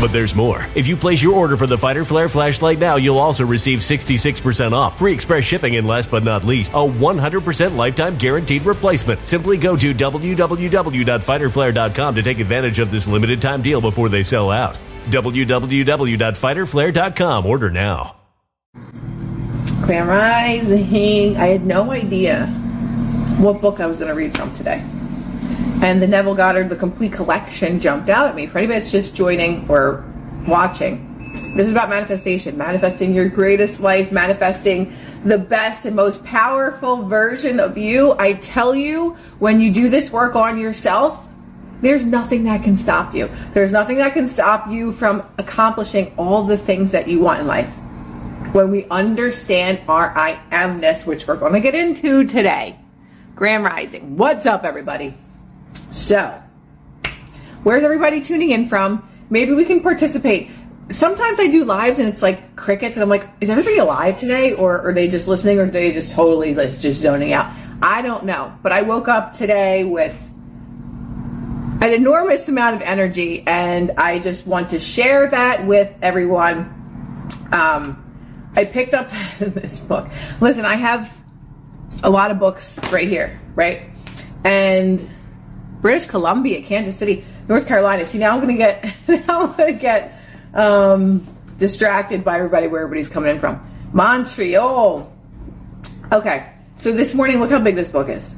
But 0.00 0.12
there's 0.12 0.34
more. 0.34 0.64
If 0.76 0.86
you 0.86 0.96
place 0.96 1.20
your 1.20 1.34
order 1.34 1.56
for 1.56 1.66
the 1.66 1.76
Fighter 1.76 2.04
Flare 2.04 2.28
flashlight 2.28 2.78
now, 2.78 2.94
you'll 2.96 3.18
also 3.18 3.44
receive 3.44 3.80
66% 3.80 4.70
off, 4.72 4.96
free 4.98 5.12
express 5.12 5.42
shipping, 5.44 5.74
and 5.76 5.88
last 5.88 6.08
but 6.10 6.22
not 6.22 6.44
least, 6.44 6.70
a 6.72 6.76
100% 6.76 7.76
lifetime 7.76 8.16
guaranteed 8.16 8.64
replacement. 8.64 9.26
Simply 9.26 9.56
go 9.56 9.76
to 9.76 9.92
www.fighterflare.com 9.92 12.14
to 12.14 12.22
take 12.22 12.38
advantage 12.38 12.78
of 12.78 12.92
this 12.92 13.08
limited 13.08 13.42
time 13.42 13.60
deal 13.60 13.80
before 13.80 14.08
they 14.08 14.22
sell 14.22 14.50
out. 14.50 14.78
www.fighterflare.com. 15.06 17.46
Order 17.46 17.70
now. 17.70 18.14
Grand 19.82 20.08
Rising. 20.08 21.36
I 21.36 21.46
had 21.46 21.66
no 21.66 21.90
idea 21.90 22.46
what 23.38 23.60
book 23.60 23.80
I 23.80 23.86
was 23.86 23.98
going 23.98 24.10
to 24.10 24.14
read 24.14 24.36
from 24.36 24.54
today. 24.54 24.84
And 25.80 26.02
the 26.02 26.08
Neville 26.08 26.34
Goddard, 26.34 26.68
the 26.68 26.76
complete 26.76 27.12
collection, 27.12 27.78
jumped 27.78 28.08
out 28.08 28.26
at 28.28 28.34
me. 28.34 28.46
For 28.46 28.58
anybody 28.58 28.80
that's 28.80 28.90
just 28.90 29.14
joining 29.14 29.68
or 29.70 30.04
watching, 30.46 31.54
this 31.56 31.68
is 31.68 31.72
about 31.72 31.88
manifestation, 31.88 32.58
manifesting 32.58 33.14
your 33.14 33.28
greatest 33.28 33.80
life, 33.80 34.10
manifesting 34.10 34.92
the 35.24 35.38
best 35.38 35.84
and 35.84 35.94
most 35.94 36.24
powerful 36.24 37.06
version 37.06 37.60
of 37.60 37.78
you. 37.78 38.14
I 38.18 38.34
tell 38.34 38.74
you, 38.74 39.16
when 39.38 39.60
you 39.60 39.72
do 39.72 39.88
this 39.88 40.10
work 40.10 40.34
on 40.34 40.58
yourself, 40.58 41.28
there's 41.80 42.04
nothing 42.04 42.44
that 42.44 42.64
can 42.64 42.76
stop 42.76 43.14
you. 43.14 43.30
There's 43.54 43.70
nothing 43.70 43.98
that 43.98 44.14
can 44.14 44.26
stop 44.26 44.68
you 44.68 44.90
from 44.90 45.22
accomplishing 45.38 46.12
all 46.16 46.42
the 46.42 46.58
things 46.58 46.90
that 46.90 47.06
you 47.06 47.20
want 47.20 47.40
in 47.40 47.46
life. 47.46 47.72
When 48.52 48.72
we 48.72 48.86
understand 48.86 49.80
our 49.88 50.16
I 50.16 50.40
amness, 50.50 51.06
which 51.06 51.28
we're 51.28 51.36
going 51.36 51.52
to 51.52 51.60
get 51.60 51.76
into 51.76 52.24
today. 52.24 52.76
Grand 53.36 53.62
Rising. 53.62 54.16
What's 54.16 54.44
up, 54.44 54.64
everybody? 54.64 55.14
So, 55.98 56.40
where's 57.64 57.82
everybody 57.82 58.22
tuning 58.22 58.50
in 58.50 58.68
from? 58.68 59.10
Maybe 59.30 59.52
we 59.52 59.64
can 59.64 59.80
participate. 59.80 60.48
Sometimes 60.90 61.40
I 61.40 61.48
do 61.48 61.64
lives 61.64 61.98
and 61.98 62.08
it's 62.08 62.22
like 62.22 62.54
crickets, 62.54 62.94
and 62.94 63.02
I'm 63.02 63.08
like, 63.08 63.28
is 63.40 63.50
everybody 63.50 63.78
alive 63.78 64.16
today, 64.16 64.52
or 64.52 64.80
are 64.80 64.92
they 64.92 65.08
just 65.08 65.26
listening, 65.26 65.58
or 65.58 65.64
are 65.64 65.66
they 65.66 65.90
just 65.90 66.12
totally 66.12 66.54
just 66.54 67.00
zoning 67.00 67.32
out? 67.32 67.52
I 67.82 68.02
don't 68.02 68.26
know. 68.26 68.56
But 68.62 68.70
I 68.70 68.82
woke 68.82 69.08
up 69.08 69.32
today 69.32 69.82
with 69.82 70.16
an 71.82 71.92
enormous 71.92 72.48
amount 72.48 72.76
of 72.76 72.82
energy, 72.82 73.42
and 73.44 73.90
I 73.98 74.20
just 74.20 74.46
want 74.46 74.70
to 74.70 74.78
share 74.78 75.26
that 75.26 75.66
with 75.66 75.92
everyone. 76.00 77.28
Um, 77.50 78.50
I 78.54 78.66
picked 78.66 78.94
up 78.94 79.10
this 79.40 79.80
book. 79.80 80.08
Listen, 80.40 80.64
I 80.64 80.76
have 80.76 81.12
a 82.04 82.08
lot 82.08 82.30
of 82.30 82.38
books 82.38 82.78
right 82.92 83.08
here, 83.08 83.40
right? 83.56 83.90
And 84.44 85.04
British 85.80 86.06
Columbia, 86.06 86.62
Kansas 86.62 86.96
City, 86.96 87.24
North 87.48 87.66
Carolina. 87.66 88.06
See, 88.06 88.18
now 88.18 88.32
I'm 88.32 88.40
going 88.40 88.54
to 88.54 88.58
get 88.58 88.84
now 89.26 89.42
I'm 89.42 89.56
going 89.56 89.74
to 89.74 89.80
get 89.80 90.20
um, 90.54 91.26
distracted 91.58 92.24
by 92.24 92.36
everybody 92.36 92.66
where 92.66 92.82
everybody's 92.82 93.08
coming 93.08 93.30
in 93.30 93.40
from. 93.40 93.64
Montreal. 93.92 95.12
Okay, 96.12 96.52
so 96.76 96.92
this 96.92 97.14
morning, 97.14 97.40
look 97.40 97.50
how 97.50 97.60
big 97.60 97.74
this 97.74 97.90
book 97.90 98.08
is. 98.08 98.34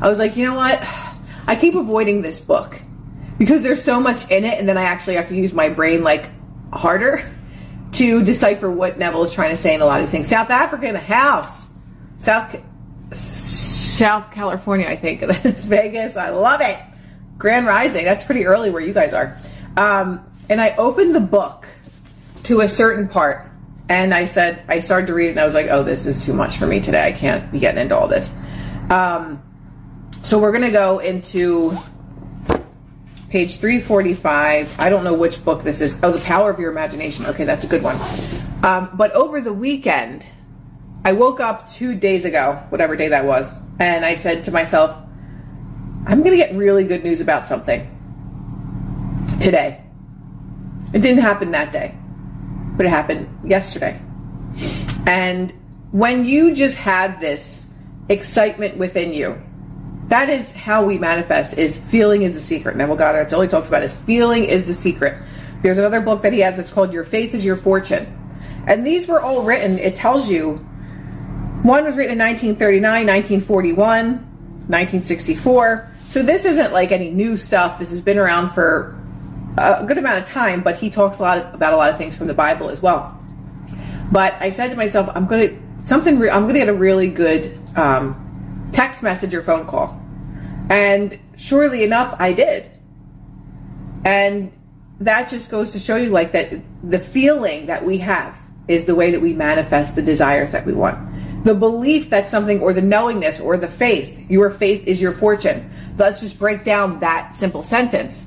I 0.00 0.08
was 0.08 0.18
like, 0.18 0.36
you 0.36 0.44
know 0.44 0.54
what? 0.54 0.80
I 1.46 1.54
keep 1.54 1.74
avoiding 1.74 2.22
this 2.22 2.40
book 2.40 2.80
because 3.38 3.62
there's 3.62 3.82
so 3.82 4.00
much 4.00 4.30
in 4.30 4.44
it, 4.44 4.58
and 4.58 4.68
then 4.68 4.76
I 4.76 4.82
actually 4.82 5.16
have 5.16 5.28
to 5.28 5.36
use 5.36 5.52
my 5.52 5.68
brain 5.68 6.02
like 6.02 6.30
harder 6.72 7.32
to 7.92 8.24
decipher 8.24 8.70
what 8.70 8.98
Neville 8.98 9.24
is 9.24 9.32
trying 9.32 9.50
to 9.50 9.56
say 9.56 9.74
in 9.74 9.80
a 9.80 9.86
lot 9.86 10.02
of 10.02 10.10
things. 10.10 10.28
South 10.28 10.50
Africa 10.50 10.88
in 10.88 10.96
a 10.96 11.00
house. 11.00 11.66
South 12.18 12.56
South 13.96 14.30
California, 14.30 14.86
I 14.86 14.96
think. 14.96 15.20
That's 15.42 15.64
Vegas. 15.64 16.16
I 16.16 16.30
love 16.30 16.60
it. 16.60 16.78
Grand 17.38 17.66
Rising. 17.66 18.04
That's 18.04 18.24
pretty 18.24 18.46
early 18.46 18.70
where 18.70 18.82
you 18.82 18.92
guys 18.92 19.12
are. 19.12 19.38
Um, 19.76 20.24
and 20.48 20.60
I 20.60 20.76
opened 20.76 21.14
the 21.14 21.20
book 21.20 21.66
to 22.44 22.60
a 22.60 22.68
certain 22.68 23.08
part, 23.08 23.50
and 23.88 24.14
I 24.14 24.26
said, 24.26 24.62
I 24.68 24.80
started 24.80 25.06
to 25.08 25.14
read 25.14 25.28
it, 25.28 25.30
and 25.30 25.40
I 25.40 25.44
was 25.44 25.54
like, 25.54 25.66
oh, 25.68 25.82
this 25.82 26.06
is 26.06 26.24
too 26.24 26.32
much 26.32 26.58
for 26.58 26.66
me 26.66 26.80
today. 26.80 27.02
I 27.06 27.12
can't 27.12 27.50
be 27.50 27.58
getting 27.58 27.80
into 27.80 27.96
all 27.96 28.06
this. 28.06 28.32
Um, 28.90 29.42
so 30.22 30.38
we're 30.38 30.52
going 30.52 30.62
to 30.62 30.70
go 30.70 30.98
into 30.98 31.76
page 33.30 33.56
345. 33.56 34.78
I 34.78 34.88
don't 34.88 35.04
know 35.04 35.14
which 35.14 35.44
book 35.44 35.62
this 35.62 35.80
is. 35.80 35.98
Oh, 36.02 36.12
The 36.12 36.20
Power 36.20 36.50
of 36.50 36.60
Your 36.60 36.70
Imagination. 36.70 37.26
Okay, 37.26 37.44
that's 37.44 37.64
a 37.64 37.66
good 37.66 37.82
one. 37.82 37.96
Um, 38.62 38.90
but 38.94 39.12
over 39.12 39.40
the 39.40 39.52
weekend, 39.52 40.26
I 41.04 41.12
woke 41.12 41.40
up 41.40 41.70
two 41.70 41.94
days 41.94 42.24
ago, 42.24 42.62
whatever 42.68 42.96
day 42.96 43.08
that 43.08 43.24
was, 43.24 43.52
and 43.78 44.04
I 44.04 44.14
said 44.14 44.44
to 44.44 44.50
myself, 44.50 44.96
I'm 46.06 46.22
going 46.22 46.30
to 46.32 46.36
get 46.36 46.54
really 46.54 46.84
good 46.84 47.04
news 47.04 47.20
about 47.20 47.48
something 47.48 47.92
today. 49.40 49.82
It 50.92 51.00
didn't 51.00 51.22
happen 51.22 51.50
that 51.50 51.72
day, 51.72 51.94
but 52.76 52.86
it 52.86 52.90
happened 52.90 53.28
yesterday. 53.48 54.00
And 55.06 55.52
when 55.92 56.24
you 56.24 56.54
just 56.54 56.76
have 56.76 57.20
this 57.20 57.66
excitement 58.08 58.76
within 58.76 59.12
you, 59.12 59.40
that 60.08 60.28
is 60.30 60.52
how 60.52 60.84
we 60.84 60.98
manifest 60.98 61.58
is 61.58 61.76
feeling 61.76 62.22
is 62.22 62.34
the 62.34 62.40
secret. 62.40 62.76
Neville 62.76 62.96
Goddard, 62.96 63.30
he 63.30 63.48
talks 63.48 63.68
about 63.68 63.82
is 63.82 63.94
feeling 63.94 64.44
is 64.44 64.64
the 64.66 64.74
secret. 64.74 65.20
There's 65.62 65.78
another 65.78 66.00
book 66.00 66.22
that 66.22 66.32
he 66.32 66.40
has 66.40 66.56
that's 66.56 66.70
called 66.70 66.92
Your 66.92 67.04
Faith 67.04 67.34
is 67.34 67.44
Your 67.44 67.56
Fortune. 67.56 68.12
And 68.66 68.86
these 68.86 69.08
were 69.08 69.20
all 69.20 69.42
written, 69.42 69.78
it 69.78 69.96
tells 69.96 70.30
you, 70.30 70.65
one 71.66 71.84
was 71.84 71.96
written 71.96 72.12
in 72.12 72.18
1939, 72.18 73.06
1941, 73.06 74.06
1964. 74.68 75.92
So 76.08 76.22
this 76.22 76.44
isn't 76.44 76.72
like 76.72 76.92
any 76.92 77.10
new 77.10 77.36
stuff. 77.36 77.78
This 77.78 77.90
has 77.90 78.00
been 78.00 78.18
around 78.18 78.50
for 78.50 78.96
a 79.58 79.84
good 79.84 79.98
amount 79.98 80.22
of 80.22 80.28
time, 80.28 80.62
but 80.62 80.76
he 80.76 80.90
talks 80.90 81.18
a 81.18 81.22
lot 81.22 81.54
about 81.54 81.72
a 81.72 81.76
lot 81.76 81.90
of 81.90 81.98
things 81.98 82.16
from 82.16 82.26
the 82.26 82.34
Bible 82.34 82.68
as 82.68 82.80
well. 82.80 83.20
But 84.12 84.34
I 84.40 84.50
said 84.50 84.70
to 84.70 84.76
myself, 84.76 85.10
I'm 85.14 85.26
going 85.26 85.48
to 85.48 85.84
something. 85.84 86.18
Re- 86.18 86.30
I'm 86.30 86.42
going 86.42 86.54
to 86.54 86.60
get 86.60 86.68
a 86.68 86.74
really 86.74 87.08
good 87.08 87.58
um, 87.74 88.70
text 88.72 89.02
message 89.02 89.34
or 89.34 89.42
phone 89.42 89.66
call, 89.66 90.00
and 90.70 91.18
surely 91.36 91.82
enough, 91.82 92.14
I 92.18 92.32
did. 92.32 92.70
And 94.04 94.52
that 95.00 95.28
just 95.28 95.50
goes 95.50 95.72
to 95.72 95.80
show 95.80 95.96
you, 95.96 96.10
like 96.10 96.32
that, 96.32 96.60
the 96.84 97.00
feeling 97.00 97.66
that 97.66 97.84
we 97.84 97.98
have 97.98 98.40
is 98.68 98.84
the 98.84 98.94
way 98.94 99.10
that 99.10 99.20
we 99.20 99.32
manifest 99.32 99.96
the 99.96 100.02
desires 100.02 100.52
that 100.52 100.64
we 100.64 100.72
want. 100.72 101.15
The 101.46 101.54
belief 101.54 102.10
that 102.10 102.28
something, 102.28 102.60
or 102.60 102.72
the 102.72 102.82
knowingness, 102.82 103.40
or 103.40 103.56
the 103.56 103.68
faith, 103.68 104.22
your 104.28 104.50
faith 104.50 104.86
is 104.86 105.00
your 105.00 105.12
fortune. 105.12 105.70
Let's 105.96 106.20
just 106.20 106.38
break 106.38 106.64
down 106.64 107.00
that 107.00 107.36
simple 107.36 107.62
sentence. 107.62 108.26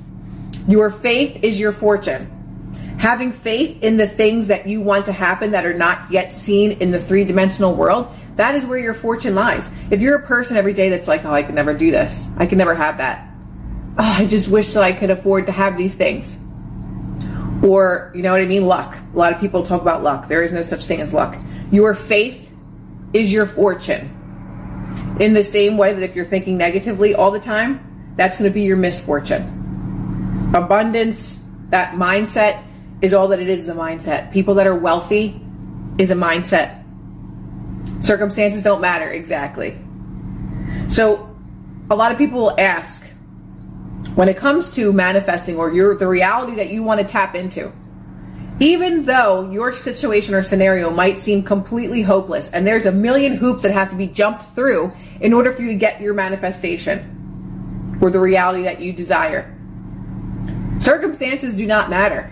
Your 0.66 0.90
faith 0.90 1.44
is 1.44 1.60
your 1.60 1.72
fortune 1.72 2.40
having 3.00 3.32
faith 3.32 3.82
in 3.82 3.96
the 3.96 4.06
things 4.06 4.48
that 4.48 4.68
you 4.68 4.78
want 4.78 5.06
to 5.06 5.12
happen 5.12 5.52
that 5.52 5.64
are 5.64 5.72
not 5.72 6.10
yet 6.10 6.34
seen 6.34 6.72
in 6.82 6.90
the 6.90 6.98
three 6.98 7.24
dimensional 7.24 7.74
world, 7.74 8.06
that 8.36 8.54
is 8.54 8.62
where 8.66 8.78
your 8.78 8.92
fortune 8.92 9.34
lies. 9.34 9.70
If 9.90 10.02
you're 10.02 10.16
a 10.16 10.26
person 10.26 10.58
every 10.58 10.74
day 10.74 10.90
that's 10.90 11.08
like, 11.08 11.24
oh, 11.24 11.32
I 11.32 11.42
could 11.42 11.54
never 11.54 11.72
do 11.72 11.90
this, 11.90 12.28
I 12.36 12.44
could 12.44 12.58
never 12.58 12.74
have 12.74 12.98
that. 12.98 13.26
Oh, 13.98 14.16
I 14.18 14.26
just 14.26 14.48
wish 14.48 14.74
that 14.74 14.82
I 14.82 14.92
could 14.92 15.10
afford 15.10 15.46
to 15.46 15.52
have 15.52 15.78
these 15.78 15.94
things. 15.94 16.36
Or, 17.62 18.12
you 18.14 18.20
know 18.22 18.32
what 18.32 18.42
I 18.42 18.46
mean? 18.46 18.66
Luck. 18.66 18.94
A 19.14 19.16
lot 19.16 19.32
of 19.32 19.40
people 19.40 19.62
talk 19.62 19.80
about 19.80 20.02
luck. 20.02 20.28
There 20.28 20.42
is 20.42 20.52
no 20.52 20.62
such 20.62 20.84
thing 20.84 21.00
as 21.00 21.14
luck. 21.14 21.38
Your 21.72 21.94
faith 21.94 22.49
is 23.12 23.32
your 23.32 23.46
fortune. 23.46 24.16
In 25.20 25.32
the 25.32 25.44
same 25.44 25.76
way 25.76 25.92
that 25.92 26.02
if 26.02 26.16
you're 26.16 26.24
thinking 26.24 26.56
negatively 26.56 27.14
all 27.14 27.30
the 27.30 27.40
time, 27.40 28.14
that's 28.16 28.36
going 28.36 28.50
to 28.50 28.54
be 28.54 28.62
your 28.62 28.76
misfortune. 28.76 30.52
Abundance, 30.54 31.40
that 31.70 31.94
mindset, 31.94 32.64
is 33.02 33.14
all 33.14 33.28
that 33.28 33.40
it 33.40 33.48
is 33.48 33.60
is 33.60 33.68
a 33.68 33.74
mindset. 33.74 34.32
People 34.32 34.54
that 34.54 34.66
are 34.66 34.76
wealthy 34.76 35.40
is 35.98 36.10
a 36.10 36.14
mindset. 36.14 36.84
Circumstances 38.02 38.62
don't 38.62 38.80
matter 38.80 39.10
exactly. 39.10 39.78
So 40.88 41.34
a 41.90 41.94
lot 41.94 42.12
of 42.12 42.18
people 42.18 42.40
will 42.40 42.60
ask 42.60 43.02
when 44.14 44.28
it 44.28 44.36
comes 44.36 44.74
to 44.74 44.92
manifesting 44.92 45.56
or 45.56 45.72
your 45.72 45.96
the 45.96 46.06
reality 46.06 46.56
that 46.56 46.70
you 46.70 46.82
want 46.82 47.00
to 47.00 47.06
tap 47.06 47.34
into. 47.34 47.72
Even 48.60 49.06
though 49.06 49.50
your 49.50 49.72
situation 49.72 50.34
or 50.34 50.42
scenario 50.42 50.90
might 50.90 51.18
seem 51.18 51.42
completely 51.42 52.02
hopeless 52.02 52.48
and 52.48 52.66
there's 52.66 52.84
a 52.84 52.92
million 52.92 53.34
hoops 53.34 53.62
that 53.62 53.72
have 53.72 53.88
to 53.88 53.96
be 53.96 54.06
jumped 54.06 54.42
through 54.54 54.92
in 55.18 55.32
order 55.32 55.50
for 55.50 55.62
you 55.62 55.68
to 55.68 55.74
get 55.76 55.98
your 55.98 56.12
manifestation 56.12 57.98
or 58.02 58.10
the 58.10 58.20
reality 58.20 58.64
that 58.64 58.80
you 58.82 58.92
desire. 58.92 59.56
Circumstances 60.78 61.54
do 61.54 61.66
not 61.66 61.88
matter. 61.88 62.30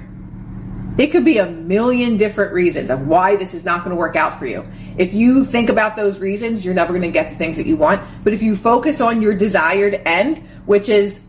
It 0.99 1.13
could 1.13 1.25
be 1.25 1.39
a 1.39 1.47
million 1.47 2.19
different 2.19 2.53
reasons 2.53 2.91
of 2.91 3.07
why 3.07 3.37
this 3.37 3.55
is 3.55 3.65
not 3.65 3.85
going 3.85 3.91
to 3.91 3.97
work 3.97 4.17
out 4.17 4.39
for 4.39 4.47
you. 4.47 4.67
If 4.99 5.15
you 5.15 5.47
think 5.47 5.71
about 5.71 5.97
those 5.97 6.19
reasons, 6.19 6.63
you're 6.63 6.75
never 6.75 6.93
going 6.93 7.03
to 7.03 7.11
get 7.11 7.31
the 7.31 7.37
things 7.37 7.57
that 7.57 7.67
you 7.67 7.77
want. 7.77 8.03
But 8.25 8.35
if 8.35 8.43
you 8.43 8.55
focus 8.55 9.01
on 9.01 9.23
your 9.23 9.33
desired 9.33 10.03
end, 10.05 10.39
which 10.67 10.89
is 10.89 11.23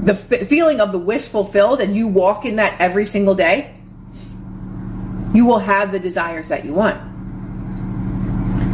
the 0.00 0.14
f- 0.14 0.48
feeling 0.48 0.80
of 0.80 0.92
the 0.92 0.98
wish 0.98 1.22
fulfilled, 1.22 1.80
and 1.80 1.94
you 1.94 2.08
walk 2.08 2.44
in 2.44 2.56
that 2.56 2.80
every 2.80 3.04
single 3.04 3.34
day, 3.34 3.73
you 5.34 5.44
will 5.44 5.58
have 5.58 5.92
the 5.92 5.98
desires 5.98 6.48
that 6.48 6.64
you 6.64 6.72
want. 6.72 6.98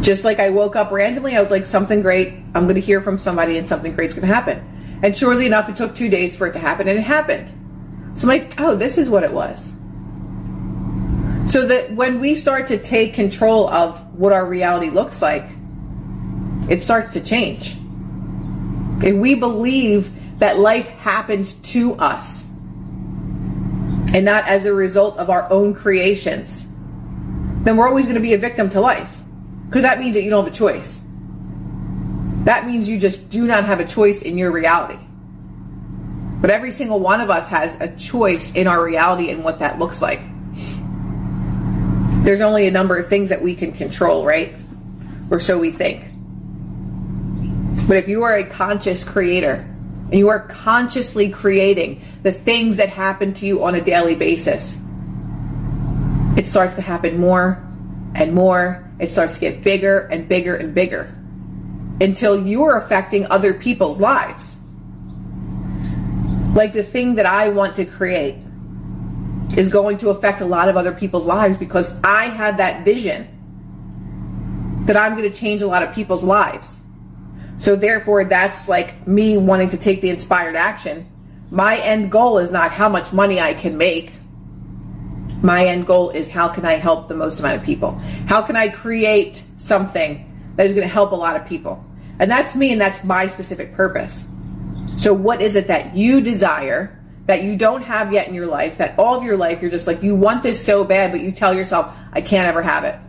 Just 0.01 0.23
like 0.23 0.39
I 0.39 0.51
woke 0.51 0.75
up 0.75 0.91
randomly, 0.91 1.35
I 1.35 1.41
was 1.41 1.51
like, 1.51 1.65
something 1.65 2.01
great, 2.01 2.33
I'm 2.55 2.63
going 2.63 2.75
to 2.75 2.81
hear 2.81 3.01
from 3.01 3.17
somebody, 3.17 3.57
and 3.57 3.67
something 3.67 3.93
great's 3.93 4.13
going 4.13 4.27
to 4.27 4.33
happen. 4.33 4.99
And 5.03 5.17
surely 5.17 5.45
enough, 5.45 5.67
it 5.69 5.75
took 5.75 5.95
two 5.95 6.09
days 6.09 6.35
for 6.35 6.47
it 6.47 6.53
to 6.53 6.59
happen, 6.59 6.87
and 6.87 6.97
it 6.97 7.03
happened. 7.03 7.51
So 8.17 8.23
I'm 8.23 8.39
like, 8.39 8.61
oh, 8.61 8.75
this 8.75 8.97
is 8.97 9.09
what 9.09 9.23
it 9.23 9.33
was. 9.33 9.73
So 11.51 11.65
that 11.65 11.91
when 11.91 12.19
we 12.19 12.35
start 12.35 12.67
to 12.69 12.77
take 12.77 13.13
control 13.13 13.67
of 13.69 13.99
what 14.17 14.31
our 14.31 14.45
reality 14.45 14.89
looks 14.89 15.21
like, 15.21 15.45
it 16.69 16.83
starts 16.83 17.13
to 17.13 17.21
change. 17.21 17.75
If 19.03 19.15
we 19.15 19.33
believe 19.33 20.11
that 20.39 20.59
life 20.59 20.87
happens 20.89 21.55
to 21.55 21.95
us 21.95 22.45
and 24.13 24.25
not 24.25 24.47
as 24.47 24.65
a 24.65 24.73
result 24.73 25.17
of 25.17 25.29
our 25.29 25.49
own 25.51 25.73
creations, 25.73 26.67
then 27.63 27.77
we're 27.77 27.87
always 27.87 28.05
going 28.05 28.15
to 28.15 28.21
be 28.21 28.33
a 28.33 28.37
victim 28.37 28.69
to 28.71 28.81
life. 28.81 29.17
Because 29.67 29.83
that 29.83 29.99
means 29.99 30.15
that 30.15 30.23
you 30.23 30.29
don't 30.29 30.43
have 30.43 30.53
a 30.53 30.55
choice. 30.55 31.01
That 32.43 32.67
means 32.67 32.89
you 32.89 32.99
just 32.99 33.29
do 33.29 33.45
not 33.45 33.65
have 33.65 33.79
a 33.79 33.85
choice 33.85 34.21
in 34.21 34.37
your 34.37 34.51
reality. 34.51 34.99
But 36.41 36.49
every 36.49 36.71
single 36.71 36.99
one 36.99 37.21
of 37.21 37.29
us 37.29 37.47
has 37.49 37.79
a 37.79 37.95
choice 37.95 38.53
in 38.53 38.67
our 38.67 38.83
reality 38.83 39.29
and 39.29 39.43
what 39.43 39.59
that 39.59 39.79
looks 39.79 40.01
like 40.01 40.21
there's 42.23 42.41
only 42.41 42.67
a 42.67 42.71
number 42.71 42.97
of 42.97 43.07
things 43.07 43.29
that 43.29 43.41
we 43.41 43.55
can 43.55 43.71
control, 43.71 44.23
right? 44.23 44.53
Or 45.31 45.39
so 45.39 45.57
we 45.57 45.71
think. 45.71 46.03
But 47.87 47.97
if 47.97 48.07
you 48.07 48.23
are 48.23 48.35
a 48.35 48.43
conscious 48.43 49.03
creator 49.03 49.67
and 50.11 50.19
you 50.19 50.27
are 50.27 50.41
consciously 50.41 51.29
creating 51.29 52.01
the 52.21 52.33
things 52.33 52.77
that 52.77 52.89
happen 52.89 53.33
to 53.35 53.45
you 53.45 53.63
on 53.63 53.75
a 53.75 53.81
daily 53.81 54.13
basis, 54.15 54.77
it 56.35 56.45
starts 56.45 56.75
to 56.75 56.81
happen 56.81 57.17
more 57.17 57.65
and 58.13 58.33
more. 58.33 58.89
It 58.99 59.11
starts 59.11 59.35
to 59.35 59.39
get 59.39 59.63
bigger 59.63 59.99
and 59.99 60.27
bigger 60.27 60.55
and 60.55 60.75
bigger 60.75 61.15
until 62.01 62.45
you 62.45 62.63
are 62.63 62.77
affecting 62.77 63.25
other 63.27 63.53
people's 63.53 63.99
lives. 63.99 64.55
Like 66.53 66.73
the 66.73 66.83
thing 66.83 67.15
that 67.15 67.25
I 67.25 67.49
want 67.49 67.77
to 67.77 67.85
create 67.85 68.35
is 69.57 69.69
going 69.69 69.97
to 69.99 70.09
affect 70.09 70.41
a 70.41 70.45
lot 70.45 70.67
of 70.67 70.75
other 70.75 70.91
people's 70.91 71.25
lives 71.25 71.57
because 71.57 71.89
I 72.03 72.25
have 72.25 72.57
that 72.57 72.83
vision 72.83 73.27
that 74.85 74.97
I'm 74.97 75.15
going 75.15 75.31
to 75.31 75.37
change 75.37 75.61
a 75.61 75.67
lot 75.67 75.83
of 75.83 75.93
people's 75.93 76.23
lives. 76.23 76.81
So 77.61 77.75
therefore, 77.75 78.23
that's 78.23 78.67
like 78.67 79.07
me 79.07 79.37
wanting 79.37 79.69
to 79.69 79.77
take 79.77 80.01
the 80.01 80.09
inspired 80.09 80.55
action. 80.55 81.05
My 81.51 81.77
end 81.77 82.11
goal 82.11 82.39
is 82.39 82.49
not 82.49 82.71
how 82.71 82.89
much 82.89 83.13
money 83.13 83.39
I 83.39 83.53
can 83.53 83.77
make. 83.77 84.13
My 85.43 85.67
end 85.67 85.85
goal 85.85 86.09
is 86.09 86.27
how 86.27 86.49
can 86.49 86.65
I 86.65 86.73
help 86.73 87.07
the 87.07 87.13
most 87.13 87.39
amount 87.39 87.57
of 87.57 87.63
people? 87.63 87.99
How 88.25 88.41
can 88.41 88.55
I 88.55 88.67
create 88.67 89.43
something 89.57 90.53
that 90.55 90.65
is 90.65 90.73
going 90.73 90.87
to 90.87 90.91
help 90.91 91.11
a 91.11 91.15
lot 91.15 91.35
of 91.35 91.45
people? 91.45 91.85
And 92.17 92.31
that's 92.31 92.55
me 92.55 92.71
and 92.71 92.81
that's 92.81 93.03
my 93.03 93.27
specific 93.27 93.75
purpose. 93.75 94.23
So 94.97 95.13
what 95.13 95.39
is 95.39 95.55
it 95.55 95.67
that 95.67 95.95
you 95.95 96.19
desire 96.19 96.99
that 97.27 97.43
you 97.43 97.55
don't 97.55 97.83
have 97.83 98.11
yet 98.11 98.27
in 98.27 98.33
your 98.33 98.47
life, 98.47 98.79
that 98.79 98.97
all 98.97 99.15
of 99.15 99.23
your 99.23 99.37
life 99.37 99.61
you're 99.61 99.69
just 99.69 99.85
like, 99.85 100.01
you 100.01 100.15
want 100.15 100.41
this 100.41 100.65
so 100.65 100.83
bad, 100.83 101.11
but 101.11 101.21
you 101.21 101.31
tell 101.31 101.53
yourself, 101.53 101.95
I 102.11 102.21
can't 102.21 102.47
ever 102.47 102.63
have 102.63 102.85
it. 102.85 102.99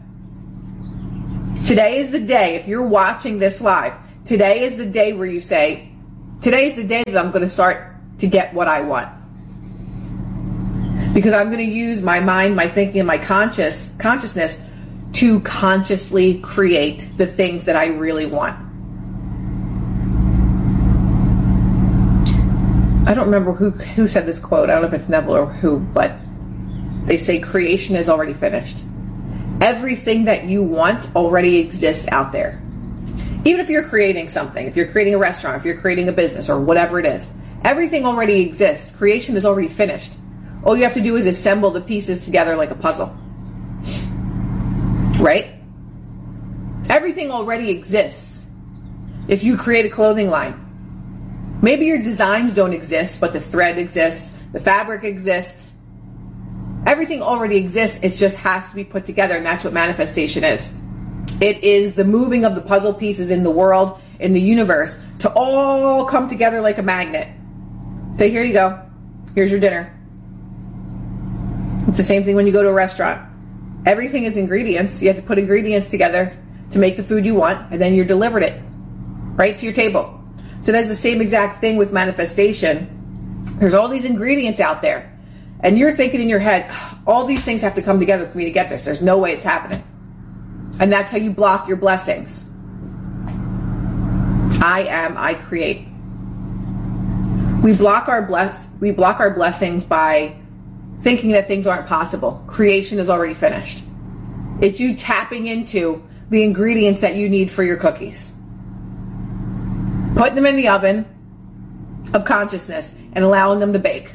Today 1.67 2.01
is 2.01 2.11
the 2.11 2.21
day, 2.21 2.57
if 2.57 2.69
you're 2.69 2.87
watching 2.87 3.39
this 3.39 3.63
live, 3.63 3.95
today 4.25 4.61
is 4.61 4.77
the 4.77 4.87
day 4.87 5.13
where 5.13 5.27
you 5.27 5.41
say, 5.41 5.91
today 6.41 6.71
is 6.71 6.77
the 6.77 6.85
day 6.85 7.03
that 7.07 7.17
I'm 7.17 7.31
going 7.31 7.43
to 7.43 7.49
start 7.49 7.95
to 8.19 8.27
get 8.27 8.55
what 8.55 8.69
I 8.69 8.83
want. 8.83 9.09
Because 11.15 11.33
I'm 11.33 11.51
going 11.51 11.67
to 11.67 11.73
use 11.73 12.01
my 12.01 12.21
mind, 12.21 12.57
my 12.57 12.69
thinking, 12.69 13.01
and 13.01 13.07
my 13.07 13.19
conscious 13.19 13.91
consciousness 13.99 14.59
to 15.15 15.41
consciously 15.41 16.39
create 16.41 17.07
the 17.17 17.27
things 17.27 17.67
that 17.67 17.77
I 17.77 17.89
really 17.89 18.25
want. 18.27 18.59
I 23.07 23.15
don't 23.15 23.27
remember 23.27 23.53
who 23.53 23.71
who 23.71 24.09
said 24.09 24.25
this 24.27 24.39
quote. 24.39 24.71
I 24.71 24.75
don't 24.75 24.83
know 24.83 24.89
if 24.89 24.95
it's 24.95 25.09
Neville 25.09 25.37
or 25.37 25.47
who, 25.47 25.81
but 25.81 26.17
they 27.05 27.19
say 27.19 27.41
creation 27.41 27.97
is 27.97 28.09
already 28.09 28.33
finished. 28.33 28.79
Everything 29.61 30.25
that 30.25 30.45
you 30.45 30.63
want 30.63 31.15
already 31.15 31.59
exists 31.59 32.09
out 32.09 32.33
there. 32.33 32.62
Even 33.45 33.61
if 33.61 33.69
you're 33.69 33.89
creating 33.89 34.31
something, 34.31 34.67
if 34.67 34.77
you're 34.77 34.89
creating 34.89 35.15
a 35.15 35.19
restaurant, 35.19 35.57
if 35.57 35.65
you're 35.65 35.81
creating 35.81 36.09
a 36.09 36.13
business 36.13 36.49
or 36.49 36.61
whatever 36.61 37.01
it 37.01 37.07
is, 37.07 37.29
Everything 37.65 38.05
already 38.05 38.41
exists. 38.41 38.91
Creation 38.91 39.37
is 39.37 39.45
already 39.45 39.69
finished. 39.69 40.15
All 40.65 40.77
you 40.77 40.83
have 40.83 40.95
to 40.95 41.01
do 41.01 41.17
is 41.17 41.27
assemble 41.27 41.71
the 41.71 41.81
pieces 41.81 42.25
together 42.25 42.57
like 42.57 42.71
a 42.71 42.75
puzzle. 42.75 43.17
Right? 45.19 45.55
Everything 46.89 47.31
already 47.31 47.71
exists. 47.71 48.45
If 49.29 49.45
you 49.45 49.57
create 49.57 49.87
a 49.87 49.89
clothing 49.89 50.29
line, 50.29 50.59
maybe 51.63 51.87
your 51.87 52.03
designs 52.03 52.53
don't 52.53 52.73
exist, 52.73 53.21
but 53.21 53.33
the 53.33 53.41
thread 53.41 53.79
exists, 53.79 54.33
the 54.51 54.61
fabric 54.61 55.05
exists. 55.05 55.73
Everything 56.85 57.23
already 57.23 57.57
exists. 57.59 58.01
It 58.03 58.15
just 58.15 58.37
has 58.39 58.69
to 58.71 58.75
be 58.75 58.83
put 58.83 59.07
together, 59.07 59.37
and 59.37 59.47
that's 59.47 59.63
what 59.63 59.73
manifestation 59.73 60.43
is. 60.43 60.73
It 61.43 61.65
is 61.65 61.95
the 61.95 62.05
moving 62.05 62.45
of 62.45 62.55
the 62.55 62.61
puzzle 62.61 62.95
pieces 62.95 63.33
in 63.33 63.43
the 63.43 63.51
world, 63.51 64.01
in 64.21 64.33
the 64.33 64.41
universe, 64.41 64.97
to 65.19 65.33
all 65.35 66.05
come 66.05 66.29
together 66.29 66.61
like 66.61 66.79
a 66.79 66.85
magnet. 66.85 67.27
Say, 68.15 68.31
here 68.31 68.45
you 68.45 68.53
go. 68.53 68.81
Here's 69.35 69.51
your 69.51 69.59
dinner. 69.59 69.93
It's 71.89 71.97
the 71.97 72.05
same 72.05 72.23
thing 72.23 72.37
when 72.37 72.47
you 72.47 72.53
go 72.53 72.63
to 72.63 72.69
a 72.69 72.73
restaurant. 72.73 73.29
Everything 73.87 74.23
is 74.23 74.37
ingredients. 74.37 75.03
You 75.03 75.09
have 75.09 75.17
to 75.17 75.23
put 75.23 75.37
ingredients 75.37 75.91
together 75.91 76.33
to 76.71 76.79
make 76.79 76.97
the 76.97 77.03
food 77.03 77.25
you 77.25 77.35
want, 77.35 77.73
and 77.73 77.83
then 77.83 77.97
you're 77.97 78.05
delivered 78.05 78.45
it 78.45 78.63
right 79.35 79.59
to 79.59 79.67
your 79.67 79.75
table. 79.75 80.23
So 80.61 80.71
that's 80.71 80.87
the 80.87 80.95
same 80.95 81.21
exact 81.21 81.61
thing 81.61 81.77
with 81.77 81.93
manifestation. 81.93 83.43
There's 83.59 83.75
all 83.75 83.89
these 83.89 84.05
ingredients 84.05 84.61
out 84.61 84.81
there, 84.81 85.13
and 85.59 85.77
you're 85.77 85.91
thinking 85.91 86.21
in 86.21 86.29
your 86.29 86.39
head, 86.39 86.73
all 87.05 87.25
these 87.25 87.45
things 87.45 87.63
have 87.63 87.75
to 87.75 87.83
come 87.83 87.99
together 87.99 88.29
for 88.29 88.39
me 88.39 88.45
to 88.45 88.53
get 88.53 88.69
this. 88.69 88.85
There's 88.85 89.03
no 89.03 89.19
way 89.19 89.33
it's 89.33 89.43
happening. 89.43 89.83
And 90.81 90.93
that's 90.93 91.11
how 91.11 91.19
you 91.19 91.31
block 91.31 91.69
your 91.69 91.77
blessings. 91.77 92.45
I 94.63 94.87
am, 94.89 95.17
I 95.17 95.35
create. 95.35 95.89
We 97.63 97.75
block 97.75 98.09
our 98.09 98.23
bless 98.23 98.69
we 98.81 98.91
block 98.91 99.21
our 99.21 99.31
blessings 99.31 99.85
by 99.85 100.37
thinking 101.01 101.33
that 101.33 101.49
things 101.49 101.67
aren't 101.67 101.87
possible. 101.87 102.45
Creation 102.47 102.99
is 102.99 103.09
already 103.09 103.35
finished. 103.35 103.83
It's 104.61 104.81
you 104.81 104.95
tapping 104.95 105.47
into 105.47 106.03
the 106.31 106.43
ingredients 106.43 107.01
that 107.01 107.15
you 107.15 107.29
need 107.29 107.51
for 107.51 107.63
your 107.63 107.77
cookies. 107.77 108.33
Putting 110.17 110.35
them 110.35 110.47
in 110.47 110.57
the 110.57 110.69
oven 110.69 111.07
of 112.15 112.25
consciousness 112.25 112.93
and 113.13 113.25
allowing 113.25 113.59
them 113.59 113.73
to 113.73 113.79
bake. 113.79 114.15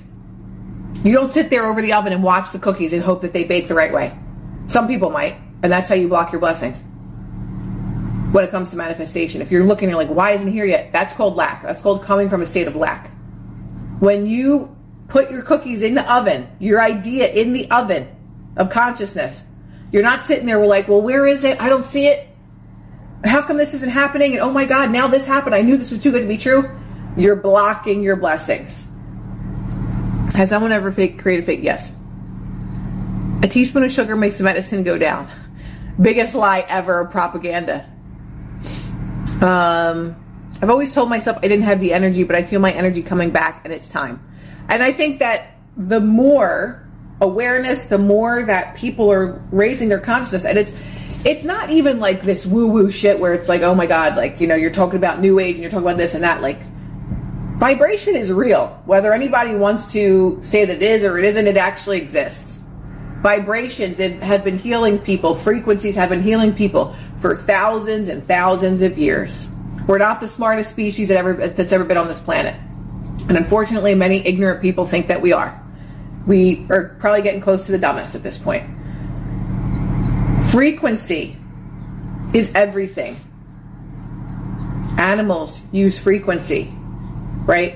You 1.04 1.14
don't 1.14 1.32
sit 1.32 1.50
there 1.50 1.66
over 1.66 1.82
the 1.82 1.94
oven 1.94 2.14
and 2.14 2.24
watch 2.24 2.52
the 2.52 2.60
cookies 2.60 2.94
and 2.94 3.04
hope 3.04 3.22
that 3.22 3.34
they 3.34 3.44
bake 3.44 3.68
the 3.68 3.76
right 3.76 3.94
way. 3.94 4.18
Some 4.68 4.88
people 4.88 5.10
might, 5.10 5.38
and 5.64 5.72
that's 5.72 5.90
how 5.90 5.96
you 5.96 6.08
block 6.08 6.32
your 6.32 6.40
blessings. 6.40 6.82
When 8.32 8.44
it 8.44 8.52
comes 8.52 8.72
to 8.72 8.78
manifestation, 8.78 9.42
if 9.42 9.52
you're 9.52 9.64
looking, 9.64 9.90
you're 9.90 9.98
like, 9.98 10.10
why 10.10 10.32
isn't 10.32 10.52
here 10.52 10.66
yet? 10.66 10.92
That's 10.92 11.14
called 11.14 11.36
lack. 11.36 11.64
That's 11.64 11.82
called 11.82 12.04
coming 12.04 12.30
from 12.30 12.42
a 12.42 12.46
state 12.46 12.68
of 12.68 12.76
lack. 12.76 13.10
When 14.00 14.26
you 14.26 14.76
put 15.08 15.32
your 15.32 15.42
cookies 15.42 15.82
in 15.82 15.96
the 15.96 16.14
oven, 16.14 16.48
your 16.60 16.82
idea 16.82 17.32
in 17.32 17.54
the 17.54 17.72
oven 17.72 18.08
of 18.56 18.70
consciousness, 18.70 19.44
you're 19.92 20.04
not 20.04 20.24
sitting 20.24 20.46
there 20.46 20.60
we're 20.60 20.68
like, 20.68 20.88
well, 20.88 21.02
where 21.02 21.26
is 21.26 21.44
it? 21.44 21.62
I 21.62 21.70
don't 21.70 21.86
see 21.86 22.08
it. 22.08 22.28
How 23.24 23.42
come 23.42 23.58
this 23.58 23.74
isn't 23.74 23.90
happening? 23.90 24.34
And 24.34 24.42
oh 24.42 24.52
my 24.52 24.66
God, 24.66 24.92
now 24.92 25.08
this 25.08 25.26
happened. 25.26 25.56
I 25.56 25.62
knew 25.62 25.78
this 25.78 25.90
was 25.90 26.04
too 26.04 26.12
good 26.12 26.22
to 26.22 26.28
be 26.28 26.38
true. 26.38 26.70
You're 27.16 27.36
blocking 27.36 28.04
your 28.04 28.16
blessings. 28.16 28.86
Has 30.36 30.50
someone 30.50 30.72
ever 30.72 30.92
fake, 30.92 31.20
created 31.20 31.46
fake? 31.46 31.62
Yes. 31.64 31.92
A 33.42 33.48
teaspoon 33.48 33.84
of 33.84 33.92
sugar 33.92 34.16
makes 34.16 34.38
the 34.38 34.44
medicine 34.44 34.84
go 34.84 34.98
down. 34.98 35.28
Biggest 36.00 36.36
lie 36.36 36.66
ever, 36.68 37.06
propaganda. 37.06 37.90
Um, 39.42 40.16
I've 40.62 40.70
always 40.70 40.94
told 40.94 41.10
myself 41.10 41.38
I 41.38 41.48
didn't 41.48 41.64
have 41.64 41.80
the 41.80 41.94
energy, 41.94 42.24
but 42.24 42.36
I 42.36 42.44
feel 42.44 42.60
my 42.60 42.72
energy 42.72 43.02
coming 43.02 43.32
back 43.32 43.62
and 43.64 43.74
it's 43.74 43.88
time. 43.88 44.24
And 44.70 44.84
I 44.84 44.92
think 44.92 45.20
that 45.20 45.56
the 45.76 46.00
more 46.00 46.88
awareness, 47.22 47.86
the 47.86 47.98
more 47.98 48.44
that 48.44 48.76
people 48.76 49.12
are 49.12 49.42
raising 49.52 49.90
their 49.90 50.00
consciousness, 50.00 50.46
and 50.46 50.58
it's 50.58 50.74
it's 51.26 51.44
not 51.44 51.70
even 51.70 52.00
like 52.00 52.22
this 52.22 52.46
woo 52.46 52.68
woo 52.68 52.92
shit 52.92 53.20
where 53.20 53.34
it's 53.34 53.50
like, 53.50 53.62
oh 53.62 53.76
my 53.76 53.86
god, 53.86 54.16
like 54.16 54.40
you 54.40 54.48
know, 54.48 54.56
you're 54.56 54.72
talking 54.72 54.98
about 54.98 55.20
new 55.20 55.40
age 55.40 55.56
and 55.56 55.62
you're 55.62 55.72
talking 55.72 55.86
about 55.86 55.98
this 55.98 56.14
and 56.14 56.24
that. 56.24 56.42
Like, 56.42 56.60
vibration 57.58 58.16
is 58.16 58.32
real. 58.32 58.82
Whether 58.86 59.14
anybody 59.14 59.56
wants 59.56 59.92
to 59.94 60.40
say 60.42 60.66
that 60.66 60.76
it 60.76 60.82
is 60.82 61.04
or 61.04 61.18
it 61.18 61.26
isn't, 61.26 61.48
it 61.48 61.58
actually 61.58 62.00
exists. 62.00 62.57
Vibrations 63.28 63.98
that 63.98 64.24
have 64.24 64.46
been 64.46 64.58
healing 64.58 65.00
people. 65.00 65.36
Frequencies 65.36 65.96
have 65.96 66.08
been 66.08 66.24
healing 66.24 66.56
people 66.56 66.96
for 67.18 67.36
thousands 67.36 68.08
and 68.08 68.26
thousands 68.26 68.82
of 68.82 68.98
years. 68.98 69.50
We're 69.86 69.98
not 69.98 70.22
the 70.22 70.30
smartest 70.30 70.70
species 70.70 71.10
that 71.10 71.18
ever 71.18 71.34
that's 71.34 71.74
ever 71.74 71.84
been 71.84 71.98
on 71.98 72.08
this 72.08 72.22
planet. 72.22 72.56
And 73.28 73.36
unfortunately, 73.36 73.96
many 73.96 74.26
ignorant 74.26 74.62
people 74.62 74.86
think 74.86 75.08
that 75.08 75.22
we 75.22 75.34
are. 75.34 75.62
We 76.26 76.66
are 76.70 76.96
probably 77.02 77.22
getting 77.22 77.42
close 77.42 77.66
to 77.66 77.74
the 77.74 77.78
dumbest 77.78 78.16
at 78.16 78.24
this 78.24 78.38
point. 78.38 78.64
Frequency 80.50 81.36
is 82.34 82.50
everything. 82.56 83.18
Animals 84.98 85.64
use 85.74 86.00
frequency, 86.00 86.74
right? 87.46 87.76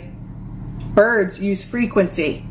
Birds 0.95 1.41
use 1.41 1.61
frequency. 1.61 2.45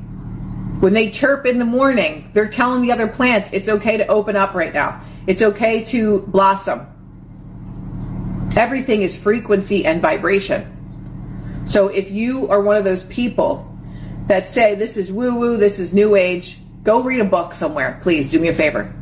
When 0.81 0.95
they 0.95 1.11
chirp 1.11 1.45
in 1.45 1.59
the 1.59 1.67
morning, 1.67 2.31
they're 2.33 2.49
telling 2.49 2.81
the 2.81 2.93
other 2.93 3.07
plants 3.07 3.51
it's 3.53 3.69
okay 3.69 3.99
to 3.99 4.07
open 4.07 4.35
up 4.35 4.55
right 4.55 4.73
now. 4.73 5.03
It's 5.27 5.43
okay 5.43 5.85
to 5.85 6.21
blossom. 6.23 6.87
Everything 8.57 9.03
is 9.03 9.15
frequency 9.15 9.85
and 9.85 10.01
vibration. 10.01 11.63
So 11.67 11.89
if 11.89 12.11
you 12.11 12.49
are 12.49 12.63
one 12.63 12.77
of 12.77 12.85
those 12.85 13.05
people 13.05 13.71
that 14.27 14.49
say 14.49 14.75
this 14.75 14.97
is 14.97 15.13
woo 15.13 15.39
woo, 15.39 15.57
this 15.59 15.79
is 15.79 15.93
new 15.93 16.17
age, 16.17 16.59
go 16.83 17.03
read 17.03 17.21
a 17.21 17.25
book 17.25 17.53
somewhere, 17.53 18.01
please. 18.03 18.31
Do 18.31 18.41
me 18.41 18.49
a 18.49 18.55
favor. 18.55 18.93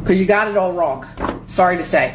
Because 0.00 0.20
you 0.20 0.26
got 0.26 0.48
it 0.48 0.56
all 0.56 0.72
wrong. 0.72 1.06
Sorry 1.48 1.78
to 1.78 1.84
say. 1.84 2.14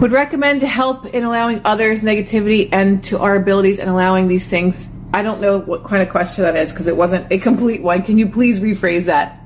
Would 0.00 0.12
recommend 0.12 0.60
to 0.60 0.66
help 0.66 1.06
in 1.06 1.24
allowing 1.24 1.62
others 1.64 2.02
negativity 2.02 2.68
and 2.72 3.02
to 3.04 3.18
our 3.18 3.36
abilities 3.36 3.78
and 3.78 3.88
allowing 3.88 4.28
these 4.28 4.48
things. 4.48 4.90
I 5.12 5.22
don't 5.22 5.40
know 5.40 5.58
what 5.58 5.84
kind 5.84 6.02
of 6.02 6.08
question 6.08 6.44
that 6.44 6.56
is 6.56 6.72
because 6.72 6.86
it 6.86 6.96
wasn't 6.96 7.30
a 7.32 7.38
complete 7.38 7.82
one. 7.82 8.02
Can 8.02 8.18
you 8.18 8.28
please 8.28 8.60
rephrase 8.60 9.04
that? 9.06 9.40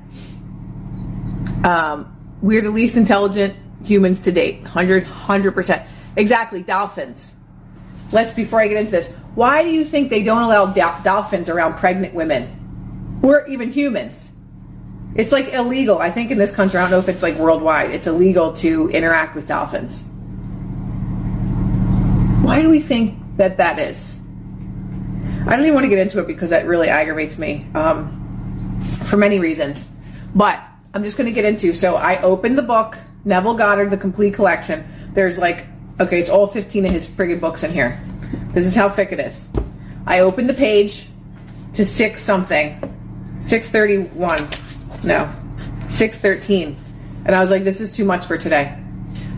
Um, 1.63 2.15
we're 2.41 2.61
the 2.61 2.69
least 2.69 2.97
intelligent 2.97 3.55
humans 3.83 4.21
to 4.21 4.31
date. 4.31 4.61
100, 4.61 5.05
100%. 5.05 5.87
Exactly. 6.17 6.61
Dolphins 6.61 7.35
let's 8.11 8.33
before 8.33 8.61
I 8.61 8.67
get 8.67 8.77
into 8.77 8.91
this, 8.91 9.07
why 9.35 9.63
do 9.63 9.69
you 9.69 9.83
think 9.85 10.09
they 10.09 10.23
don't 10.23 10.41
allow 10.41 10.65
dolphins 11.03 11.49
around 11.49 11.75
pregnant 11.75 12.13
women 12.13 13.19
or 13.21 13.45
even 13.47 13.71
humans? 13.71 14.31
It's 15.15 15.31
like 15.31 15.49
illegal. 15.53 15.99
I 15.99 16.11
think 16.11 16.31
in 16.31 16.37
this 16.37 16.51
country, 16.51 16.79
I 16.79 16.83
don't 16.83 16.91
know 16.91 16.99
if 16.99 17.09
it's 17.09 17.23
like 17.23 17.35
worldwide, 17.35 17.91
it's 17.91 18.07
illegal 18.07 18.53
to 18.53 18.89
interact 18.89 19.35
with 19.35 19.47
dolphins. 19.47 20.05
Why 22.43 22.61
do 22.61 22.69
we 22.69 22.79
think 22.79 23.19
that 23.37 23.57
that 23.57 23.79
is? 23.79 24.21
I 25.47 25.51
don't 25.51 25.61
even 25.61 25.73
want 25.73 25.85
to 25.85 25.89
get 25.89 25.99
into 25.99 26.19
it 26.19 26.27
because 26.27 26.49
that 26.49 26.65
really 26.65 26.89
aggravates 26.89 27.37
me 27.37 27.67
um, 27.75 28.81
for 29.05 29.17
many 29.17 29.39
reasons. 29.39 29.87
But 30.33 30.63
I'm 30.93 31.03
just 31.03 31.17
going 31.17 31.27
to 31.27 31.33
get 31.33 31.45
into. 31.45 31.73
So 31.73 31.95
I 31.95 32.21
opened 32.21 32.57
the 32.57 32.63
book, 32.63 32.97
Neville 33.23 33.53
Goddard, 33.53 33.89
the 33.89 33.97
complete 33.97 34.33
collection. 34.33 34.85
There's 35.13 35.37
like 35.37 35.67
Okay, 35.97 36.19
it's 36.19 36.29
all 36.29 36.47
15 36.47 36.85
of 36.85 36.91
his 36.91 37.07
friggin' 37.07 37.39
books 37.39 37.63
in 37.63 37.71
here. 37.71 38.01
This 38.51 38.65
is 38.65 38.75
how 38.75 38.89
thick 38.89 39.13
it 39.13 39.19
is. 39.19 39.47
I 40.05 40.19
opened 40.19 40.49
the 40.49 40.53
page 40.53 41.07
to 41.75 41.85
6 41.85 42.21
something. 42.21 42.77
631. 43.41 44.49
No. 45.03 45.33
613. 45.87 46.75
And 47.25 47.33
I 47.33 47.39
was 47.39 47.49
like, 47.49 47.63
this 47.63 47.79
is 47.79 47.95
too 47.95 48.03
much 48.03 48.25
for 48.25 48.37
today. 48.37 48.77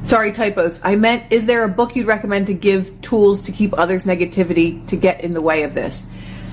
Sorry, 0.08 0.32
typos. 0.32 0.80
I 0.84 0.96
meant, 0.96 1.32
is 1.32 1.46
there 1.46 1.64
a 1.64 1.70
book 1.70 1.96
you'd 1.96 2.08
recommend 2.08 2.48
to 2.48 2.54
give 2.54 3.02
tools 3.02 3.44
to 3.44 3.52
keep 3.52 3.78
others' 3.78 4.06
negativity 4.06 4.88
to 4.88 4.96
get 4.96 5.22
in 5.22 5.34
the 5.34 5.42
way 5.42 5.64
of 5.64 5.74
this? 5.74 6.04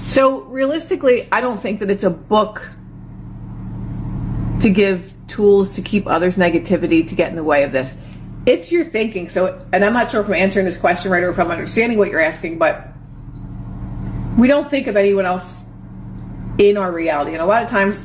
So, 0.06 0.42
realistically, 0.42 1.28
I 1.32 1.40
don't 1.40 1.58
think 1.58 1.80
that 1.80 1.88
it's 1.88 2.04
a 2.04 2.11
book 2.11 2.68
to 4.61 4.70
give 4.70 5.14
tools 5.28 5.76
to 5.76 5.82
keep 5.82 6.06
others' 6.06 6.37
negativity 6.37 7.08
to 7.08 7.14
get 7.14 7.30
in 7.30 7.37
the 7.37 7.44
way 7.44 7.62
of 7.62 7.73
this 7.73 7.96
it's 8.46 8.70
your 8.70 8.84
thinking. 8.84 9.28
So, 9.28 9.66
and 9.73 9.84
I'm 9.84 9.92
not 9.92 10.11
sure 10.11 10.20
if 10.20 10.26
I'm 10.26 10.34
answering 10.34 10.66
this 10.66 10.76
question 10.76 11.11
right 11.11 11.23
or 11.23 11.30
if 11.30 11.38
I'm 11.38 11.50
understanding 11.50 11.99
what 11.99 12.11
you're 12.11 12.20
asking, 12.20 12.58
but 12.58 12.88
we 14.37 14.49
don't 14.49 14.68
think 14.68 14.87
of 14.87 14.96
anyone 14.96 15.26
else 15.26 15.64
in 16.58 16.76
our 16.76 16.92
reality. 16.92 17.32
And 17.32 17.40
a 17.40 17.46
lot 17.46 17.62
of 17.62 17.70
times, 17.70 18.02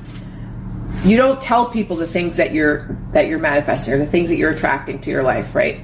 you 1.03 1.15
don't 1.15 1.41
tell 1.41 1.65
people 1.65 1.95
the 1.95 2.07
things 2.07 2.37
that 2.37 2.53
you're 2.53 2.97
that 3.11 3.27
you're 3.27 3.39
manifesting 3.39 3.93
or 3.93 3.97
the 3.97 4.05
things 4.05 4.29
that 4.29 4.35
you're 4.35 4.51
attracting 4.51 4.99
to 4.99 5.09
your 5.09 5.23
life, 5.23 5.55
right? 5.55 5.81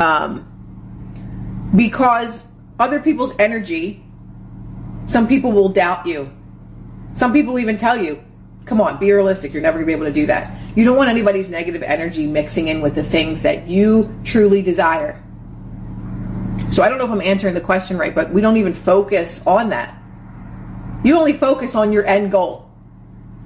Um, 0.00 0.50
because 1.74 2.46
other 2.78 3.00
people's 3.00 3.34
energy, 3.38 4.04
some 5.06 5.26
people 5.26 5.52
will 5.52 5.68
doubt 5.70 6.06
you. 6.06 6.30
Some 7.12 7.32
people 7.32 7.58
even 7.58 7.78
tell 7.78 7.96
you, 7.96 8.20
"Come 8.64 8.80
on, 8.80 8.98
be 8.98 9.12
realistic. 9.12 9.52
You're 9.52 9.62
never 9.62 9.78
gonna 9.78 9.86
be 9.86 9.92
able 9.92 10.06
to 10.06 10.12
do 10.12 10.26
that." 10.26 10.52
You 10.76 10.84
don't 10.84 10.96
want 10.96 11.10
anybody's 11.10 11.48
negative 11.48 11.82
energy 11.82 12.26
mixing 12.26 12.68
in 12.68 12.80
with 12.80 12.94
the 12.94 13.02
things 13.02 13.42
that 13.42 13.68
you 13.68 14.12
truly 14.24 14.62
desire. 14.62 15.16
So 16.70 16.82
I 16.82 16.88
don't 16.88 16.98
know 16.98 17.04
if 17.04 17.10
I'm 17.10 17.20
answering 17.20 17.54
the 17.54 17.60
question 17.60 17.96
right, 17.98 18.14
but 18.14 18.32
we 18.32 18.40
don't 18.40 18.56
even 18.56 18.74
focus 18.74 19.40
on 19.46 19.68
that. 19.70 19.94
You 21.04 21.16
only 21.16 21.32
focus 21.32 21.74
on 21.74 21.92
your 21.92 22.04
end 22.06 22.32
goal. 22.32 22.63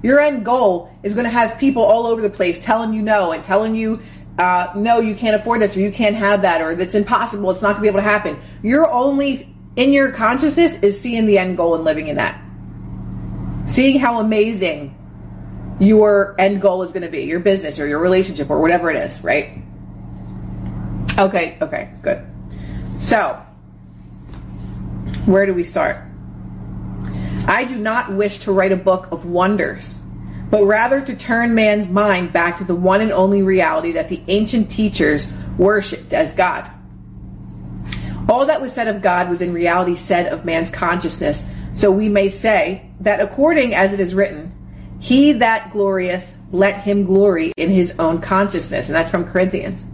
Your 0.01 0.19
end 0.19 0.45
goal 0.45 0.91
is 1.03 1.13
going 1.13 1.25
to 1.25 1.29
have 1.29 1.57
people 1.57 1.83
all 1.83 2.07
over 2.07 2.21
the 2.21 2.29
place 2.29 2.63
telling 2.63 2.93
you 2.93 3.01
no 3.01 3.31
and 3.31 3.43
telling 3.43 3.75
you, 3.75 4.01
uh, 4.37 4.71
no, 4.75 4.99
you 4.99 5.15
can't 5.15 5.35
afford 5.35 5.61
this 5.61 5.75
or 5.75 5.81
you 5.81 5.91
can't 5.91 6.15
have 6.15 6.43
that 6.43 6.61
or 6.61 6.75
that's 6.75 6.95
impossible. 6.95 7.51
It's 7.51 7.61
not 7.61 7.73
going 7.73 7.77
to 7.77 7.81
be 7.81 7.87
able 7.89 7.99
to 7.99 8.03
happen. 8.03 8.39
You're 8.63 8.89
only 8.89 9.53
in 9.75 9.91
your 9.91 10.11
consciousness 10.11 10.77
is 10.81 10.99
seeing 10.99 11.25
the 11.25 11.37
end 11.37 11.57
goal 11.57 11.75
and 11.75 11.83
living 11.83 12.07
in 12.07 12.15
that. 12.15 12.41
Seeing 13.69 13.99
how 13.99 14.19
amazing 14.19 14.95
your 15.79 16.35
end 16.39 16.61
goal 16.61 16.83
is 16.83 16.91
going 16.91 17.03
to 17.03 17.09
be, 17.09 17.23
your 17.23 17.39
business 17.39 17.79
or 17.79 17.87
your 17.87 17.99
relationship 17.99 18.49
or 18.49 18.61
whatever 18.61 18.89
it 18.89 18.97
is, 18.97 19.23
right? 19.23 19.61
Okay, 21.17 21.57
okay, 21.61 21.93
good. 22.01 22.25
So, 22.99 23.41
where 25.25 25.45
do 25.45 25.53
we 25.53 25.63
start? 25.63 26.08
I 27.49 27.65
do 27.65 27.75
not 27.77 28.13
wish 28.13 28.37
to 28.39 28.51
write 28.51 28.71
a 28.71 28.77
book 28.77 29.11
of 29.11 29.25
wonders, 29.25 29.97
but 30.51 30.65
rather 30.65 31.01
to 31.01 31.15
turn 31.15 31.55
man's 31.55 31.87
mind 31.87 32.31
back 32.31 32.59
to 32.59 32.63
the 32.63 32.75
one 32.75 33.01
and 33.01 33.11
only 33.11 33.41
reality 33.41 33.93
that 33.93 34.07
the 34.07 34.21
ancient 34.27 34.69
teachers 34.69 35.25
worshipped 35.57 36.13
as 36.13 36.35
God. 36.35 36.69
All 38.29 38.45
that 38.45 38.61
was 38.61 38.71
said 38.71 38.87
of 38.87 39.01
God 39.01 39.31
was 39.31 39.41
in 39.41 39.51
reality 39.51 39.95
said 39.95 40.31
of 40.31 40.45
man's 40.45 40.69
consciousness, 40.69 41.43
so 41.73 41.89
we 41.89 42.07
may 42.07 42.29
say 42.29 42.87
that 42.99 43.19
according 43.19 43.73
as 43.73 43.93
it 43.93 43.99
is 43.99 44.13
written, 44.13 44.53
He 44.99 45.33
that 45.33 45.71
glorieth, 45.71 46.35
let 46.51 46.83
him 46.83 47.05
glory 47.05 47.51
in 47.57 47.71
his 47.71 47.95
own 47.97 48.21
consciousness. 48.21 48.89
And 48.89 48.95
that's 48.95 49.09
from 49.09 49.25
Corinthians. 49.25 49.85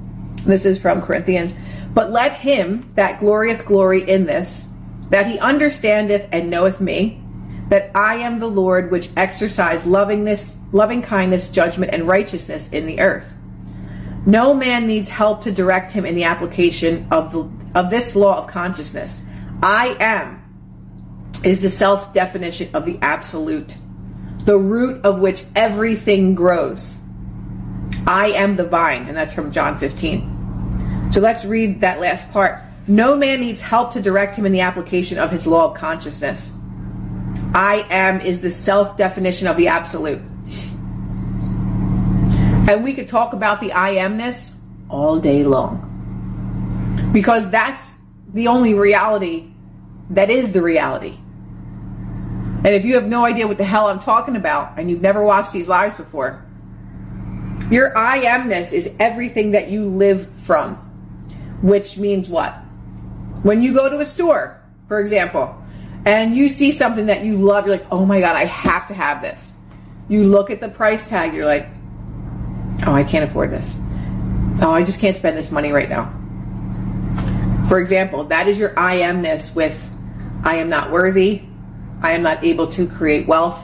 This 0.44 0.66
is 0.66 0.78
from 0.78 1.02
Corinthians. 1.02 1.56
But 1.94 2.12
let 2.12 2.34
him 2.34 2.92
that 2.96 3.22
glorieth 3.22 3.66
glory 3.66 4.04
in 4.04 4.26
this, 4.26 4.66
that 5.10 5.28
he 5.28 5.40
understandeth 5.40 6.28
and 6.34 6.50
knoweth 6.50 6.82
me, 6.82 7.22
that 7.70 7.92
I 7.96 8.16
am 8.16 8.40
the 8.40 8.48
Lord 8.48 8.92
which 8.92 9.10
exercise 9.18 9.86
lovingness, 9.86 10.56
loving 10.72 11.02
kindness, 11.02 11.50
judgment, 11.50 11.94
and 11.94 12.08
righteousness 12.08 12.70
in 12.70 12.86
the 12.86 13.00
earth. 13.00 13.36
No 14.26 14.54
man 14.54 14.88
needs 14.88 15.10
help 15.10 15.44
to 15.44 15.52
direct 15.52 15.92
him 15.92 16.06
in 16.06 16.16
the 16.16 16.24
application 16.24 17.08
of 17.12 17.32
the, 17.32 17.50
of 17.78 17.90
this 17.90 18.16
law 18.16 18.38
of 18.38 18.48
consciousness. 18.48 19.20
I 19.62 19.96
am 20.00 20.42
is 21.44 21.62
the 21.62 21.70
self 21.70 22.14
definition 22.14 22.70
of 22.74 22.86
the 22.86 22.98
absolute, 23.02 23.78
the 24.46 24.58
root 24.58 25.04
of 25.06 25.20
which 25.20 25.44
everything 25.56 26.34
grows. 26.34 26.96
I 28.08 28.32
am 28.32 28.56
the 28.56 28.66
vine, 28.66 29.08
and 29.08 29.16
that's 29.16 29.34
from 29.34 29.52
John 29.52 29.78
15. 29.78 31.12
So 31.12 31.22
let's 31.22 31.46
read 31.46 31.82
that 31.82 32.00
last 32.00 32.32
part. 32.32 32.62
No 32.88 33.16
man 33.16 33.40
needs 33.40 33.62
help 33.62 33.94
to 33.94 34.02
direct 34.02 34.36
him 34.36 34.46
in 34.46 34.52
the 34.52 34.62
application 34.62 35.18
of 35.18 35.32
his 35.32 35.48
law 35.48 35.72
of 35.72 35.78
consciousness. 35.78 36.50
I 37.56 37.88
am 37.90 38.20
is 38.20 38.42
the 38.42 38.52
self 38.52 38.98
definition 38.98 39.48
of 39.48 39.56
the 39.56 39.70
absolute. 39.70 40.20
And 42.68 42.84
we 42.84 42.94
could 42.94 43.08
talk 43.08 43.32
about 43.32 43.62
the 43.62 43.72
I 43.72 43.96
amness 43.96 44.52
all 44.90 45.22
day 45.22 45.46
long. 45.46 47.10
Because 47.14 47.50
that's 47.50 47.96
the 48.34 48.50
only 48.50 48.74
reality 48.74 49.48
that 50.10 50.30
is 50.30 50.52
the 50.52 50.62
reality. 50.62 51.18
And 52.66 52.68
if 52.68 52.84
you 52.84 52.96
have 52.96 53.08
no 53.08 53.24
idea 53.24 53.48
what 53.48 53.58
the 53.58 53.64
hell 53.64 53.88
I'm 53.88 54.00
talking 54.00 54.36
about 54.36 54.78
and 54.78 54.90
you've 54.90 55.02
never 55.02 55.24
watched 55.24 55.54
these 55.54 55.70
lives 55.70 55.96
before, 55.96 56.46
your 57.72 57.98
I 57.98 58.26
amness 58.26 58.74
is 58.74 58.92
everything 59.00 59.52
that 59.52 59.70
you 59.70 59.86
live 59.86 60.30
from. 60.40 60.76
Which 61.62 61.98
means 61.98 62.28
what? 62.28 62.54
When 63.44 63.64
you 63.64 63.74
go 63.74 63.88
to 63.88 64.00
a 64.00 64.06
store, 64.06 64.62
for 64.90 65.00
example, 65.00 65.56
and 66.06 66.36
you 66.36 66.50
see 66.50 66.72
something 66.72 67.08
that 67.08 67.24
you 67.24 67.38
love, 67.38 67.66
you're 67.66 67.78
like, 67.78 67.88
oh 67.92 68.06
my 68.06 68.20
God, 68.20 68.36
I 68.36 68.46
have 68.46 68.88
to 68.88 68.94
have 68.94 69.22
this. 69.22 69.52
You 70.08 70.24
look 70.24 70.52
at 70.52 70.62
the 70.62 70.70
price 70.70 71.10
tag, 71.10 71.34
you're 71.34 71.46
like, 71.46 71.68
oh, 72.86 72.94
I 72.94 73.04
can't 73.04 73.30
afford 73.30 73.52
this. 73.52 73.76
Oh, 74.62 74.72
I 74.72 74.84
just 74.84 75.00
can't 75.00 75.18
spend 75.18 75.36
this 75.36 75.52
money 75.52 75.72
right 75.72 75.90
now. 75.90 76.14
For 77.68 77.80
example, 77.80 78.26
that 78.26 78.48
is 78.48 78.60
your 78.60 78.78
I 78.80 79.00
amness 79.00 79.54
with 79.54 79.92
I 80.44 80.58
am 80.58 80.70
not 80.70 80.92
worthy, 80.92 81.42
I 82.02 82.12
am 82.12 82.22
not 82.22 82.44
able 82.44 82.68
to 82.74 82.88
create 82.88 83.28
wealth. 83.28 83.60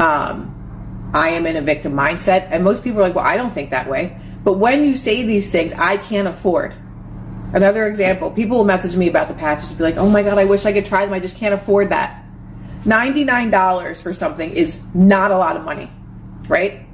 Um, 0.00 1.10
I 1.12 1.30
am 1.30 1.46
in 1.46 1.56
a 1.56 1.62
victim 1.62 1.94
mindset. 1.94 2.46
And 2.50 2.62
most 2.62 2.84
people 2.84 3.00
are 3.00 3.02
like, 3.02 3.16
well, 3.16 3.26
I 3.26 3.36
don't 3.36 3.52
think 3.52 3.70
that 3.70 3.90
way. 3.90 4.16
But 4.44 4.54
when 4.54 4.84
you 4.84 4.96
say 4.96 5.24
these 5.24 5.50
things, 5.50 5.72
I 5.72 5.96
can't 5.96 6.28
afford. 6.28 6.74
Another 7.52 7.86
example, 7.88 8.30
people 8.30 8.58
will 8.58 8.64
message 8.64 8.96
me 8.96 9.08
about 9.08 9.28
the 9.28 9.34
patches 9.34 9.70
and 9.70 9.78
be 9.78 9.84
like, 9.84 9.96
oh 9.96 10.08
my 10.08 10.22
God, 10.22 10.38
I 10.38 10.44
wish 10.44 10.66
I 10.66 10.72
could 10.72 10.84
try 10.84 11.04
them. 11.04 11.12
I 11.12 11.20
just 11.20 11.36
can't 11.36 11.54
afford 11.54 11.90
that. 11.90 12.24
$99 12.84 14.02
for 14.02 14.12
something 14.12 14.50
is 14.52 14.80
not 14.94 15.30
a 15.30 15.36
lot 15.36 15.56
of 15.56 15.64
money, 15.64 15.90
right? 16.48 16.86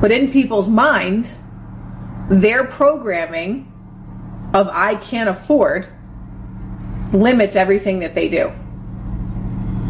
But 0.00 0.12
in 0.12 0.30
people's 0.30 0.68
mind, 0.68 1.34
their 2.30 2.64
programming 2.64 3.70
of 4.54 4.68
I 4.68 4.94
can't 4.94 5.28
afford 5.28 5.88
limits 7.12 7.56
everything 7.56 8.00
that 8.00 8.14
they 8.14 8.28
do. 8.28 8.52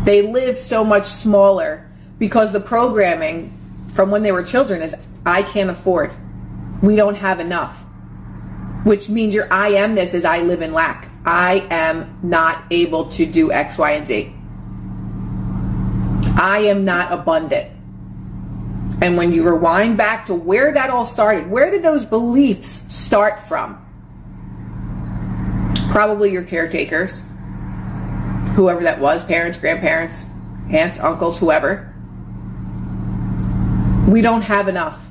They 0.05 0.23
live 0.23 0.59
so 0.59 0.83
much 0.83 1.05
smaller 1.05 1.91
because 2.19 2.53
the 2.53 2.61
programming 2.61 3.53
from 3.95 4.11
when 4.11 4.23
they 4.23 4.33
were 4.33 4.43
children 4.43 4.83
is 4.83 4.97
I 5.25 5.43
can't 5.43 5.71
afford. 5.71 6.13
We 6.83 6.97
don't 6.97 7.17
have 7.17 7.41
enough 7.41 7.84
which 8.85 9.09
means 9.09 9.35
your 9.35 9.49
I 9.51 9.73
amness 9.73 10.15
is 10.15 10.25
I 10.25 10.43
live 10.43 10.63
in 10.63 10.73
lack. 10.73 11.09
I 11.25 11.67
am 11.71 12.19
not 12.23 12.65
able 12.71 13.09
to 13.11 13.27
do 13.27 13.51
X, 13.51 13.79
Y, 13.79 13.91
and 13.93 14.07
Z. 14.07 14.33
I 16.37 16.59
am 16.67 16.85
not 16.85 17.13
abundant. 17.13 17.71
And 19.01 19.17
when 19.17 19.33
you 19.33 19.43
rewind 19.43 19.97
back 19.97 20.27
to 20.27 20.35
where 20.35 20.73
that 20.73 20.91
all 20.91 21.07
started, 21.07 21.51
where 21.51 21.71
did 21.71 21.83
those 21.83 22.05
beliefs 22.05 22.83
start 22.95 23.41
from? 23.41 23.81
Probably 25.91 26.31
your 26.33 26.45
caretakers, 26.45 27.23
whoever 28.55 28.83
that 28.83 29.01
was 29.01 29.25
parents, 29.25 29.59
grandparents, 29.59 30.27
aunts, 30.71 30.99
uncles, 30.99 31.39
whoever. 31.39 31.95
We 34.09 34.21
don't 34.21 34.43
have 34.43 34.69
enough. 34.69 35.04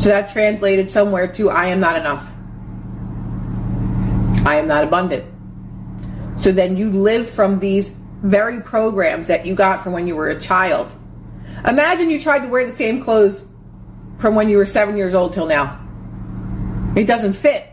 So 0.00 0.08
that 0.08 0.30
translated 0.30 0.88
somewhere 0.88 1.28
to 1.34 1.50
I 1.50 1.66
am 1.66 1.78
not 1.78 1.96
enough. 1.96 2.26
I 4.46 4.56
am 4.56 4.66
not 4.66 4.82
abundant. 4.84 5.26
So 6.40 6.52
then 6.52 6.78
you 6.78 6.90
live 6.90 7.28
from 7.28 7.60
these 7.60 7.90
very 8.22 8.62
programs 8.62 9.26
that 9.26 9.44
you 9.44 9.54
got 9.54 9.84
from 9.84 9.92
when 9.92 10.06
you 10.06 10.16
were 10.16 10.30
a 10.30 10.40
child. 10.40 10.90
Imagine 11.66 12.08
you 12.08 12.18
tried 12.18 12.38
to 12.38 12.48
wear 12.48 12.64
the 12.64 12.72
same 12.72 13.02
clothes 13.02 13.46
from 14.16 14.34
when 14.34 14.48
you 14.48 14.56
were 14.56 14.64
seven 14.64 14.96
years 14.96 15.14
old 15.14 15.34
till 15.34 15.44
now. 15.44 15.78
It 16.96 17.04
doesn't 17.04 17.34
fit. 17.34 17.66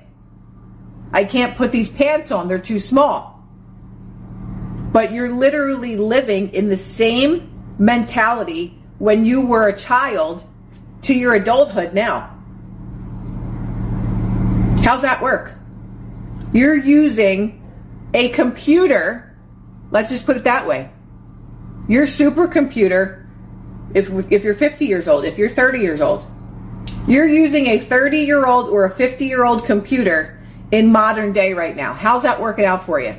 I 1.14 1.24
can't 1.24 1.56
put 1.56 1.72
these 1.72 1.90
pants 1.90 2.32
on, 2.32 2.50
they're 2.50 2.60
too 2.60 2.80
small. 2.80 3.42
But 4.92 5.14
you're 5.14 5.32
literally 5.34 5.96
living 5.96 6.50
in 6.50 6.68
the 6.68 6.76
same 6.76 7.50
mentality 7.80 8.78
when 8.98 9.24
you 9.24 9.46
were 9.46 9.70
a 9.70 9.78
child 9.78 10.44
to 11.08 11.14
your 11.14 11.34
adulthood 11.34 11.94
now. 11.94 12.34
How's 14.84 15.04
that 15.04 15.22
work? 15.22 15.54
You're 16.52 16.76
using 16.76 17.64
a 18.14 18.28
computer, 18.30 19.34
let's 19.90 20.12
just 20.12 20.26
put 20.26 20.36
it 20.36 20.44
that 20.44 20.68
way. 20.68 20.90
Your 21.88 22.06
supercomputer, 22.06 23.26
if, 23.94 24.10
if 24.30 24.44
you're 24.44 24.54
50 24.54 24.86
years 24.86 25.08
old, 25.08 25.24
if 25.24 25.38
you're 25.38 25.50
30 25.50 25.80
years 25.80 26.02
old, 26.02 26.28
you're 27.08 27.28
using 27.28 27.68
a 27.68 27.80
30 27.80 28.20
year 28.20 28.46
old 28.46 28.68
or 28.68 28.84
a 28.84 28.92
50 28.92 29.26
year 29.26 29.46
old 29.46 29.66
computer 29.66 30.38
in 30.74 30.92
modern 30.92 31.32
day 31.32 31.54
right 31.54 31.76
now. 31.76 31.94
How's 31.94 32.24
that 32.24 32.42
working 32.42 32.66
out 32.66 32.84
for 32.84 33.00
you? 33.00 33.16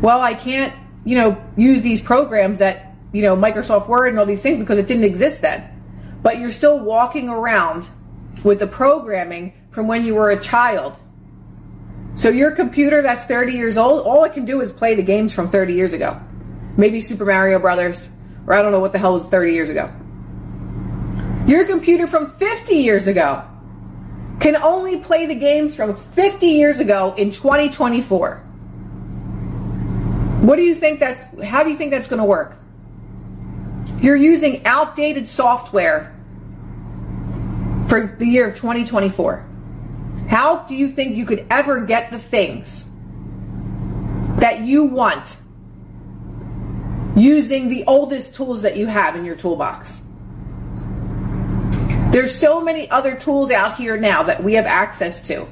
Well, 0.00 0.20
I 0.20 0.32
can't, 0.32 0.74
you 1.04 1.16
know, 1.18 1.42
use 1.58 1.82
these 1.82 2.00
programs 2.00 2.60
that, 2.60 2.94
you 3.12 3.20
know, 3.20 3.36
Microsoft 3.36 3.86
Word 3.86 4.08
and 4.08 4.18
all 4.18 4.24
these 4.24 4.40
things 4.40 4.58
because 4.58 4.78
it 4.78 4.86
didn't 4.86 5.04
exist 5.04 5.42
then 5.42 5.73
but 6.24 6.38
you're 6.38 6.50
still 6.50 6.80
walking 6.80 7.28
around 7.28 7.86
with 8.42 8.58
the 8.58 8.66
programming 8.66 9.52
from 9.68 9.86
when 9.86 10.06
you 10.06 10.14
were 10.14 10.30
a 10.30 10.40
child. 10.40 10.98
So 12.14 12.30
your 12.30 12.50
computer 12.50 13.02
that's 13.02 13.26
30 13.26 13.52
years 13.52 13.76
old, 13.76 14.06
all 14.06 14.24
it 14.24 14.32
can 14.32 14.46
do 14.46 14.62
is 14.62 14.72
play 14.72 14.94
the 14.94 15.02
games 15.02 15.34
from 15.34 15.50
30 15.50 15.74
years 15.74 15.92
ago. 15.92 16.18
Maybe 16.78 17.02
Super 17.02 17.26
Mario 17.26 17.58
Brothers, 17.58 18.08
or 18.46 18.54
I 18.54 18.62
don't 18.62 18.72
know 18.72 18.80
what 18.80 18.92
the 18.92 18.98
hell 18.98 19.12
was 19.12 19.26
30 19.26 19.52
years 19.52 19.68
ago. 19.68 19.94
Your 21.46 21.66
computer 21.66 22.06
from 22.06 22.30
50 22.30 22.74
years 22.74 23.06
ago 23.06 23.44
can 24.40 24.56
only 24.56 25.00
play 25.00 25.26
the 25.26 25.34
games 25.34 25.76
from 25.76 25.94
50 25.94 26.46
years 26.46 26.80
ago 26.80 27.14
in 27.18 27.32
2024. 27.32 28.36
What 30.40 30.56
do 30.56 30.62
you 30.62 30.74
think 30.74 31.00
that's 31.00 31.26
how 31.44 31.62
do 31.62 31.70
you 31.70 31.76
think 31.76 31.90
that's 31.90 32.08
going 32.08 32.18
to 32.20 32.24
work? 32.24 32.56
You're 34.00 34.16
using 34.16 34.64
outdated 34.64 35.28
software 35.28 36.13
for 37.88 38.16
the 38.18 38.26
year 38.26 38.48
of 38.48 38.54
2024. 38.54 39.44
How 40.28 40.58
do 40.64 40.74
you 40.74 40.88
think 40.88 41.16
you 41.16 41.26
could 41.26 41.46
ever 41.50 41.80
get 41.80 42.10
the 42.10 42.18
things 42.18 42.86
that 44.36 44.62
you 44.62 44.84
want 44.84 45.36
using 47.14 47.68
the 47.68 47.84
oldest 47.86 48.34
tools 48.34 48.62
that 48.62 48.76
you 48.76 48.86
have 48.86 49.16
in 49.16 49.24
your 49.24 49.36
toolbox? 49.36 50.00
There's 52.10 52.34
so 52.34 52.62
many 52.62 52.90
other 52.90 53.16
tools 53.16 53.50
out 53.50 53.76
here 53.76 53.96
now 53.96 54.22
that 54.22 54.42
we 54.42 54.54
have 54.54 54.66
access 54.66 55.20
to 55.28 55.46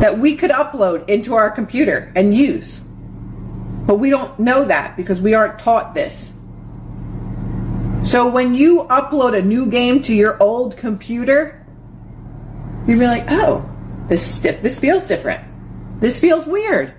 that 0.00 0.18
we 0.18 0.34
could 0.34 0.50
upload 0.50 1.08
into 1.08 1.34
our 1.34 1.48
computer 1.48 2.12
and 2.16 2.34
use. 2.36 2.80
But 3.86 3.96
we 4.00 4.10
don't 4.10 4.36
know 4.38 4.64
that 4.64 4.96
because 4.96 5.22
we 5.22 5.34
aren't 5.34 5.60
taught 5.60 5.94
this. 5.94 6.32
So 8.12 8.28
when 8.28 8.54
you 8.54 8.84
upload 8.90 9.34
a 9.34 9.40
new 9.40 9.64
game 9.64 10.02
to 10.02 10.12
your 10.12 10.36
old 10.38 10.76
computer, 10.76 11.64
you'd 12.86 12.98
be 12.98 13.06
like, 13.06 13.24
"Oh, 13.30 13.64
this 14.08 14.38
this 14.40 14.78
feels 14.78 15.06
different. 15.06 15.42
This 15.98 16.20
feels 16.20 16.46
weird." 16.46 16.92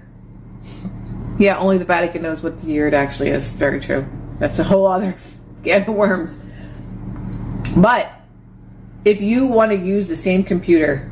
Yeah, 1.38 1.60
only 1.60 1.78
the 1.78 1.86
Vatican 1.86 2.23
knows 2.23 2.41
what 2.41 2.60
the 2.60 2.71
year 2.71 2.88
it 2.88 2.95
actually 2.95 3.30
is. 3.30 3.54
Very 3.54 3.80
true. 3.80 4.08
That's 4.39 4.58
a 4.58 4.63
whole 4.63 4.88
other 4.88 5.15
can 5.63 5.84
of 5.84 5.89
worms. 5.89 6.39
But 7.78 8.12
if 9.06 9.21
you 9.21 9.45
want 9.45 9.69
to 9.69 9.78
use 9.78 10.08
the 10.08 10.17
same 10.17 10.43
computer, 10.43 11.12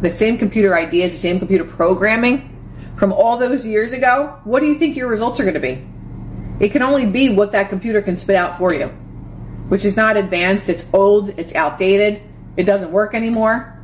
the 0.00 0.12
same 0.12 0.38
computer 0.38 0.74
ideas, 0.74 1.12
the 1.12 1.18
same 1.18 1.38
computer 1.38 1.64
programming 1.64 2.48
from 2.96 3.12
all 3.12 3.36
those 3.36 3.66
years 3.66 3.92
ago, 3.92 4.40
what 4.44 4.60
do 4.60 4.66
you 4.66 4.76
think 4.76 4.96
your 4.96 5.08
results 5.08 5.40
are 5.40 5.44
going 5.44 5.52
to 5.52 5.60
be? 5.60 5.86
It 6.58 6.72
can 6.72 6.80
only 6.80 7.04
be 7.04 7.28
what 7.28 7.52
that 7.52 7.68
computer 7.68 8.00
can 8.00 8.16
spit 8.16 8.36
out 8.36 8.56
for 8.56 8.72
you, 8.72 8.90
which 9.68 9.84
is 9.84 9.96
not 9.96 10.16
advanced, 10.16 10.68
it's 10.68 10.84
old, 10.92 11.30
it's 11.38 11.54
outdated, 11.54 12.22
it 12.56 12.64
doesn't 12.64 12.92
work 12.92 13.14
anymore. 13.14 13.78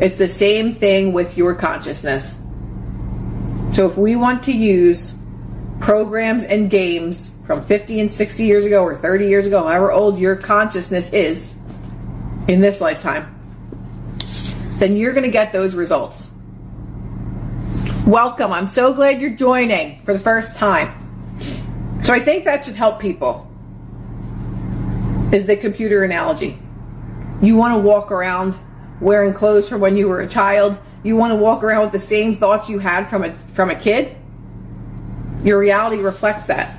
It's 0.00 0.16
the 0.16 0.28
same 0.28 0.72
thing 0.72 1.12
with 1.12 1.36
your 1.36 1.54
consciousness. 1.54 2.36
So 3.72 3.86
if 3.86 3.96
we 3.96 4.16
want 4.16 4.44
to 4.44 4.52
use 4.52 5.14
programs 5.80 6.44
and 6.44 6.70
games 6.70 7.32
from 7.44 7.64
50 7.64 8.00
and 8.00 8.12
60 8.12 8.44
years 8.44 8.64
ago 8.64 8.82
or 8.82 8.96
30 8.96 9.26
years 9.26 9.46
ago, 9.46 9.62
however 9.62 9.90
old 9.90 10.18
your 10.18 10.36
consciousness 10.36 11.10
is 11.10 11.54
in 12.46 12.60
this 12.60 12.80
lifetime, 12.80 13.34
then 14.78 14.96
you're 14.96 15.12
going 15.12 15.24
to 15.24 15.30
get 15.30 15.52
those 15.52 15.74
results. 15.74 16.30
Welcome. 18.06 18.52
I'm 18.52 18.68
so 18.68 18.94
glad 18.94 19.20
you're 19.20 19.30
joining 19.30 20.00
for 20.02 20.12
the 20.12 20.18
first 20.18 20.56
time. 20.56 20.94
So 22.02 22.14
I 22.14 22.20
think 22.20 22.44
that 22.44 22.64
should 22.64 22.74
help 22.74 23.00
people. 23.00 23.47
Is 25.32 25.44
the 25.44 25.56
computer 25.56 26.04
analogy. 26.04 26.58
You 27.42 27.56
want 27.56 27.74
to 27.74 27.80
walk 27.80 28.10
around 28.10 28.58
wearing 29.00 29.34
clothes 29.34 29.68
from 29.68 29.80
when 29.80 29.96
you 29.96 30.08
were 30.08 30.20
a 30.20 30.28
child. 30.28 30.78
You 31.02 31.16
want 31.16 31.32
to 31.32 31.36
walk 31.36 31.62
around 31.62 31.82
with 31.82 31.92
the 31.92 32.00
same 32.00 32.34
thoughts 32.34 32.68
you 32.68 32.78
had 32.78 33.08
from 33.08 33.24
a 33.24 33.34
from 33.52 33.70
a 33.70 33.74
kid. 33.74 34.16
Your 35.44 35.58
reality 35.58 36.02
reflects 36.02 36.46
that. 36.46 36.78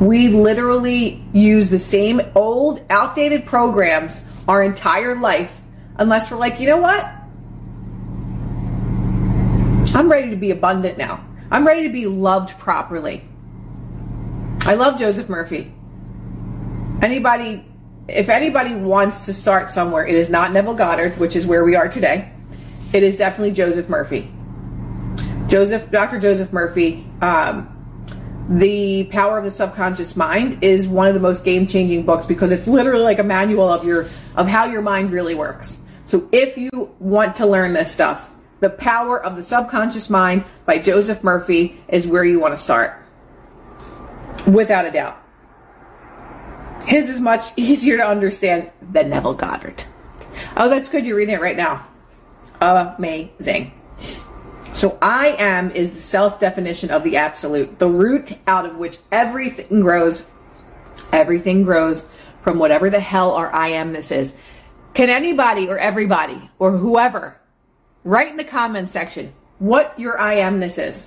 We 0.00 0.28
literally 0.28 1.22
use 1.32 1.68
the 1.68 1.78
same 1.78 2.20
old, 2.34 2.82
outdated 2.90 3.46
programs 3.46 4.20
our 4.48 4.62
entire 4.62 5.14
life 5.14 5.60
unless 5.96 6.30
we're 6.30 6.38
like, 6.38 6.58
you 6.58 6.66
know 6.66 6.78
what? 6.78 7.04
I'm 9.94 10.10
ready 10.10 10.30
to 10.30 10.36
be 10.36 10.50
abundant 10.50 10.98
now. 10.98 11.24
I'm 11.50 11.66
ready 11.66 11.82
to 11.84 11.92
be 11.92 12.06
loved 12.06 12.58
properly. 12.58 13.22
I 14.62 14.74
love 14.74 14.98
Joseph 14.98 15.28
Murphy. 15.28 15.72
Anybody, 17.02 17.64
if 18.08 18.28
anybody 18.28 18.74
wants 18.74 19.24
to 19.24 19.32
start 19.32 19.70
somewhere, 19.70 20.06
it 20.06 20.14
is 20.14 20.28
not 20.28 20.52
Neville 20.52 20.74
Goddard, 20.74 21.16
which 21.18 21.34
is 21.34 21.46
where 21.46 21.64
we 21.64 21.74
are 21.74 21.88
today. 21.88 22.30
It 22.92 23.02
is 23.02 23.16
definitely 23.16 23.52
Joseph 23.52 23.88
Murphy. 23.88 24.30
Joseph, 25.48 25.90
Dr. 25.90 26.18
Joseph 26.18 26.52
Murphy, 26.52 27.06
um, 27.22 27.68
The 28.50 29.04
Power 29.04 29.38
of 29.38 29.44
the 29.44 29.50
Subconscious 29.50 30.14
Mind 30.14 30.62
is 30.62 30.86
one 30.86 31.08
of 31.08 31.14
the 31.14 31.20
most 31.20 31.42
game-changing 31.42 32.04
books 32.04 32.26
because 32.26 32.50
it's 32.50 32.68
literally 32.68 33.02
like 33.02 33.18
a 33.18 33.24
manual 33.24 33.68
of 33.68 33.84
your 33.84 34.02
of 34.36 34.46
how 34.46 34.66
your 34.66 34.82
mind 34.82 35.10
really 35.10 35.34
works. 35.34 35.78
So 36.04 36.28
if 36.32 36.58
you 36.58 36.94
want 36.98 37.36
to 37.36 37.46
learn 37.46 37.72
this 37.72 37.90
stuff, 37.90 38.30
The 38.60 38.70
Power 38.70 39.24
of 39.24 39.36
the 39.36 39.44
Subconscious 39.44 40.10
Mind 40.10 40.44
by 40.66 40.78
Joseph 40.78 41.24
Murphy 41.24 41.80
is 41.88 42.06
where 42.06 42.24
you 42.24 42.38
want 42.40 42.52
to 42.52 42.58
start. 42.58 43.02
Without 44.46 44.84
a 44.84 44.90
doubt. 44.90 45.20
His 46.90 47.08
is 47.08 47.20
much 47.20 47.52
easier 47.56 47.98
to 47.98 48.04
understand 48.04 48.72
than 48.82 49.10
Neville 49.10 49.34
Goddard. 49.34 49.84
Oh, 50.56 50.68
that's 50.68 50.88
good. 50.88 51.06
You're 51.06 51.16
reading 51.16 51.36
it 51.36 51.40
right 51.40 51.56
now. 51.56 51.86
Amazing. 52.60 53.72
So 54.72 54.98
I 55.00 55.36
am 55.38 55.70
is 55.70 55.92
the 55.92 56.02
self 56.02 56.40
definition 56.40 56.90
of 56.90 57.04
the 57.04 57.16
absolute, 57.16 57.78
the 57.78 57.86
root 57.86 58.36
out 58.48 58.66
of 58.66 58.76
which 58.76 58.98
everything 59.12 59.82
grows. 59.82 60.24
Everything 61.12 61.62
grows 61.62 62.04
from 62.42 62.58
whatever 62.58 62.90
the 62.90 62.98
hell 62.98 63.34
our 63.34 63.54
I 63.54 63.70
amness 63.70 64.10
is. 64.10 64.34
Can 64.92 65.10
anybody 65.10 65.68
or 65.68 65.78
everybody 65.78 66.50
or 66.58 66.76
whoever 66.76 67.40
write 68.02 68.32
in 68.32 68.36
the 68.36 68.42
comments 68.42 68.92
section 68.92 69.32
what 69.60 69.96
your 69.96 70.20
I 70.20 70.38
amness 70.38 70.76
is? 70.76 71.06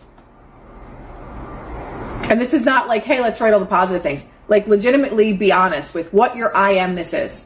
And 2.29 2.39
this 2.39 2.53
is 2.53 2.61
not 2.61 2.87
like, 2.87 3.03
hey, 3.03 3.19
let's 3.19 3.41
write 3.41 3.53
all 3.53 3.59
the 3.59 3.65
positive 3.65 4.01
things. 4.01 4.25
Like, 4.47 4.67
legitimately 4.67 5.33
be 5.33 5.51
honest 5.51 5.95
with 5.95 6.13
what 6.13 6.35
your 6.35 6.55
I 6.55 6.75
amness 6.75 7.17
is. 7.17 7.45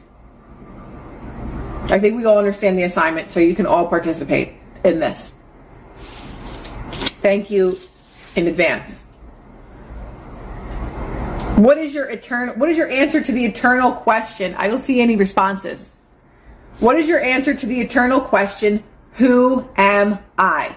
I 1.90 1.98
think 1.98 2.16
we 2.16 2.24
all 2.24 2.38
understand 2.38 2.78
the 2.78 2.82
assignment, 2.82 3.30
so 3.30 3.40
you 3.40 3.54
can 3.54 3.66
all 3.66 3.86
participate 3.86 4.52
in 4.84 4.98
this. 4.98 5.34
Thank 7.22 7.50
you 7.50 7.78
in 8.36 8.46
advance. 8.46 9.04
What 11.56 11.78
is 11.78 11.92
your 11.92 12.08
eternal 12.08 12.54
what 12.54 12.68
is 12.68 12.76
your 12.76 12.88
answer 12.88 13.20
to 13.20 13.32
the 13.32 13.44
eternal 13.44 13.90
question? 13.90 14.54
I 14.54 14.68
don't 14.68 14.84
see 14.84 15.00
any 15.00 15.16
responses. 15.16 15.90
What 16.78 16.96
is 16.96 17.08
your 17.08 17.20
answer 17.20 17.54
to 17.54 17.66
the 17.66 17.80
eternal 17.80 18.20
question, 18.20 18.84
who 19.14 19.68
am 19.76 20.20
I? 20.38 20.76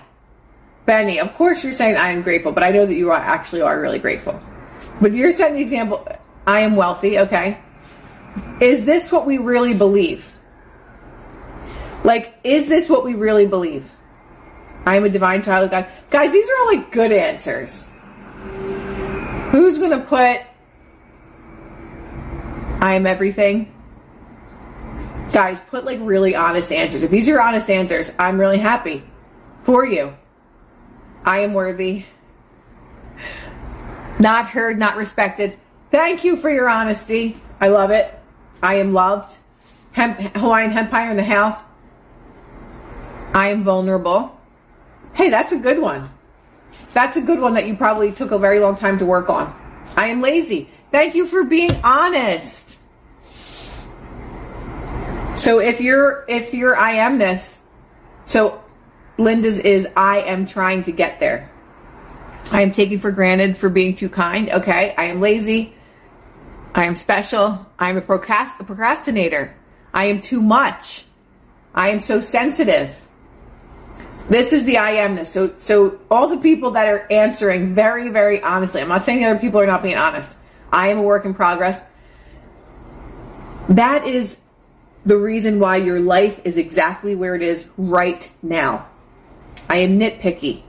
Benny, 0.87 1.19
of 1.19 1.35
course 1.35 1.63
you're 1.63 1.73
saying 1.73 1.97
I 1.97 2.11
am 2.11 2.23
grateful, 2.23 2.51
but 2.51 2.63
I 2.63 2.71
know 2.71 2.87
that 2.87 2.95
you 2.95 3.11
actually 3.11 3.61
are 3.61 3.79
really 3.79 3.99
grateful. 3.99 4.41
But 5.01 5.13
you're 5.13 5.31
setting 5.31 5.55
the 5.55 5.61
example, 5.61 6.07
I 6.45 6.61
am 6.61 6.75
wealthy, 6.75 7.19
okay? 7.19 7.57
Is 8.59 8.85
this 8.85 9.11
what 9.11 9.25
we 9.25 9.37
really 9.37 9.73
believe? 9.73 10.31
Like, 12.03 12.33
is 12.43 12.67
this 12.67 12.89
what 12.89 13.03
we 13.03 13.15
really 13.15 13.47
believe? 13.47 13.91
I 14.85 14.95
am 14.95 15.03
a 15.03 15.09
divine 15.09 15.41
child 15.41 15.65
of 15.65 15.71
God. 15.71 15.87
Guys, 16.09 16.31
these 16.31 16.49
are 16.49 16.57
all 16.59 16.75
like 16.75 16.91
good 16.91 17.11
answers. 17.11 17.89
Who's 19.51 19.77
going 19.77 19.91
to 19.91 20.05
put 20.05 20.41
I 22.81 22.95
am 22.95 23.05
everything? 23.05 23.71
Guys, 25.31 25.61
put 25.61 25.85
like 25.85 25.99
really 26.01 26.35
honest 26.35 26.71
answers. 26.71 27.03
If 27.03 27.11
these 27.11 27.29
are 27.29 27.39
honest 27.39 27.69
answers, 27.69 28.11
I'm 28.17 28.39
really 28.39 28.57
happy 28.57 29.03
for 29.61 29.85
you. 29.85 30.15
I 31.23 31.39
am 31.39 31.53
worthy. 31.53 32.05
Not 34.21 34.49
heard, 34.49 34.77
not 34.77 34.97
respected. 34.97 35.57
Thank 35.89 36.23
you 36.23 36.37
for 36.37 36.49
your 36.49 36.69
honesty. 36.69 37.41
I 37.59 37.69
love 37.69 37.89
it. 37.89 38.13
I 38.61 38.75
am 38.75 38.93
loved. 38.93 39.35
Hemp, 39.93 40.19
Hawaiian 40.37 40.77
Empire 40.77 41.09
in 41.09 41.17
the 41.17 41.23
house. 41.23 41.65
I 43.33 43.47
am 43.47 43.63
vulnerable. 43.63 44.39
Hey, 45.13 45.29
that's 45.29 45.51
a 45.51 45.57
good 45.57 45.79
one. 45.79 46.11
That's 46.93 47.17
a 47.17 47.21
good 47.21 47.39
one 47.39 47.55
that 47.55 47.65
you 47.67 47.75
probably 47.75 48.11
took 48.11 48.29
a 48.29 48.37
very 48.37 48.59
long 48.59 48.75
time 48.75 48.99
to 48.99 49.05
work 49.05 49.29
on. 49.29 49.55
I 49.97 50.07
am 50.07 50.21
lazy. 50.21 50.69
Thank 50.91 51.15
you 51.15 51.25
for 51.25 51.43
being 51.43 51.71
honest. 51.83 52.77
So 55.35 55.59
if 55.59 55.81
you're 55.81 56.25
if 56.27 56.53
you're 56.53 56.77
I 56.77 56.97
amness, 56.97 57.59
so 58.25 58.63
Linda's 59.17 59.57
is 59.57 59.87
I 59.97 60.21
am 60.21 60.45
trying 60.45 60.83
to 60.83 60.91
get 60.91 61.19
there. 61.19 61.50
I 62.51 62.61
am 62.61 62.71
taken 62.73 62.99
for 62.99 63.11
granted 63.11 63.57
for 63.57 63.69
being 63.69 63.95
too 63.95 64.09
kind. 64.09 64.49
Okay, 64.49 64.93
I 64.97 65.05
am 65.05 65.21
lazy. 65.21 65.73
I 66.75 66.85
am 66.85 66.95
special. 66.95 67.65
I 67.79 67.89
am 67.89 67.97
a, 67.97 68.01
procrast- 68.01 68.59
a 68.59 68.63
procrastinator. 68.63 69.55
I 69.93 70.05
am 70.05 70.19
too 70.19 70.41
much. 70.41 71.05
I 71.73 71.89
am 71.89 72.01
so 72.01 72.19
sensitive. 72.19 72.99
This 74.29 74.53
is 74.53 74.65
the 74.65 74.77
I 74.77 74.95
amness. 74.95 75.27
So, 75.27 75.53
so 75.57 75.99
all 76.09 76.27
the 76.27 76.37
people 76.37 76.71
that 76.71 76.87
are 76.87 77.07
answering 77.11 77.73
very, 77.73 78.09
very 78.09 78.41
honestly, 78.41 78.81
I'm 78.81 78.89
not 78.89 79.05
saying 79.05 79.21
the 79.21 79.29
other 79.29 79.39
people 79.39 79.59
are 79.59 79.65
not 79.65 79.81
being 79.81 79.97
honest. 79.97 80.35
I 80.71 80.89
am 80.89 80.97
a 80.99 81.01
work 81.01 81.25
in 81.25 81.33
progress. 81.33 81.81
That 83.69 84.05
is 84.05 84.37
the 85.05 85.17
reason 85.17 85.59
why 85.59 85.77
your 85.77 85.99
life 85.99 86.41
is 86.43 86.57
exactly 86.57 87.15
where 87.15 87.35
it 87.35 87.41
is 87.41 87.67
right 87.77 88.29
now. 88.41 88.87
I 89.69 89.77
am 89.77 89.97
nitpicky. 89.97 90.63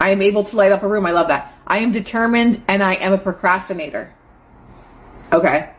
I 0.00 0.10
am 0.10 0.22
able 0.22 0.44
to 0.44 0.56
light 0.56 0.72
up 0.72 0.82
a 0.82 0.88
room. 0.88 1.06
I 1.06 1.12
love 1.12 1.28
that. 1.28 1.54
I 1.66 1.78
am 1.78 1.92
determined 1.92 2.62
and 2.68 2.82
I 2.82 2.94
am 2.94 3.12
a 3.12 3.18
procrastinator. 3.18 4.14
Okay. 5.32 5.70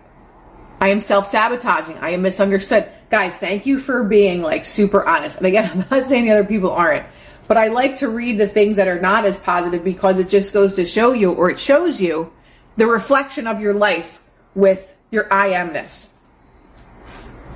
I 0.80 0.90
am 0.90 1.02
self 1.02 1.28
sabotaging. 1.28 1.98
I 1.98 2.12
am 2.12 2.22
misunderstood. 2.22 2.90
Guys, 3.10 3.34
thank 3.36 3.66
you 3.66 3.80
for 3.80 4.04
being 4.04 4.42
like 4.42 4.66
super 4.66 5.08
honest. 5.08 5.38
And 5.38 5.46
again, 5.46 5.70
I'm 5.92 6.00
not 6.00 6.08
saying 6.08 6.26
the 6.26 6.32
other 6.32 6.44
people 6.44 6.72
aren't, 6.72 7.06
but 7.48 7.58
I 7.58 7.68
like 7.68 7.98
to 7.98 8.10
read 8.10 8.38
the 8.38 8.48
things 8.48 8.78
that 8.78 8.88
are 8.88 9.00
not 9.00 9.26
as 9.26 9.38
positive 9.38 9.84
because 9.84 10.20
it 10.20 10.28
just 10.28 10.54
goes 10.54 10.76
to 10.76 10.86
show 10.86 11.14
you 11.14 11.34
or 11.34 11.50
it 11.50 11.60
shows 11.60 12.02
you 12.02 12.32
the 12.76 12.86
reflection 12.88 13.48
of 13.48 13.60
your 13.60 13.74
life 13.74 14.22
with 14.54 14.96
your 15.10 15.32
I 15.34 15.50
amness. 15.52 16.10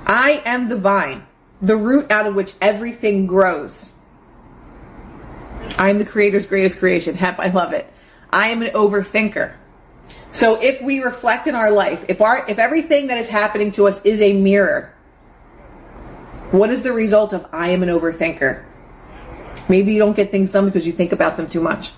I 0.06 0.42
am 0.44 0.68
the 0.68 0.76
vine, 0.76 1.26
the 1.60 1.76
root 1.76 2.10
out 2.10 2.26
of 2.26 2.34
which 2.34 2.54
everything 2.60 3.26
grows. 3.26 3.92
I 5.78 5.90
am 5.90 5.98
the 5.98 6.04
creator's 6.04 6.46
greatest 6.46 6.78
creation. 6.78 7.14
Hep, 7.14 7.38
I 7.38 7.48
love 7.48 7.72
it. 7.72 7.90
I 8.30 8.48
am 8.48 8.62
an 8.62 8.72
overthinker. 8.72 9.54
So 10.32 10.60
if 10.60 10.80
we 10.80 11.00
reflect 11.00 11.46
in 11.46 11.54
our 11.54 11.70
life, 11.70 12.04
if 12.08 12.20
our 12.20 12.48
if 12.48 12.58
everything 12.58 13.08
that 13.08 13.18
is 13.18 13.28
happening 13.28 13.72
to 13.72 13.86
us 13.86 14.00
is 14.04 14.20
a 14.20 14.32
mirror, 14.32 14.94
what 16.50 16.70
is 16.70 16.82
the 16.82 16.92
result 16.92 17.32
of 17.32 17.46
I 17.52 17.68
am 17.68 17.82
an 17.82 17.88
overthinker? 17.88 18.64
Maybe 19.68 19.92
you 19.92 19.98
don't 19.98 20.16
get 20.16 20.30
things 20.30 20.52
done 20.52 20.66
because 20.66 20.86
you 20.86 20.92
think 20.92 21.12
about 21.12 21.36
them 21.36 21.48
too 21.48 21.60
much. 21.60 21.92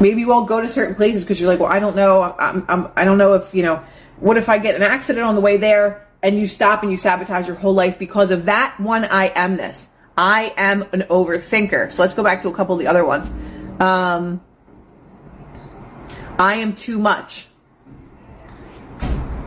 Maybe 0.00 0.20
you 0.20 0.28
won't 0.28 0.48
go 0.48 0.60
to 0.60 0.68
certain 0.68 0.94
places 0.94 1.24
because 1.24 1.40
you're 1.40 1.50
like, 1.50 1.60
well, 1.60 1.72
I 1.72 1.78
don't 1.78 1.96
know. 1.96 2.22
I'm, 2.22 2.64
I'm, 2.68 2.88
I 2.96 3.04
don't 3.04 3.18
know 3.18 3.34
if, 3.34 3.54
you 3.54 3.62
know, 3.62 3.82
what 4.20 4.36
if 4.36 4.48
I 4.48 4.58
get 4.58 4.74
an 4.74 4.82
accident 4.82 5.24
on 5.24 5.34
the 5.34 5.40
way 5.40 5.56
there 5.56 6.06
and 6.22 6.38
you 6.38 6.46
stop 6.46 6.82
and 6.82 6.90
you 6.90 6.98
sabotage 6.98 7.46
your 7.46 7.56
whole 7.56 7.72
life 7.72 7.98
because 7.98 8.30
of 8.30 8.44
that 8.44 8.78
one 8.78 9.04
I 9.04 9.30
amness. 9.30 9.88
I 10.16 10.54
am 10.56 10.82
an 10.92 11.02
overthinker. 11.10 11.92
So 11.92 12.02
let's 12.02 12.14
go 12.14 12.22
back 12.22 12.42
to 12.42 12.48
a 12.48 12.54
couple 12.54 12.74
of 12.74 12.80
the 12.80 12.86
other 12.86 13.04
ones. 13.04 13.30
Um, 13.80 14.40
I 16.38 16.56
am 16.56 16.74
too 16.74 16.98
much. 16.98 17.48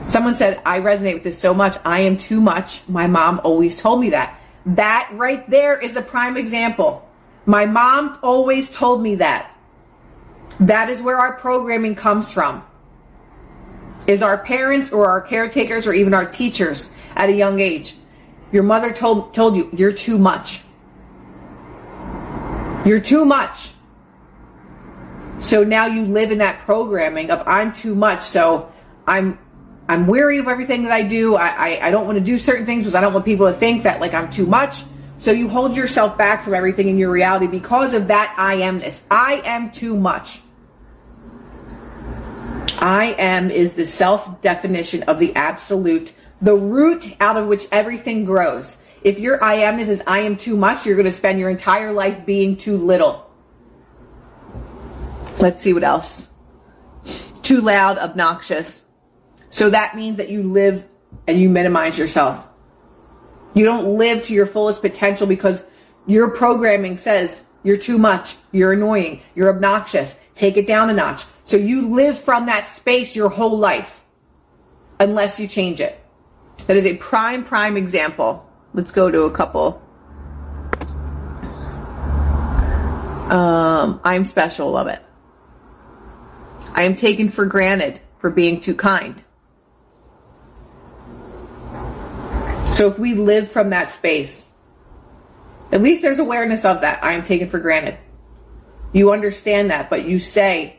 Someone 0.05 0.35
said, 0.35 0.61
I 0.65 0.79
resonate 0.79 1.15
with 1.15 1.23
this 1.23 1.37
so 1.37 1.53
much. 1.53 1.77
I 1.85 2.01
am 2.01 2.17
too 2.17 2.41
much. 2.41 2.81
My 2.87 3.07
mom 3.07 3.41
always 3.43 3.75
told 3.75 3.99
me 3.99 4.11
that. 4.11 4.39
That 4.65 5.09
right 5.13 5.47
there 5.49 5.79
is 5.79 5.95
a 5.95 6.01
prime 6.01 6.37
example. 6.37 7.07
My 7.45 7.65
mom 7.65 8.19
always 8.21 8.69
told 8.69 9.01
me 9.01 9.15
that. 9.15 9.55
That 10.59 10.89
is 10.89 11.01
where 11.01 11.17
our 11.17 11.33
programming 11.33 11.95
comes 11.95 12.31
from. 12.31 12.63
Is 14.07 14.23
our 14.23 14.37
parents 14.37 14.91
or 14.91 15.07
our 15.07 15.21
caretakers 15.21 15.87
or 15.87 15.93
even 15.93 16.13
our 16.13 16.25
teachers 16.25 16.89
at 17.15 17.29
a 17.29 17.33
young 17.33 17.59
age. 17.59 17.95
Your 18.51 18.63
mother 18.63 18.91
told 18.91 19.33
told 19.33 19.55
you 19.55 19.69
you're 19.73 19.91
too 19.91 20.17
much. 20.17 20.63
You're 22.85 22.99
too 22.99 23.25
much. 23.25 23.73
So 25.39 25.63
now 25.63 25.85
you 25.85 26.05
live 26.05 26.31
in 26.31 26.39
that 26.39 26.59
programming 26.61 27.31
of 27.31 27.43
I'm 27.45 27.73
too 27.73 27.95
much. 27.95 28.21
So 28.23 28.71
I'm 29.07 29.39
I'm 29.87 30.05
weary 30.05 30.37
of 30.37 30.47
everything 30.47 30.83
that 30.83 30.91
I 30.91 31.01
do. 31.03 31.35
I, 31.35 31.47
I, 31.47 31.87
I 31.87 31.91
don't 31.91 32.05
want 32.05 32.19
to 32.19 32.23
do 32.23 32.37
certain 32.37 32.65
things 32.65 32.81
because 32.81 32.95
I 32.95 33.01
don't 33.01 33.13
want 33.13 33.25
people 33.25 33.47
to 33.47 33.53
think 33.53 33.83
that 33.83 33.99
like 33.99 34.13
I'm 34.13 34.29
too 34.29 34.45
much. 34.45 34.83
So 35.17 35.31
you 35.31 35.49
hold 35.49 35.75
yourself 35.75 36.17
back 36.17 36.43
from 36.43 36.53
everything 36.53 36.87
in 36.87 36.97
your 36.97 37.11
reality 37.11 37.47
because 37.47 37.93
of 37.93 38.07
that 38.07 38.33
I 38.37 38.57
amness. 38.57 39.01
I 39.09 39.41
am 39.43 39.71
too 39.71 39.97
much. 39.97 40.41
I 42.77 43.15
am 43.17 43.51
is 43.51 43.73
the 43.73 43.85
self 43.85 44.41
definition 44.41 45.03
of 45.03 45.19
the 45.19 45.35
absolute, 45.35 46.13
the 46.41 46.55
root 46.55 47.15
out 47.19 47.37
of 47.37 47.47
which 47.47 47.67
everything 47.71 48.25
grows. 48.25 48.77
If 49.01 49.19
your 49.19 49.43
I 49.43 49.57
amness 49.57 49.87
is 49.87 50.01
I 50.05 50.19
am 50.19 50.37
too 50.37 50.57
much, 50.57 50.85
you're 50.85 50.95
going 50.95 51.05
to 51.05 51.11
spend 51.11 51.39
your 51.39 51.49
entire 51.49 51.91
life 51.91 52.25
being 52.25 52.57
too 52.57 52.77
little. 52.77 53.29
Let's 55.39 55.61
see 55.61 55.73
what 55.73 55.83
else. 55.83 56.27
Too 57.43 57.61
loud, 57.61 57.97
obnoxious. 57.97 58.83
So 59.49 59.69
that 59.69 59.95
means 59.95 60.17
that 60.17 60.29
you 60.29 60.43
live 60.43 60.85
and 61.27 61.39
you 61.39 61.49
minimize 61.49 61.97
yourself. 61.97 62.47
You 63.53 63.65
don't 63.65 63.97
live 63.97 64.23
to 64.23 64.33
your 64.33 64.45
fullest 64.45 64.81
potential 64.81 65.27
because 65.27 65.63
your 66.05 66.31
programming 66.31 66.97
says 66.97 67.43
you're 67.63 67.77
too 67.77 67.97
much, 67.97 68.35
you're 68.51 68.73
annoying, 68.73 69.21
you're 69.35 69.53
obnoxious, 69.53 70.15
take 70.35 70.57
it 70.57 70.67
down 70.67 70.89
a 70.89 70.93
notch. 70.93 71.25
So 71.43 71.57
you 71.57 71.93
live 71.93 72.19
from 72.19 72.45
that 72.45 72.69
space 72.69 73.15
your 73.15 73.29
whole 73.29 73.57
life 73.57 74.03
unless 74.99 75.39
you 75.39 75.47
change 75.47 75.81
it. 75.81 75.99
That 76.69 76.77
is 76.77 76.85
a 76.85 76.97
prime, 76.97 77.45
prime 77.45 77.77
example. 77.77 78.47
Let's 78.75 78.91
go 78.91 79.09
to 79.09 79.23
a 79.23 79.31
couple. 79.31 79.81
Um, 83.31 83.99
I'm 84.03 84.23
special, 84.23 84.69
love 84.69 84.85
it. 84.85 85.01
I 86.75 86.83
am 86.83 86.95
taken 86.95 87.29
for 87.29 87.47
granted 87.47 87.99
for 88.19 88.29
being 88.29 88.61
too 88.61 88.75
kind. 88.75 89.15
So 92.71 92.87
if 92.87 92.99
we 92.99 93.15
live 93.15 93.51
from 93.51 93.71
that 93.71 93.89
space, 93.89 94.51
at 95.71 95.81
least 95.81 96.03
there's 96.03 96.19
awareness 96.19 96.65
of 96.65 96.81
that. 96.81 97.03
I 97.03 97.13
am 97.13 97.23
taken 97.23 97.49
for 97.49 97.57
granted. 97.57 97.97
You 98.93 99.11
understand 99.11 99.71
that, 99.71 99.89
but 99.89 100.05
you 100.05 100.19
say, 100.19 100.77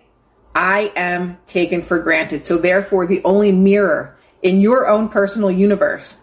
I 0.55 0.93
am 0.95 1.39
taken 1.49 1.83
for 1.83 1.99
granted. 1.99 2.47
So 2.47 2.59
therefore, 2.59 3.09
the 3.09 3.25
only 3.25 3.51
mirror 3.51 4.17
in 4.43 4.61
your 4.61 4.89
own 4.89 5.09
personal 5.09 5.51
universe 5.51 6.17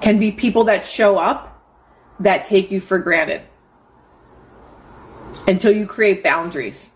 can 0.00 0.18
be 0.18 0.32
people 0.32 0.64
that 0.64 0.86
show 0.86 1.18
up 1.18 1.62
that 2.20 2.46
take 2.46 2.70
you 2.70 2.80
for 2.80 2.98
granted 2.98 3.42
until 5.46 5.72
you 5.72 5.86
create 5.86 6.22
boundaries. 6.22 6.90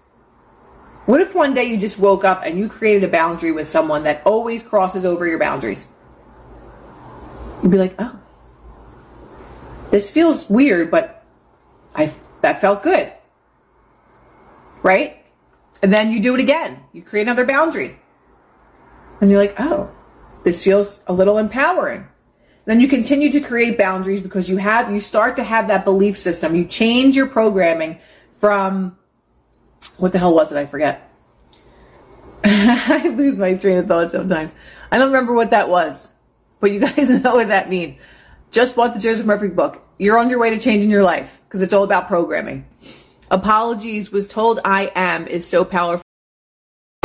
What 1.07 1.21
if 1.21 1.35
one 1.35 1.55
day 1.55 1.65
you 1.65 1.77
just 1.77 1.99
woke 1.99 2.25
up 2.25 2.43
and 2.45 2.59
you 2.59 2.69
created 2.69 3.05
a 3.05 3.09
boundary 3.09 3.53
with 3.53 3.69
someone 3.69 4.05
that 4.05 4.23
always 4.25 4.63
crosses 4.63 5.05
over 5.05 5.27
your 5.27 5.39
boundaries? 5.39 5.87
You'd 7.63 7.71
be 7.71 7.79
like, 7.79 7.95
oh, 7.99 8.19
this 9.91 10.11
feels 10.11 10.49
weird, 10.49 10.91
but 10.91 11.25
I 11.95 12.13
that 12.41 12.61
felt 12.61 12.83
good. 12.83 13.13
Right? 14.83 15.25
And 15.83 15.93
then 15.93 16.11
you 16.11 16.21
do 16.21 16.35
it 16.35 16.41
again. 16.41 16.81
You 16.93 17.03
create 17.03 17.23
another 17.23 17.47
boundary. 17.47 17.99
And 19.21 19.31
you're 19.31 19.41
like, 19.41 19.55
oh, 19.59 19.91
this 20.45 20.63
feels 20.63 21.01
a 21.07 21.13
little 21.13 21.39
empowering. 21.39 22.07
Then 22.67 22.81
you 22.81 22.89
continue 22.89 23.31
to 23.33 23.41
create 23.41 23.77
boundaries 23.77 24.21
because 24.21 24.49
you 24.49 24.57
have 24.57 24.91
you 24.91 25.01
start 25.01 25.37
to 25.37 25.45
have 25.45 25.69
that 25.69 25.85
belief 25.85 26.17
system. 26.19 26.55
You 26.55 26.65
change 26.65 27.17
your 27.17 27.27
programming 27.27 27.99
from 28.37 28.97
what 29.99 30.13
the 30.13 30.19
hell 30.19 30.35
was 30.35 30.53
it? 30.53 30.57
I 30.57 30.67
forget. 30.67 31.11
I 32.45 33.13
lose 33.17 33.37
my 33.37 33.55
train 33.55 33.79
of 33.79 33.87
thought 33.87 34.13
sometimes. 34.13 34.55
I 34.91 34.99
don't 34.99 35.09
remember 35.09 35.33
what 35.33 35.51
that 35.51 35.69
was, 35.69 36.13
but 36.61 36.71
you 36.71 36.81
guys 36.87 37.11
know 37.11 37.35
what 37.35 37.49
that 37.49 37.69
means. 37.69 38.01
Just 38.51 38.77
bought 38.77 38.95
the 38.95 39.01
Joseph 39.01 39.27
Murphy 39.27 39.49
book. 39.49 39.83
You're 39.99 40.19
on 40.19 40.31
your 40.31 40.39
way 40.39 40.51
to 40.51 40.59
changing 40.59 40.91
your 40.91 41.03
life 41.03 41.41
because 41.49 41.63
it's 41.63 41.73
all 41.73 41.85
about 41.85 42.09
programming. 42.09 42.67
Apologies 43.31 44.11
was 44.11 44.29
told 44.29 44.61
I 44.65 44.93
am 44.95 45.27
is 45.27 45.47
so 45.47 45.65
powerful. 45.65 46.04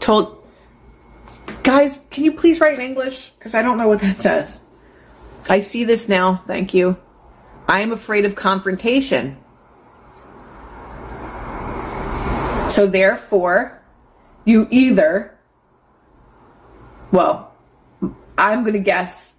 Told 0.00 0.46
guys, 1.62 1.98
can 2.10 2.24
you 2.24 2.32
please 2.32 2.60
write 2.60 2.74
in 2.74 2.80
English? 2.80 3.30
Because 3.32 3.54
I 3.54 3.62
don't 3.62 3.78
know 3.78 3.88
what 3.88 4.00
that 4.00 4.18
says. 4.18 4.60
I 5.48 5.60
see 5.60 5.84
this 5.84 6.08
now. 6.08 6.42
Thank 6.46 6.74
you. 6.74 6.96
I 7.68 7.80
am 7.80 7.92
afraid 7.92 8.24
of 8.24 8.34
confrontation. 8.34 9.36
So 12.68 12.86
therefore, 12.86 13.82
you 14.44 14.68
either, 14.70 15.36
well, 17.10 17.54
I'm 18.38 18.62
going 18.62 18.74
to 18.74 18.80
guess 18.80 19.34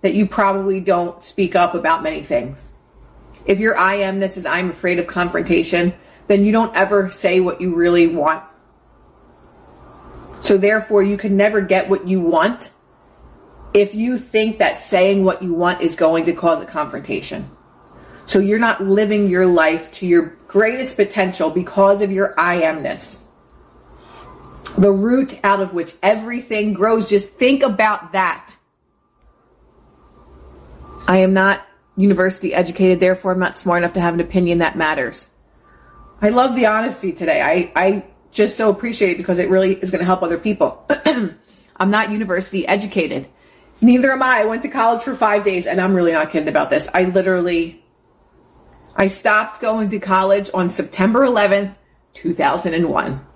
that 0.00 0.14
you 0.14 0.26
probably 0.26 0.80
don't 0.80 1.22
speak 1.22 1.54
up 1.54 1.74
about 1.74 2.02
many 2.02 2.22
things. 2.22 2.72
If 3.46 3.60
your 3.60 3.76
I 3.78 3.98
amness 3.98 4.36
is 4.36 4.46
I'm 4.46 4.70
afraid 4.70 4.98
of 4.98 5.06
confrontation, 5.06 5.94
then 6.28 6.44
you 6.44 6.52
don't 6.52 6.74
ever 6.76 7.08
say 7.08 7.40
what 7.40 7.60
you 7.60 7.74
really 7.74 8.06
want. 8.06 8.44
So 10.40 10.56
therefore, 10.56 11.02
you 11.02 11.16
can 11.16 11.36
never 11.36 11.60
get 11.60 11.88
what 11.88 12.06
you 12.06 12.20
want 12.20 12.70
if 13.74 13.94
you 13.94 14.18
think 14.18 14.58
that 14.58 14.82
saying 14.82 15.24
what 15.24 15.42
you 15.42 15.52
want 15.52 15.82
is 15.82 15.96
going 15.96 16.26
to 16.26 16.32
cause 16.32 16.60
a 16.60 16.66
confrontation. 16.66 17.50
So 18.24 18.38
you're 18.38 18.58
not 18.58 18.84
living 18.84 19.28
your 19.28 19.46
life 19.46 19.90
to 19.94 20.06
your 20.06 20.36
greatest 20.46 20.96
potential 20.96 21.50
because 21.50 22.02
of 22.02 22.12
your 22.12 22.34
I 22.38 22.60
amness. 22.62 23.18
The 24.76 24.92
root 24.92 25.38
out 25.42 25.60
of 25.60 25.72
which 25.74 25.94
everything 26.02 26.74
grows. 26.74 27.08
Just 27.08 27.30
think 27.30 27.62
about 27.62 28.12
that. 28.12 28.56
I 31.06 31.18
am 31.18 31.32
not 31.32 31.66
university 31.96 32.54
educated, 32.54 33.00
therefore 33.00 33.32
I'm 33.32 33.38
not 33.38 33.58
smart 33.58 33.82
enough 33.82 33.94
to 33.94 34.00
have 34.00 34.14
an 34.14 34.20
opinion 34.20 34.58
that 34.58 34.76
matters. 34.76 35.30
I 36.20 36.30
love 36.30 36.56
the 36.56 36.66
honesty 36.66 37.12
today. 37.12 37.40
I, 37.40 37.72
I 37.76 38.04
just 38.32 38.56
so 38.56 38.70
appreciate 38.70 39.12
it 39.12 39.18
because 39.18 39.38
it 39.38 39.48
really 39.48 39.74
is 39.74 39.90
going 39.90 40.00
to 40.00 40.04
help 40.04 40.22
other 40.22 40.38
people. 40.38 40.84
I'm 41.76 41.90
not 41.90 42.10
university 42.10 42.66
educated. 42.66 43.28
Neither 43.80 44.10
am 44.10 44.22
I. 44.22 44.40
I 44.40 44.44
went 44.46 44.62
to 44.62 44.68
college 44.68 45.02
for 45.02 45.14
five 45.14 45.44
days 45.44 45.66
and 45.66 45.80
I'm 45.80 45.94
really 45.94 46.12
not 46.12 46.30
kidding 46.30 46.48
about 46.48 46.70
this. 46.70 46.88
I 46.92 47.04
literally, 47.04 47.84
I 48.96 49.08
stopped 49.08 49.60
going 49.60 49.90
to 49.90 50.00
college 50.00 50.50
on 50.52 50.70
September 50.70 51.20
11th, 51.20 51.76
2001. 52.14 53.26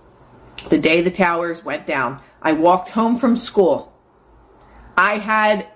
The 0.68 0.78
day 0.78 1.02
the 1.02 1.10
towers 1.10 1.64
went 1.64 1.86
down. 1.86 2.20
I 2.40 2.52
walked 2.52 2.90
home 2.90 3.16
from 3.16 3.36
school. 3.36 3.92
I 4.96 5.18
had 5.18 5.68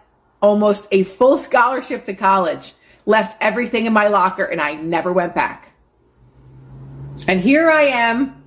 almost 0.42 0.88
a 0.90 1.04
full 1.04 1.38
scholarship 1.38 2.04
to 2.06 2.14
college, 2.14 2.74
left 3.04 3.36
everything 3.40 3.86
in 3.86 3.92
my 3.92 4.08
locker, 4.08 4.44
and 4.44 4.60
I 4.60 4.74
never 4.74 5.12
went 5.12 5.34
back. 5.34 5.65
And 7.26 7.40
here 7.40 7.70
I 7.70 7.82
am 7.82 8.44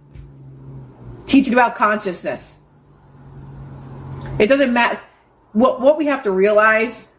teaching 1.26 1.54
about 1.54 1.76
consciousness. 1.76 2.58
It 4.40 4.48
doesn't 4.48 4.72
matter. 4.72 5.00
What, 5.54 5.82
what 5.82 5.98
we 5.98 6.06
have 6.06 6.24
to 6.24 6.32
realize 6.32 7.10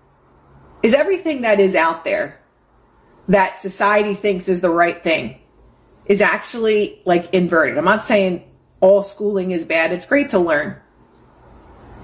is 0.83 0.95
everything 0.95 1.43
that 1.43 1.61
is 1.61 1.75
out 1.75 2.05
there 2.05 2.41
that 3.29 3.59
society 3.59 4.15
thinks 4.15 4.49
is 4.49 4.61
the 4.61 4.71
right 4.71 5.03
thing 5.03 5.39
is 6.07 6.21
actually 6.21 7.01
like 7.05 7.33
inverted. 7.33 7.79
I'm 7.79 7.85
not 7.85 8.03
saying 8.03 8.45
all 8.81 9.03
schooling 9.03 9.51
is 9.51 9.65
bad. 9.65 9.93
It's 9.93 10.07
great 10.07 10.31
to 10.31 10.39
learn. 10.39 10.77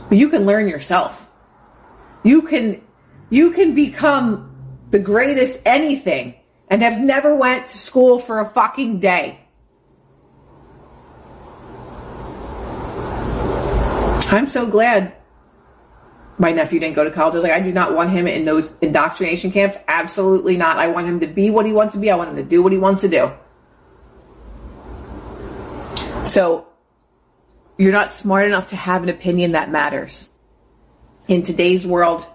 But 0.09 0.19
you 0.19 0.29
can 0.29 0.47
learn 0.47 0.69
yourself. 0.69 1.29
You 2.23 2.43
can 2.43 2.83
you 3.31 3.51
can 3.51 3.75
become 3.75 4.55
the 4.91 4.99
greatest 5.01 5.61
anything 5.65 6.35
and 6.69 6.83
have 6.83 6.99
never 6.99 7.35
went 7.35 7.69
to 7.69 7.79
school 7.79 8.19
for 8.19 8.41
a 8.41 8.49
fucking 8.51 9.01
day. 9.01 9.41
I'm 14.33 14.49
so 14.49 14.67
glad 14.67 15.15
my 16.39 16.53
nephew 16.53 16.81
didn't 16.81 16.97
go 16.97 17.05
to 17.05 17.11
college. 17.11 17.35
I 17.35 17.37
was 17.37 17.45
like, 17.45 17.53
I 17.53 17.61
do 17.61 17.73
not 17.73 17.95
want 17.95 18.11
him 18.11 18.27
in 18.27 18.45
those 18.45 18.73
indoctrination 18.81 19.53
camps. 19.53 19.77
Absolutely 19.89 20.57
not. 20.57 20.79
I 20.79 20.89
want 20.89 21.07
him 21.07 21.21
to 21.21 21.27
be 21.27 21.51
what 21.51 21.65
he 21.65 21.73
wants 21.73 21.95
to 21.95 22.01
be. 22.01 22.11
I 22.11 22.17
want 22.17 22.31
him 22.31 22.37
to 22.37 22.43
do 22.43 22.63
what 22.63 22.73
he 22.73 22.79
wants 22.79 23.03
to 23.03 23.09
do. 23.09 23.33
So, 26.27 26.67
you're 27.79 27.93
not 27.93 28.13
smart 28.13 28.47
enough 28.47 28.69
to 28.69 28.77
have 28.77 29.03
an 29.05 29.09
opinion 29.09 29.53
that 29.53 29.71
matters. 29.71 30.29
In 31.29 31.43
today's 31.43 31.87
world, 31.87 32.27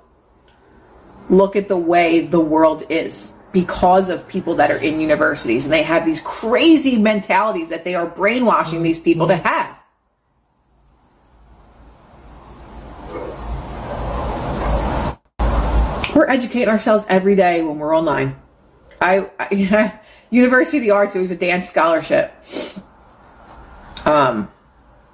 look 1.30 1.56
at 1.56 1.68
the 1.68 1.78
way 1.78 2.22
the 2.22 2.40
world 2.40 2.86
is 2.90 3.34
because 3.52 4.10
of 4.10 4.28
people 4.28 4.56
that 4.56 4.72
are 4.72 4.78
in 4.78 5.00
universities 5.00 5.66
and 5.66 5.74
they 5.74 5.84
have 5.84 6.06
these 6.06 6.22
crazy 6.22 6.98
mentalities 6.98 7.70
that 7.70 7.84
they 7.84 7.96
are 7.96 8.06
brainwashing 8.06 8.84
these 8.84 9.00
people 9.00 9.28
to 9.28 9.36
have. 9.36 9.78
We're 16.16 16.30
educating 16.30 16.68
ourselves 16.68 17.06
every 17.10 17.36
day 17.36 17.62
when 17.62 17.80
we're 17.80 17.96
online. 17.96 18.36
I, 19.02 19.30
I 19.40 20.00
University 20.30 20.78
of 20.78 20.84
the 20.84 20.92
Arts, 20.92 21.16
it 21.16 21.20
was 21.20 21.32
a 21.32 21.36
dance 21.36 21.70
scholarship. 21.70 22.34
Um, 24.06 24.52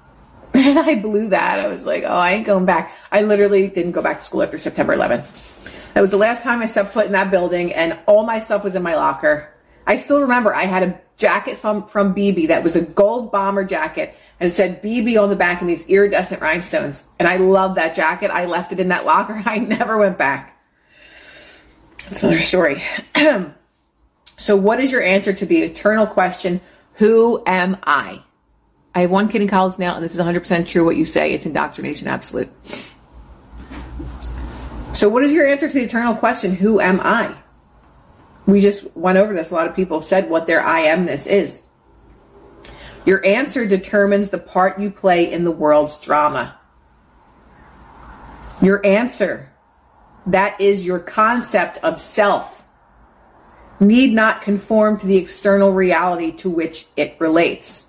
and 0.54 0.78
I 0.78 0.96
blew 0.96 1.28
that. 1.28 1.60
I 1.60 1.68
was 1.68 1.86
like, 1.86 2.04
oh, 2.04 2.08
I 2.08 2.32
ain't 2.32 2.46
going 2.46 2.64
back. 2.64 2.92
I 3.10 3.22
literally 3.22 3.68
didn't 3.68 3.92
go 3.92 4.02
back 4.02 4.18
to 4.18 4.24
school 4.24 4.42
after 4.42 4.58
September 4.58 4.96
11th. 4.96 5.26
That 5.98 6.02
was 6.02 6.12
the 6.12 6.16
last 6.16 6.44
time 6.44 6.62
I 6.62 6.66
stepped 6.66 6.90
foot 6.90 7.06
in 7.06 7.12
that 7.12 7.32
building, 7.32 7.72
and 7.72 7.98
all 8.06 8.24
my 8.24 8.38
stuff 8.38 8.62
was 8.62 8.76
in 8.76 8.84
my 8.84 8.94
locker. 8.94 9.52
I 9.84 9.96
still 9.96 10.20
remember 10.20 10.54
I 10.54 10.62
had 10.62 10.84
a 10.84 11.00
jacket 11.16 11.58
from, 11.58 11.88
from 11.88 12.14
BB 12.14 12.46
that 12.46 12.62
was 12.62 12.76
a 12.76 12.82
gold 12.82 13.32
bomber 13.32 13.64
jacket, 13.64 14.14
and 14.38 14.48
it 14.48 14.54
said 14.54 14.80
BB 14.80 15.20
on 15.20 15.28
the 15.28 15.34
back 15.34 15.60
and 15.60 15.68
these 15.68 15.84
iridescent 15.86 16.40
rhinestones. 16.40 17.02
And 17.18 17.26
I 17.26 17.38
loved 17.38 17.78
that 17.78 17.96
jacket. 17.96 18.30
I 18.30 18.44
left 18.46 18.70
it 18.70 18.78
in 18.78 18.90
that 18.90 19.06
locker. 19.06 19.42
I 19.44 19.58
never 19.58 19.98
went 19.98 20.18
back. 20.18 20.56
That's 22.08 22.22
another 22.22 22.38
story. 22.38 22.80
so, 24.36 24.54
what 24.54 24.78
is 24.78 24.92
your 24.92 25.02
answer 25.02 25.32
to 25.32 25.46
the 25.46 25.62
eternal 25.62 26.06
question, 26.06 26.60
Who 26.92 27.42
am 27.44 27.76
I? 27.82 28.22
I 28.94 29.00
have 29.00 29.10
one 29.10 29.26
kid 29.26 29.42
in 29.42 29.48
college 29.48 29.80
now, 29.80 29.96
and 29.96 30.04
this 30.04 30.14
is 30.14 30.20
100% 30.20 30.68
true 30.68 30.84
what 30.84 30.94
you 30.94 31.04
say. 31.04 31.32
It's 31.32 31.44
indoctrination, 31.44 32.06
absolute. 32.06 32.50
So, 34.98 35.08
what 35.08 35.22
is 35.22 35.30
your 35.30 35.46
answer 35.46 35.68
to 35.68 35.72
the 35.72 35.84
eternal 35.84 36.16
question, 36.16 36.56
Who 36.56 36.80
am 36.80 36.98
I? 36.98 37.36
We 38.46 38.60
just 38.60 38.96
went 38.96 39.16
over 39.16 39.32
this. 39.32 39.52
A 39.52 39.54
lot 39.54 39.68
of 39.68 39.76
people 39.76 40.02
said 40.02 40.28
what 40.28 40.48
their 40.48 40.60
I 40.60 40.86
amness 40.86 41.28
is. 41.28 41.62
Your 43.06 43.24
answer 43.24 43.64
determines 43.64 44.30
the 44.30 44.38
part 44.38 44.80
you 44.80 44.90
play 44.90 45.30
in 45.30 45.44
the 45.44 45.52
world's 45.52 45.98
drama. 45.98 46.58
Your 48.60 48.84
answer 48.84 49.52
that 50.26 50.60
is 50.60 50.84
your 50.84 50.98
concept 50.98 51.78
of 51.84 52.00
self, 52.00 52.64
need 53.78 54.12
not 54.12 54.42
conform 54.42 54.98
to 54.98 55.06
the 55.06 55.16
external 55.16 55.70
reality 55.70 56.32
to 56.38 56.50
which 56.50 56.86
it 56.96 57.14
relates. 57.20 57.86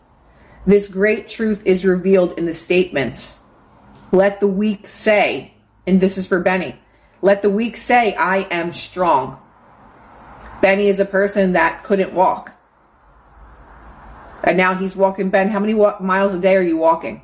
This 0.68 0.88
great 0.88 1.28
truth 1.28 1.64
is 1.66 1.84
revealed 1.84 2.38
in 2.38 2.46
the 2.46 2.54
statements. 2.54 3.40
Let 4.12 4.40
the 4.40 4.48
weak 4.48 4.88
say, 4.88 5.56
and 5.88 6.00
this 6.00 6.16
is 6.16 6.28
for 6.28 6.40
Benny, 6.40 6.80
let 7.22 7.42
the 7.42 7.50
weak 7.50 7.78
say, 7.78 8.16
I 8.16 8.48
am 8.52 8.74
strong. 8.74 9.40
Benny 10.62 10.88
is 10.88 11.00
a 11.00 11.06
person 11.06 11.54
that 11.54 11.84
couldn't 11.84 12.14
walk. 12.14 12.54
And 14.44 14.58
now 14.58 14.74
he's 14.76 14.96
walking. 14.96 15.30
Ben, 15.30 15.50
how 15.50 15.60
many 15.60 15.74
miles 15.74 16.34
a 16.34 16.40
day 16.40 16.56
are 16.56 16.62
you 16.62 16.78
walking? 16.78 17.22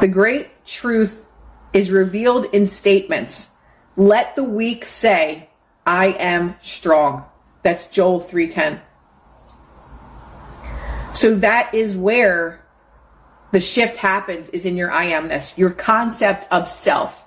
The 0.00 0.08
great 0.08 0.66
truth 0.66 1.26
is 1.72 1.90
revealed 1.90 2.46
in 2.46 2.66
statements. 2.66 3.48
Let 3.96 4.34
the 4.36 4.44
weak 4.44 4.84
say, 4.84 5.48
I 5.86 6.06
am 6.06 6.56
strong. 6.60 7.24
That's 7.62 7.86
Joel 7.86 8.20
3:10. 8.20 8.80
So 11.14 11.36
that 11.36 11.72
is 11.74 11.96
where 11.96 12.63
the 13.54 13.60
shift 13.60 13.96
happens 13.96 14.48
is 14.48 14.66
in 14.66 14.76
your 14.76 14.90
I 14.90 15.12
amness, 15.12 15.56
your 15.56 15.70
concept 15.70 16.44
of 16.50 16.68
self. 16.68 17.24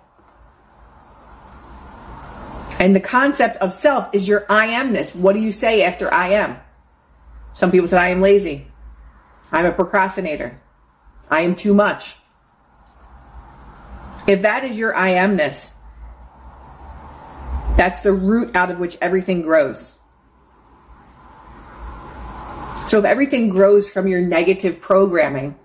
And 2.82 2.94
the 2.94 3.00
concept 3.00 3.56
of 3.58 3.72
self 3.72 4.10
is 4.12 4.28
your 4.28 4.46
I 4.50 4.68
amness. 4.68 5.16
What 5.16 5.32
do 5.32 5.40
you 5.40 5.54
say 5.54 5.84
after 5.84 6.14
I 6.14 6.32
am? 6.32 6.58
Some 7.54 7.72
people 7.72 7.88
said, 7.88 8.02
I 8.02 8.10
am 8.10 8.20
lazy. 8.20 8.68
I'm 9.54 9.66
a 9.66 9.72
procrastinator. 9.72 10.60
I 11.30 11.44
am 11.44 11.56
too 11.56 11.74
much. 11.74 12.18
If 14.28 14.42
that 14.42 14.66
is 14.66 14.78
your 14.78 14.94
I 14.94 15.12
amness, 15.12 15.76
that's 17.78 18.02
the 18.02 18.12
root 18.12 18.54
out 18.54 18.70
of 18.70 18.80
which 18.80 18.98
everything 19.00 19.44
grows. 19.44 19.94
So 22.86 23.00
if 23.00 23.06
everything 23.06 23.48
grows 23.48 23.90
from 23.90 24.10
your 24.10 24.20
negative 24.20 24.82
programming, 24.82 25.56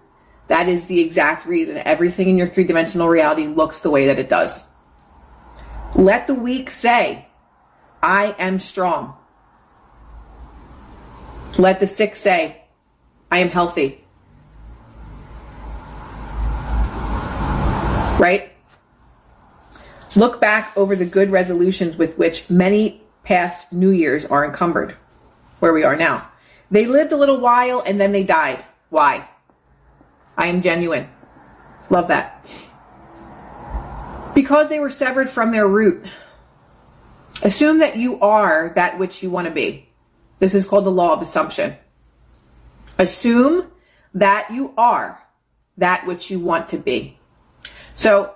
that 0.49 0.69
is 0.69 0.87
the 0.87 1.01
exact 1.01 1.47
reason 1.47 1.77
everything 1.79 2.29
in 2.29 2.39
your 2.39 2.47
three 2.47 2.65
dimensional 2.65 3.09
reality 3.09 3.47
looks 3.47 3.81
the 3.81 3.91
way 3.91 4.07
that 4.07 4.19
it 4.19 4.29
does. 4.29 4.65
Let 5.95 6.27
the 6.27 6.35
weak 6.35 6.71
say, 6.71 7.27
I 8.03 8.35
am 8.39 8.59
strong. 8.59 9.15
Let 11.59 11.81
the 11.81 11.87
sick 11.87 12.17
say, 12.17 12.63
I 13.31 13.39
am 13.39 13.49
healthy. 13.49 14.05
Right? 18.19 18.53
Look 20.15 20.41
back 20.41 20.77
over 20.77 20.95
the 20.97 21.07
good 21.07 21.31
resolutions 21.31 21.97
with 21.97 22.19
which 22.19 22.51
many 22.51 23.03
past 23.25 23.73
New 23.73 23.91
Year's 23.91 24.27
are 24.27 24.45
encumbered, 24.45 24.97
where 25.61 25.73
we 25.73 25.85
are 25.85 25.97
now. 25.97 26.29
They 26.71 26.87
lived 26.87 27.13
a 27.13 27.17
little 27.17 27.41
while 27.41 27.83
and 27.85 28.01
then 28.01 28.13
they 28.13 28.25
died. 28.25 28.65
Why? 28.91 29.29
I 30.43 30.49
am 30.49 30.61
genuine. 30.61 31.09
Love 31.89 32.09
that. 32.09 32.45
Because 34.35 34.69
they 34.69 34.81
were 34.81 34.91
severed 34.91 35.31
from 35.31 35.53
their 35.53 35.69
root. 35.69 36.05
Assume 37.45 37.79
that 37.79 37.97
you 37.97 38.19
are 38.19 38.73
that 38.75 38.99
which 38.99 39.23
you 39.23 39.31
want 39.31 39.47
to 39.47 39.53
be. 39.53 39.89
This 40.41 40.57
is 40.57 40.67
called 40.67 40.85
the 40.85 40.91
law 40.91 41.13
of 41.13 41.23
assumption. 41.23 41.77
Assume 42.99 43.71
that 44.15 44.51
you 44.51 44.75
are 44.77 45.23
that 45.77 46.07
which 46.07 46.29
you 46.29 46.41
want 46.41 46.71
to 46.71 46.77
be. 46.77 47.21
So, 47.95 48.35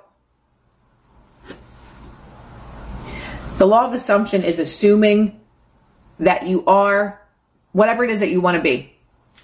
the 3.58 3.66
law 3.66 3.84
of 3.84 3.94
assumption 3.94 4.44
is 4.44 4.60
assuming 4.60 5.40
that 6.20 6.46
you 6.46 6.64
are 6.66 7.20
whatever 7.72 8.04
it 8.04 8.10
is 8.10 8.20
that 8.20 8.30
you 8.30 8.40
want 8.40 8.56
to 8.56 8.62
be. 8.62 8.95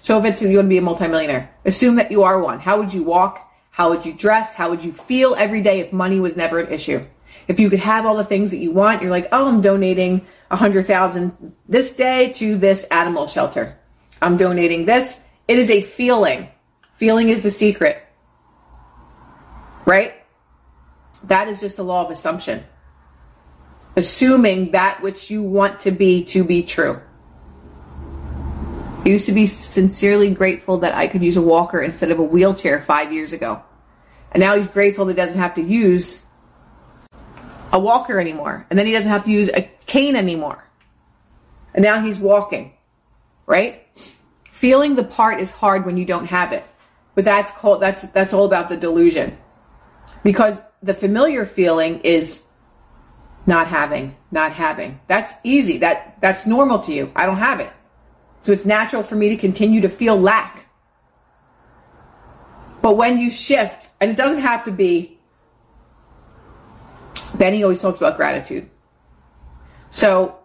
So 0.03 0.19
if 0.19 0.25
it's 0.25 0.41
you 0.41 0.57
want 0.57 0.65
to 0.65 0.69
be 0.69 0.77
a 0.77 0.81
multimillionaire, 0.81 1.49
assume 1.63 1.95
that 1.95 2.11
you 2.11 2.23
are 2.23 2.37
one. 2.37 2.59
How 2.59 2.77
would 2.77 2.93
you 2.93 3.03
walk? 3.03 3.49
How 3.71 3.89
would 3.89 4.05
you 4.05 4.11
dress? 4.11 4.53
How 4.53 4.69
would 4.69 4.83
you 4.83 4.91
feel 4.91 5.33
every 5.35 5.61
day 5.61 5.79
if 5.79 5.93
money 5.93 6.19
was 6.19 6.35
never 6.35 6.59
an 6.59 6.73
issue? 6.73 7.05
If 7.47 7.57
you 7.57 7.69
could 7.69 7.79
have 7.79 8.05
all 8.05 8.17
the 8.17 8.25
things 8.25 8.51
that 8.51 8.57
you 8.57 8.71
want, 8.71 9.01
you're 9.01 9.09
like, 9.09 9.29
oh, 9.31 9.47
I'm 9.47 9.61
donating 9.61 10.27
a 10.51 10.57
hundred 10.57 10.87
thousand 10.87 11.55
this 11.69 11.93
day 11.93 12.33
to 12.33 12.57
this 12.57 12.83
animal 12.91 13.27
shelter. 13.27 13.79
I'm 14.21 14.35
donating 14.35 14.83
this. 14.83 15.21
It 15.47 15.57
is 15.57 15.69
a 15.69 15.81
feeling. 15.81 16.49
Feeling 16.91 17.29
is 17.29 17.41
the 17.41 17.49
secret. 17.49 18.05
Right? 19.85 20.15
That 21.23 21.47
is 21.47 21.61
just 21.61 21.77
the 21.77 21.85
law 21.85 22.03
of 22.03 22.11
assumption. 22.11 22.65
Assuming 23.95 24.71
that 24.71 25.01
which 25.01 25.31
you 25.31 25.41
want 25.41 25.79
to 25.81 25.91
be 25.91 26.25
to 26.25 26.43
be 26.43 26.61
true. 26.61 26.99
I 29.03 29.09
used 29.09 29.25
to 29.25 29.33
be 29.33 29.47
sincerely 29.47 30.33
grateful 30.33 30.77
that 30.79 30.95
I 30.95 31.07
could 31.07 31.23
use 31.23 31.35
a 31.35 31.41
walker 31.41 31.81
instead 31.81 32.11
of 32.11 32.19
a 32.19 32.23
wheelchair 32.23 32.79
five 32.79 33.11
years 33.11 33.33
ago. 33.33 33.61
And 34.31 34.39
now 34.39 34.55
he's 34.55 34.69
grateful 34.69 35.05
that 35.05 35.13
he 35.13 35.17
doesn't 35.17 35.37
have 35.37 35.55
to 35.55 35.61
use 35.61 36.23
a 37.73 37.79
walker 37.79 38.17
anymore. 38.19 38.65
And 38.69 38.79
then 38.79 38.85
he 38.85 38.93
doesn't 38.93 39.11
have 39.11 39.25
to 39.25 39.31
use 39.31 39.49
a 39.49 39.69
cane 39.87 40.15
anymore. 40.15 40.63
And 41.73 41.83
now 41.83 42.01
he's 42.01 42.17
walking, 42.17 42.73
right? 43.45 43.85
Feeling 44.49 44.95
the 44.95 45.03
part 45.03 45.41
is 45.41 45.51
hard 45.51 45.85
when 45.85 45.97
you 45.97 46.05
don't 46.05 46.27
have 46.27 46.53
it. 46.53 46.63
But 47.13 47.25
that's 47.25 47.51
called, 47.51 47.81
that's, 47.81 48.03
that's 48.03 48.31
all 48.31 48.45
about 48.45 48.69
the 48.69 48.77
delusion. 48.77 49.37
Because 50.23 50.61
the 50.81 50.93
familiar 50.93 51.45
feeling 51.45 51.99
is 52.01 52.41
not 53.45 53.67
having, 53.67 54.15
not 54.31 54.53
having. 54.53 55.01
That's 55.07 55.33
easy. 55.43 55.79
That, 55.79 56.21
that's 56.21 56.45
normal 56.45 56.79
to 56.79 56.93
you. 56.93 57.11
I 57.15 57.25
don't 57.25 57.37
have 57.37 57.59
it. 57.59 57.71
So 58.43 58.51
it's 58.51 58.65
natural 58.65 59.03
for 59.03 59.15
me 59.15 59.29
to 59.29 59.37
continue 59.37 59.81
to 59.81 59.89
feel 59.89 60.19
lack. 60.19 60.65
But 62.81 62.97
when 62.97 63.17
you 63.17 63.29
shift, 63.29 63.89
and 64.01 64.11
it 64.11 64.17
doesn't 64.17 64.41
have 64.41 64.65
to 64.65 64.71
be, 64.71 65.17
Benny 67.35 67.63
always 67.63 67.81
talks 67.81 67.99
about 67.99 68.17
gratitude. 68.17 68.69
So 69.89 70.37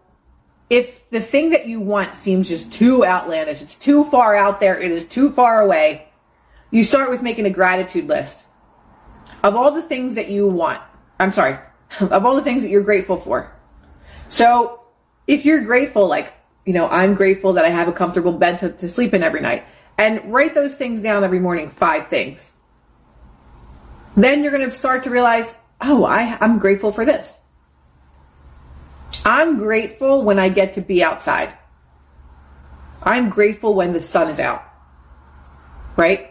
if 0.71 1.11
the 1.11 1.21
thing 1.21 1.51
that 1.51 1.67
you 1.67 1.81
want 1.81 2.15
seems 2.15 2.49
just 2.49 2.71
too 2.71 3.05
outlandish, 3.05 3.63
it's 3.63 3.75
too 3.75 4.05
far 4.05 4.37
out 4.37 4.61
there, 4.61 4.79
it 4.79 4.93
is 4.93 5.05
too 5.05 5.33
far 5.33 5.61
away, 5.61 6.07
you 6.71 6.85
start 6.85 7.11
with 7.11 7.21
making 7.21 7.47
a 7.47 7.51
gratitude 7.51 8.07
list 8.07 8.47
of 9.43 9.57
all 9.57 9.73
the 9.73 9.83
things 9.83 10.15
that 10.15 10.29
you 10.29 10.47
want. 10.47 10.81
I'm 11.19 11.33
sorry, 11.33 11.59
of 12.01 12.25
all 12.25 12.37
the 12.37 12.43
things 12.43 12.63
that 12.63 12.69
you're 12.69 12.83
grateful 12.83 13.17
for. 13.17 13.53
So 14.29 14.83
if 15.27 15.45
you're 15.45 15.63
grateful, 15.63 16.07
like 16.07 16.33
you 16.69 16.75
know, 16.75 16.87
I'm 16.87 17.15
grateful 17.15 17.55
that 17.55 17.65
I 17.65 17.71
have 17.71 17.89
a 17.89 17.93
comfortable 17.93 18.35
bed 18.35 18.59
to, 18.59 18.69
to 18.69 18.91
sleep 18.91 19.15
in 19.15 19.23
every 19.23 19.41
night. 19.41 19.65
And 19.97 20.31
write 20.31 20.55
those 20.55 20.75
things 20.75 21.01
down 21.01 21.25
every 21.25 21.41
morning, 21.41 21.71
five 21.71 22.09
things. 22.09 22.53
Then 24.19 24.43
you're 24.43 24.53
going 24.53 24.69
to 24.69 24.71
start 24.71 25.05
to 25.05 25.11
realize, 25.11 25.57
oh, 25.81 26.05
I, 26.05 26.37
I'm 26.43 26.59
grateful 26.59 26.93
for 26.93 27.07
this. 27.07 27.41
I'm 29.25 29.57
grateful 29.57 30.23
when 30.23 30.39
I 30.39 30.51
get 30.51 30.75
to 30.75 30.83
be 30.83 31.03
outside. 31.03 31.57
I'm 33.03 33.31
grateful 33.31 33.73
when 33.73 33.95
the 33.95 34.03
sun 34.03 34.29
is 34.29 34.39
out. 34.39 34.63
Right? 35.97 36.31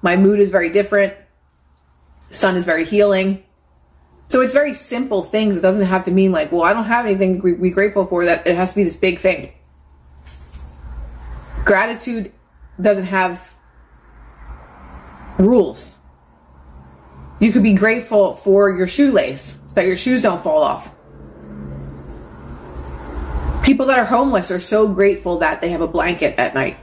My 0.00 0.16
mood 0.16 0.40
is 0.40 0.48
very 0.48 0.70
different. 0.70 1.12
Sun 2.30 2.56
is 2.56 2.64
very 2.64 2.86
healing. 2.86 3.44
So 4.28 4.40
it's 4.40 4.54
very 4.54 4.72
simple 4.72 5.24
things. 5.24 5.58
It 5.58 5.60
doesn't 5.60 5.84
have 5.84 6.06
to 6.06 6.10
mean 6.10 6.32
like, 6.32 6.52
well, 6.52 6.62
I 6.62 6.72
don't 6.72 6.84
have 6.84 7.04
anything 7.04 7.42
to 7.42 7.56
be 7.58 7.68
grateful 7.68 8.06
for 8.06 8.24
that 8.24 8.46
it 8.46 8.56
has 8.56 8.70
to 8.70 8.76
be 8.76 8.84
this 8.84 8.96
big 8.96 9.18
thing. 9.18 9.52
Gratitude 11.64 12.32
doesn't 12.80 13.06
have 13.06 13.56
rules. 15.38 15.98
You 17.40 17.52
could 17.52 17.62
be 17.62 17.74
grateful 17.74 18.34
for 18.34 18.70
your 18.70 18.86
shoelace 18.86 19.58
so 19.66 19.74
that 19.74 19.86
your 19.86 19.96
shoes 19.96 20.22
don't 20.22 20.42
fall 20.42 20.62
off. 20.62 20.94
People 23.64 23.86
that 23.86 23.98
are 23.98 24.04
homeless 24.04 24.50
are 24.50 24.60
so 24.60 24.86
grateful 24.86 25.38
that 25.38 25.60
they 25.60 25.70
have 25.70 25.80
a 25.80 25.86
blanket 25.88 26.38
at 26.38 26.54
night. 26.54 26.76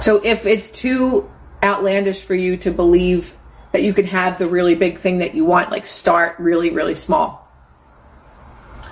So 0.00 0.20
if 0.22 0.46
it's 0.46 0.68
too 0.68 1.30
outlandish 1.62 2.22
for 2.22 2.34
you 2.34 2.56
to 2.58 2.70
believe 2.70 3.34
that 3.72 3.82
you 3.82 3.92
can 3.92 4.06
have 4.06 4.38
the 4.38 4.48
really 4.48 4.76
big 4.76 4.98
thing 4.98 5.18
that 5.18 5.34
you 5.34 5.44
want, 5.44 5.70
like 5.70 5.86
start 5.86 6.36
really, 6.38 6.70
really 6.70 6.94
small. 6.94 7.48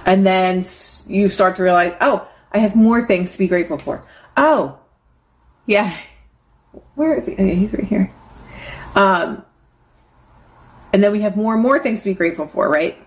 And 0.05 0.27
then 0.27 0.65
you 1.07 1.29
start 1.29 1.57
to 1.57 1.63
realize, 1.63 1.95
oh, 2.01 2.27
I 2.51 2.59
have 2.59 2.75
more 2.75 3.07
things 3.07 3.33
to 3.33 3.39
be 3.39 3.47
grateful 3.47 3.79
for. 3.79 4.05
Oh, 4.37 4.79
yeah. 5.67 5.97
Where 6.95 7.15
is 7.15 7.27
he? 7.27 7.37
Oh, 7.39 7.47
he's 7.47 7.73
right 7.73 7.85
here. 7.85 8.13
Um, 8.95 9.45
and 10.93 11.03
then 11.03 11.13
we 11.13 11.23
have 11.23 11.37
more 11.37 11.55
and 11.55 11.63
more 11.63 11.79
things 11.79 12.03
to 12.03 12.11
be 12.11 12.15
grateful 12.15 12.47
for, 12.47 12.69
right? 12.69 12.99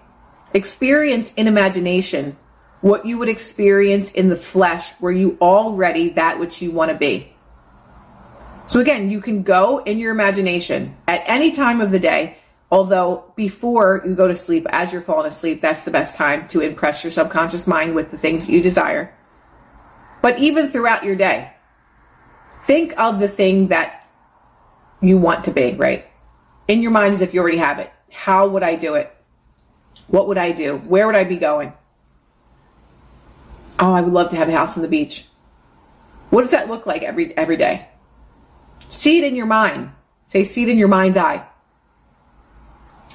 Experience 0.54 1.34
in 1.36 1.48
imagination 1.48 2.38
what 2.82 3.06
you 3.06 3.18
would 3.18 3.30
experience 3.30 4.12
in 4.12 4.30
the 4.30 4.38
flesh 4.38 4.94
were 5.00 5.12
you 5.12 5.40
already 5.42 6.10
that 6.10 6.38
which 6.38 6.62
you 6.62 6.70
want 6.70 6.92
to 6.92 6.96
be. 6.98 7.34
So 8.68 8.80
again, 8.80 9.10
you 9.10 9.22
can 9.22 9.42
go 9.42 9.80
in 9.80 9.98
your 9.98 10.12
imagination 10.12 10.96
at 11.08 11.24
any 11.26 11.52
time 11.52 11.82
of 11.82 11.90
the 11.90 12.00
day, 12.00 12.38
although 12.72 13.32
before 13.36 14.04
you 14.06 14.14
go 14.14 14.28
to 14.28 14.36
sleep, 14.36 14.68
as 14.70 14.94
you're 14.94 15.02
falling 15.02 15.28
asleep, 15.28 15.62
that's 15.62 15.82
the 15.82 15.90
best 15.90 16.16
time 16.16 16.48
to 16.50 16.62
impress 16.62 17.04
your 17.04 17.10
subconscious 17.10 17.66
mind 17.66 17.96
with 17.96 18.12
the 18.12 18.20
things 18.20 18.48
you 18.48 18.62
desire. 18.62 19.12
But 20.22 20.40
even 20.40 20.70
throughout 20.70 21.04
your 21.04 21.16
day, 21.16 21.52
think 22.64 22.94
of 22.98 23.20
the 23.20 23.28
thing 23.28 23.68
that 23.68 24.08
you 25.02 25.18
want 25.18 25.46
to 25.46 25.52
be, 25.52 25.74
right? 25.74 26.06
In 26.68 26.82
your 26.82 26.92
mind 26.92 27.14
as 27.14 27.22
if 27.22 27.34
you 27.34 27.42
already 27.42 27.58
have 27.58 27.80
it. 27.80 27.92
How 28.12 28.48
would 28.48 28.64
I 28.64 28.76
do 28.76 28.96
it? 28.96 29.16
What 30.08 30.28
would 30.28 30.38
I 30.38 30.52
do? 30.52 30.78
Where 30.78 31.06
would 31.06 31.16
I 31.16 31.24
be 31.24 31.38
going? 31.38 31.74
Oh, 33.80 33.94
I 33.94 34.02
would 34.02 34.14
love 34.14 34.30
to 34.30 34.36
have 34.36 34.50
a 34.50 34.52
house 34.52 34.76
on 34.78 34.82
the 34.82 34.88
beach. 34.88 35.26
What 36.30 36.42
does 36.42 36.52
that 36.52 36.70
look 36.70 36.86
like 36.86 37.04
every 37.04 37.36
every 37.38 37.58
day? 37.58 37.88
See 38.90 39.18
it 39.18 39.24
in 39.24 39.36
your 39.36 39.46
mind. 39.46 39.92
Say, 40.28 40.44
see 40.44 40.64
it 40.64 40.70
in 40.70 40.78
your 40.78 40.88
mind's 40.88 41.18
eye. 41.18 41.46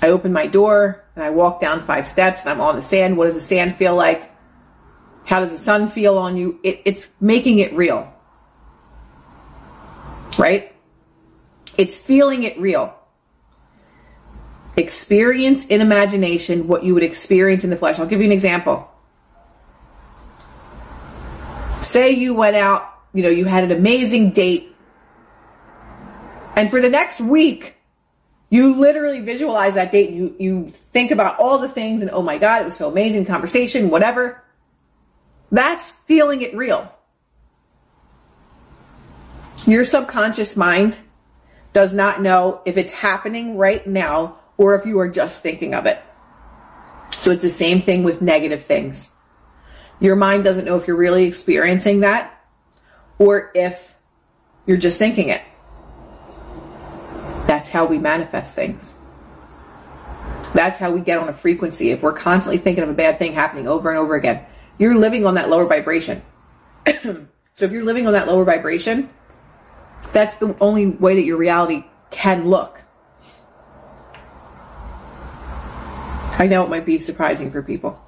I 0.03 0.09
open 0.09 0.33
my 0.33 0.47
door 0.47 1.05
and 1.15 1.25
I 1.25 1.31
walk 1.31 1.61
down 1.61 1.87
five 1.87 2.09
steps 2.09 2.43
and 2.43 2.51
I'm 2.51 2.61
on 2.61 2.77
the 2.77 2.83
sand. 2.83 3.17
What 3.17 3.27
does 3.27 3.35
the 3.35 3.41
sand 3.41 3.77
feel 3.77 3.95
like? 3.95 4.30
How 5.25 5.41
does 5.41 5.53
the 5.53 5.59
sun 5.59 5.89
feel 5.89 6.19
on 6.19 6.37
you? 6.37 6.59
It, 6.63 6.83
it's 6.85 7.09
making 7.21 7.59
it 7.59 7.73
real. 7.75 8.13
Right? 10.39 10.75
It's 11.77 11.97
feeling 11.97 12.43
it 12.45 12.59
real. 12.59 12.95
Experience 14.77 15.67
in 15.67 15.81
imagination 15.81 16.69
what 16.69 16.85
you 16.85 16.95
would 16.95 17.03
experience 17.03 17.65
in 17.65 17.71
the 17.71 17.77
flesh. 17.77 17.99
I'll 17.99 18.07
give 18.07 18.21
you 18.21 18.27
an 18.27 18.33
example. 18.33 18.89
Say 21.81 22.13
you 22.13 22.35
went 22.35 22.57
out 22.57 22.91
you 23.13 23.23
know, 23.23 23.29
you 23.29 23.45
had 23.45 23.65
an 23.65 23.73
amazing 23.73 24.31
date. 24.31 24.75
And 26.57 26.71
for 26.71 26.81
the 26.81 26.91
next 26.91 27.21
week, 27.21 27.77
you 28.49 28.75
literally 28.75 29.21
visualize 29.21 29.75
that 29.75 29.93
date. 29.93 30.11
You, 30.11 30.35
you 30.39 30.71
think 30.71 31.11
about 31.11 31.39
all 31.39 31.59
the 31.59 31.69
things 31.69 32.03
and, 32.03 32.11
oh 32.11 32.23
my 32.23 32.39
God, 32.39 32.63
it 32.63 32.65
was 32.65 32.77
so 32.77 32.89
amazing 32.89 33.25
conversation, 33.25 33.91
whatever. 33.91 34.43
That's 35.51 35.91
feeling 35.91 36.43
it 36.43 36.55
real. 36.55 36.93
Your 39.67 39.85
subconscious 39.85 40.57
mind 40.57 40.99
does 41.73 41.93
not 41.93 42.23
know 42.23 42.63
if 42.65 42.77
it's 42.77 42.93
happening 42.93 43.57
right 43.57 43.87
now 43.87 44.39
or 44.57 44.75
if 44.75 44.87
you 44.87 44.99
are 45.01 45.09
just 45.09 45.43
thinking 45.43 45.75
of 45.75 45.87
it. 45.87 46.03
So 47.21 47.31
it's 47.31 47.43
the 47.43 47.51
same 47.51 47.81
thing 47.81 48.03
with 48.03 48.23
negative 48.23 48.63
things. 48.63 49.11
Your 50.01 50.17
mind 50.17 50.45
doesn't 50.45 50.65
know 50.65 50.77
if 50.77 50.87
you're 50.87 50.97
really 50.97 51.25
experiencing 51.25 52.01
that 52.01 52.43
or 53.19 53.51
if 53.55 53.95
you're 54.67 54.79
just 54.79 54.99
thinking 54.99 55.29
it. 55.29 55.43
That's 57.47 57.69
how 57.69 57.85
we 57.85 57.99
manifest 57.99 58.55
things. 58.55 58.95
That's 60.55 60.79
how 60.79 60.91
we 60.91 61.01
get 61.01 61.19
on 61.19 61.29
a 61.29 61.33
frequency. 61.33 61.91
If 61.91 62.03
we're 62.03 62.13
constantly 62.13 62.59
thinking 62.59 62.83
of 62.83 62.91
a 62.91 62.95
bad 62.95 63.19
thing 63.19 63.35
happening 63.35 63.69
over 63.69 63.91
and 63.91 63.99
over 63.99 64.15
again, 64.15 64.45
you're 64.81 64.97
living 64.97 65.27
on 65.27 65.35
that 65.35 65.51
lower 65.51 65.67
vibration. 65.67 66.23
so 66.87 67.27
if 67.61 67.71
you're 67.71 67.85
living 67.85 68.07
on 68.07 68.15
that 68.15 68.27
lower 68.27 68.45
vibration, 68.45 69.11
that's 70.13 70.37
the 70.37 70.57
only 70.59 70.87
way 70.87 71.15
that 71.17 71.25
your 71.25 71.37
reality 71.37 71.85
can 72.11 72.49
look. 72.49 72.81
I 76.39 76.47
know 76.47 76.65
it 76.65 76.71
might 76.71 76.87
be 76.87 76.99
surprising 76.99 77.53
for 77.53 77.63
people. 77.63 78.03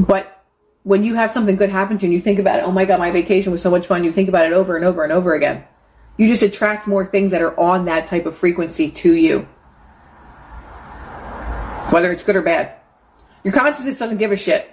But 0.00 0.42
when 0.82 1.04
you 1.04 1.14
have 1.14 1.30
something 1.30 1.54
good 1.54 1.70
happen 1.70 1.96
to 1.98 2.02
you 2.02 2.08
and 2.08 2.12
you 2.14 2.20
think 2.20 2.40
about 2.40 2.58
it, 2.58 2.64
oh 2.64 2.72
my 2.72 2.84
God, 2.84 2.98
my 2.98 3.12
vacation 3.12 3.52
was 3.52 3.62
so 3.62 3.70
much 3.70 3.86
fun, 3.86 4.02
you 4.02 4.10
think 4.10 4.28
about 4.28 4.46
it 4.46 4.52
over 4.52 4.74
and 4.74 4.84
over 4.84 5.04
and 5.04 5.12
over 5.12 5.34
again. 5.34 5.64
You 6.16 6.26
just 6.26 6.42
attract 6.42 6.88
more 6.88 7.06
things 7.06 7.30
that 7.30 7.42
are 7.42 7.58
on 7.58 7.84
that 7.84 8.08
type 8.08 8.26
of 8.26 8.36
frequency 8.36 8.90
to 8.90 9.14
you. 9.14 9.42
Whether 11.90 12.10
it's 12.10 12.24
good 12.24 12.34
or 12.34 12.42
bad. 12.42 12.80
Your 13.44 13.52
consciousness 13.52 13.98
doesn't 13.98 14.18
give 14.18 14.32
a 14.32 14.36
shit. 14.36 14.70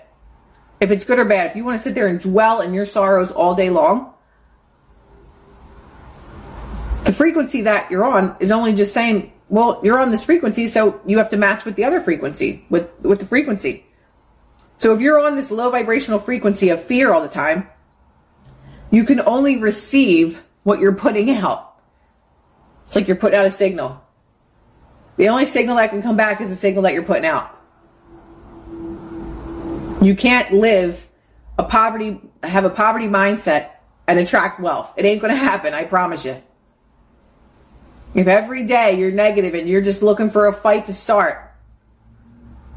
If 0.80 0.90
it's 0.90 1.06
good 1.06 1.20
or 1.20 1.26
bad, 1.26 1.52
if 1.52 1.56
you 1.56 1.64
want 1.64 1.78
to 1.78 1.84
sit 1.84 1.94
there 1.94 2.08
and 2.08 2.20
dwell 2.20 2.62
in 2.62 2.74
your 2.74 2.86
sorrows 2.86 3.32
all 3.32 3.54
day 3.54 3.70
long, 3.70 4.14
the 7.04 7.14
frequency 7.14 7.62
that 7.62 7.92
you're 7.92 8.06
on 8.06 8.36
is 8.40 8.52
only 8.52 8.74
just 8.74 8.94
saying, 8.94 9.34
well, 9.50 9.82
you're 9.84 10.00
on 10.00 10.12
this 10.12 10.24
frequency, 10.24 10.70
so 10.70 11.02
you 11.06 11.18
have 11.18 11.30
to 11.32 11.38
match 11.38 11.66
with 11.66 11.76
the 11.76 11.84
other 11.84 12.02
frequency, 12.02 12.66
with, 12.70 12.90
with 13.02 13.20
the 13.20 13.26
frequency. 13.26 13.86
So 14.78 14.96
if 14.96 15.02
you're 15.02 15.20
on 15.20 15.36
this 15.36 15.52
low 15.52 15.70
vibrational 15.70 16.20
frequency 16.20 16.70
of 16.70 16.82
fear 16.82 17.14
all 17.14 17.22
the 17.22 17.28
time, 17.28 17.68
you 18.90 19.04
can 19.04 19.20
only 19.20 19.58
receive 19.58 20.42
what 20.64 20.80
you're 20.80 20.96
putting 20.96 21.30
out. 21.30 21.76
It's 22.84 22.96
like 22.96 23.08
you're 23.08 23.18
putting 23.18 23.38
out 23.38 23.46
a 23.46 23.52
signal. 23.52 24.04
The 25.18 25.30
only 25.30 25.46
signal 25.46 25.76
that 25.76 25.92
can 25.92 26.02
come 26.02 26.18
back 26.18 26.42
is 26.42 26.50
the 26.50 26.56
signal 26.56 26.84
that 26.84 26.94
you're 26.94 27.04
putting 27.04 27.26
out. 27.26 27.61
You 30.02 30.16
can't 30.16 30.52
live 30.52 31.08
a 31.60 31.64
poverty, 31.64 32.20
have 32.44 32.66
a 32.66 32.70
poverty 32.70 33.08
mindset 33.08 33.70
and 34.08 34.18
attract 34.18 34.60
wealth. 34.60 34.94
It 34.98 35.06
ain't 35.06 35.22
going 35.22 35.34
to 35.34 35.40
happen. 35.40 35.74
I 35.74 35.86
promise 35.86 36.26
you. 36.26 36.42
If 38.16 38.28
every 38.28 38.64
day 38.64 38.98
you're 38.98 39.12
negative 39.12 39.54
and 39.54 39.70
you're 39.70 39.82
just 39.82 40.02
looking 40.02 40.32
for 40.32 40.48
a 40.48 40.54
fight 40.54 40.86
to 40.86 40.94
start, 40.94 41.54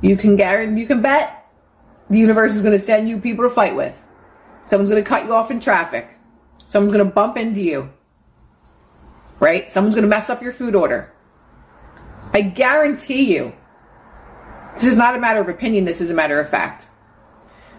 you 0.00 0.16
can 0.16 0.36
guarantee, 0.36 0.80
you 0.80 0.86
can 0.86 1.00
bet 1.00 1.50
the 2.10 2.18
universe 2.18 2.54
is 2.54 2.60
going 2.60 2.78
to 2.78 2.78
send 2.78 3.08
you 3.08 3.18
people 3.18 3.44
to 3.44 3.50
fight 3.50 3.74
with. 3.74 4.00
Someone's 4.64 4.90
going 4.90 5.02
to 5.02 5.08
cut 5.08 5.24
you 5.24 5.32
off 5.32 5.50
in 5.50 5.60
traffic. 5.60 6.08
Someone's 6.66 6.92
going 6.92 7.06
to 7.06 7.12
bump 7.12 7.36
into 7.36 7.62
you. 7.62 7.90
Right? 9.40 9.72
Someone's 9.72 9.94
going 9.94 10.02
to 10.04 10.08
mess 10.08 10.30
up 10.30 10.42
your 10.42 10.52
food 10.52 10.74
order. 10.74 11.12
I 12.32 12.42
guarantee 12.42 13.34
you. 13.34 13.54
This 14.74 14.84
is 14.84 14.96
not 14.96 15.16
a 15.16 15.20
matter 15.20 15.40
of 15.40 15.48
opinion, 15.48 15.84
this 15.84 16.00
is 16.00 16.10
a 16.10 16.14
matter 16.14 16.38
of 16.38 16.48
fact. 16.48 16.88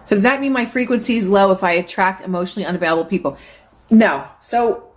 So 0.05 0.15
does 0.15 0.23
that 0.23 0.39
mean 0.39 0.53
my 0.53 0.65
frequency 0.65 1.17
is 1.17 1.27
low 1.27 1.51
if 1.51 1.63
I 1.63 1.71
attract 1.73 2.21
emotionally 2.21 2.65
unavailable 2.65 3.05
people? 3.05 3.37
No. 3.89 4.27
So 4.41 4.91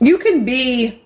you 0.00 0.18
can 0.18 0.44
be 0.44 1.02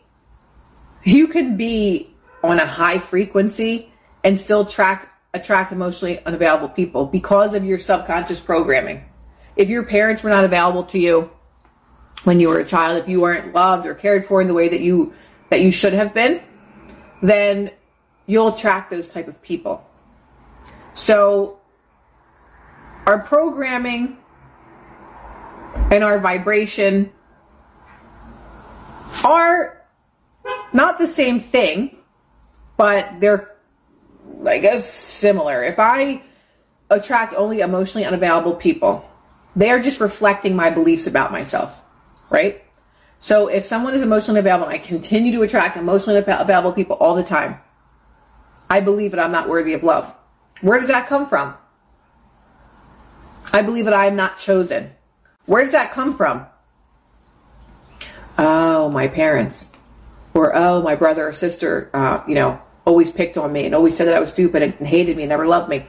you 1.05 1.29
can 1.29 1.57
be 1.57 2.15
on 2.43 2.59
a 2.59 2.67
high 2.67 2.99
frequency 2.99 3.93
and 4.25 4.41
still 4.41 4.63
attract 4.63 5.09
attract 5.35 5.73
emotionally 5.73 6.25
unavailable 6.25 6.69
people 6.69 7.07
because 7.07 7.55
of 7.55 7.65
your 7.65 7.79
subconscious 7.79 8.41
programming. 8.41 9.05
If 9.55 9.69
your 9.69 9.85
parents 9.85 10.23
were 10.23 10.31
not 10.31 10.45
available 10.45 10.85
to 10.85 10.99
you 10.99 11.31
when 12.25 12.41
you 12.41 12.49
were 12.49 12.59
a 12.59 12.65
child, 12.65 12.99
if 13.03 13.09
you 13.09 13.21
weren't 13.21 13.55
loved 13.55 13.87
or 13.87 13.95
cared 13.95 14.27
for 14.27 14.41
in 14.41 14.49
the 14.49 14.55
way 14.55 14.69
that 14.69 14.81
you 14.81 15.15
that 15.51 15.61
you 15.61 15.71
should 15.71 15.93
have 15.93 16.13
been, 16.13 16.43
then 17.23 17.71
you'll 18.27 18.49
attract 18.49 18.91
those 18.91 19.09
type 19.09 19.29
of 19.29 19.41
people. 19.43 19.89
So 20.95 21.61
our 23.07 23.21
programming 23.21 24.19
and 25.91 26.03
our 26.03 26.19
vibration 26.19 27.13
are 29.25 29.83
not 30.73 30.99
the 30.99 31.07
same 31.07 31.41
thing, 31.41 31.97
but 32.77 33.21
they're 33.21 33.57
I 34.45 34.59
guess 34.59 34.93
similar. 34.93 35.63
If 35.63 35.79
I 35.79 36.23
attract 36.91 37.35
only 37.35 37.61
emotionally 37.61 38.05
unavailable 38.05 38.55
people, 38.55 39.09
they 39.55 39.71
are 39.71 39.81
just 39.81 40.01
reflecting 40.01 40.55
my 40.55 40.71
beliefs 40.71 41.07
about 41.07 41.33
myself, 41.33 41.83
right? 42.29 42.63
So 43.19 43.49
if 43.49 43.65
someone 43.65 43.95
is 43.95 44.03
emotionally 44.03 44.41
available 44.41 44.67
and 44.67 44.75
I 44.75 44.79
continue 44.79 45.33
to 45.33 45.43
attract 45.43 45.77
emotionally 45.77 46.19
available 46.19 46.73
people 46.73 46.97
all 46.97 47.15
the 47.15 47.25
time, 47.25 47.59
I 48.69 48.81
believe 48.81 49.13
that 49.13 49.21
I'm 49.21 49.33
not 49.33 49.49
worthy 49.49 49.73
of 49.73 49.83
love. 49.83 50.15
Where 50.61 50.79
does 50.79 50.89
that 50.89 51.09
come 51.09 51.29
from? 51.29 51.55
I 53.53 53.63
believe 53.63 53.85
that 53.87 53.95
I 53.95 54.07
am 54.07 54.17
not 54.17 54.39
chosen. 54.39 54.93
Where 55.47 55.63
does 55.63 55.73
that 55.73 55.93
come 55.93 56.17
from? 56.17 56.47
Oh, 58.39 58.91
my 58.91 59.09
parents. 59.09 59.71
Or, 60.35 60.55
oh, 60.55 60.83
my 60.83 60.97
brother 60.97 61.29
or 61.29 61.33
sister, 61.33 61.89
uh, 61.95 62.23
you 62.29 62.35
know, 62.35 62.61
always 62.85 63.11
picked 63.11 63.37
on 63.39 63.53
me 63.53 63.65
and 63.65 63.75
always 63.75 63.97
said 63.97 64.07
that 64.07 64.15
I 64.15 64.21
was 64.21 64.31
stupid 64.31 64.63
and 64.63 64.75
hated 64.87 65.17
me 65.17 65.23
and 65.23 65.31
never 65.31 65.47
loved 65.47 65.69
me. 65.69 65.87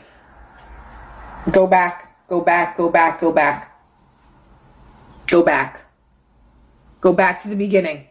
Go 1.52 1.68
back, 1.68 2.28
go 2.28 2.42
back, 2.42 2.78
go 2.78 2.90
back, 2.90 3.20
go 3.20 3.32
back. 3.32 3.74
Go 5.28 5.44
back. 5.44 5.82
Go 7.02 7.14
back 7.14 7.44
to 7.44 7.50
the 7.50 7.56
beginning. 7.56 8.08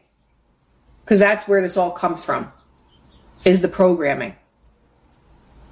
Because 1.05 1.21
that's 1.21 1.49
where 1.49 1.63
this 1.63 1.77
all 1.77 1.91
comes 1.91 2.25
from, 2.25 2.53
is 3.45 3.61
the 3.61 3.69
programming. 3.69 4.35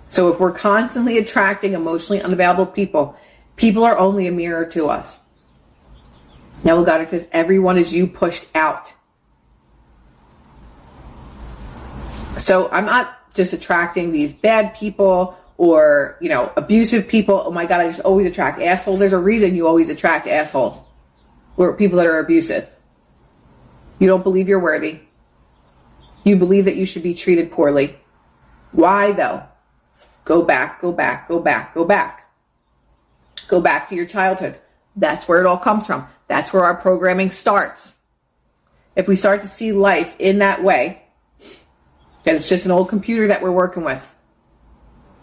So 0.08 0.32
if 0.32 0.38
we're 0.38 0.52
constantly 0.52 1.18
attracting 1.18 1.72
emotionally 1.72 2.22
unavailable 2.22 2.66
people, 2.66 3.16
people 3.56 3.84
are 3.84 3.98
only 3.98 4.26
a 4.26 4.32
mirror 4.32 4.66
to 4.66 4.88
us. 4.88 5.20
Neville 6.64 6.84
Goddard 6.84 7.10
says, 7.10 7.28
everyone 7.32 7.76
is 7.76 7.92
you 7.92 8.06
pushed 8.06 8.46
out. 8.54 8.94
So 12.38 12.68
I'm 12.70 12.86
not 12.86 13.34
just 13.34 13.52
attracting 13.52 14.12
these 14.12 14.32
bad 14.32 14.74
people 14.74 15.36
or, 15.56 16.16
you 16.20 16.28
know, 16.28 16.52
abusive 16.56 17.06
people. 17.06 17.42
Oh 17.46 17.50
my 17.50 17.66
God, 17.66 17.80
I 17.80 17.88
just 17.88 18.00
always 18.00 18.26
attract 18.26 18.60
assholes. 18.60 19.00
There's 19.00 19.12
a 19.12 19.18
reason 19.18 19.54
you 19.54 19.68
always 19.68 19.88
attract 19.88 20.26
assholes 20.26 20.80
or 21.56 21.76
people 21.76 21.98
that 21.98 22.06
are 22.06 22.18
abusive. 22.18 22.68
You 23.98 24.08
don't 24.08 24.22
believe 24.22 24.48
you're 24.48 24.60
worthy. 24.60 25.00
You 26.24 26.36
believe 26.36 26.64
that 26.64 26.76
you 26.76 26.86
should 26.86 27.02
be 27.02 27.14
treated 27.14 27.52
poorly. 27.52 27.96
Why 28.72 29.12
though? 29.12 29.42
Go 30.24 30.42
back, 30.42 30.80
go 30.80 30.90
back, 30.90 31.28
go 31.28 31.38
back, 31.38 31.74
go 31.74 31.84
back. 31.84 32.23
Go 33.48 33.60
back 33.60 33.88
to 33.88 33.94
your 33.94 34.06
childhood. 34.06 34.58
That's 34.96 35.26
where 35.26 35.40
it 35.40 35.46
all 35.46 35.58
comes 35.58 35.86
from. 35.86 36.06
That's 36.28 36.52
where 36.52 36.64
our 36.64 36.76
programming 36.76 37.30
starts. 37.30 37.96
If 38.96 39.08
we 39.08 39.16
start 39.16 39.42
to 39.42 39.48
see 39.48 39.72
life 39.72 40.16
in 40.18 40.38
that 40.38 40.62
way, 40.62 41.02
and 42.26 42.36
it's 42.36 42.48
just 42.48 42.64
an 42.64 42.70
old 42.70 42.88
computer 42.88 43.28
that 43.28 43.42
we're 43.42 43.52
working 43.52 43.84
with. 43.84 44.14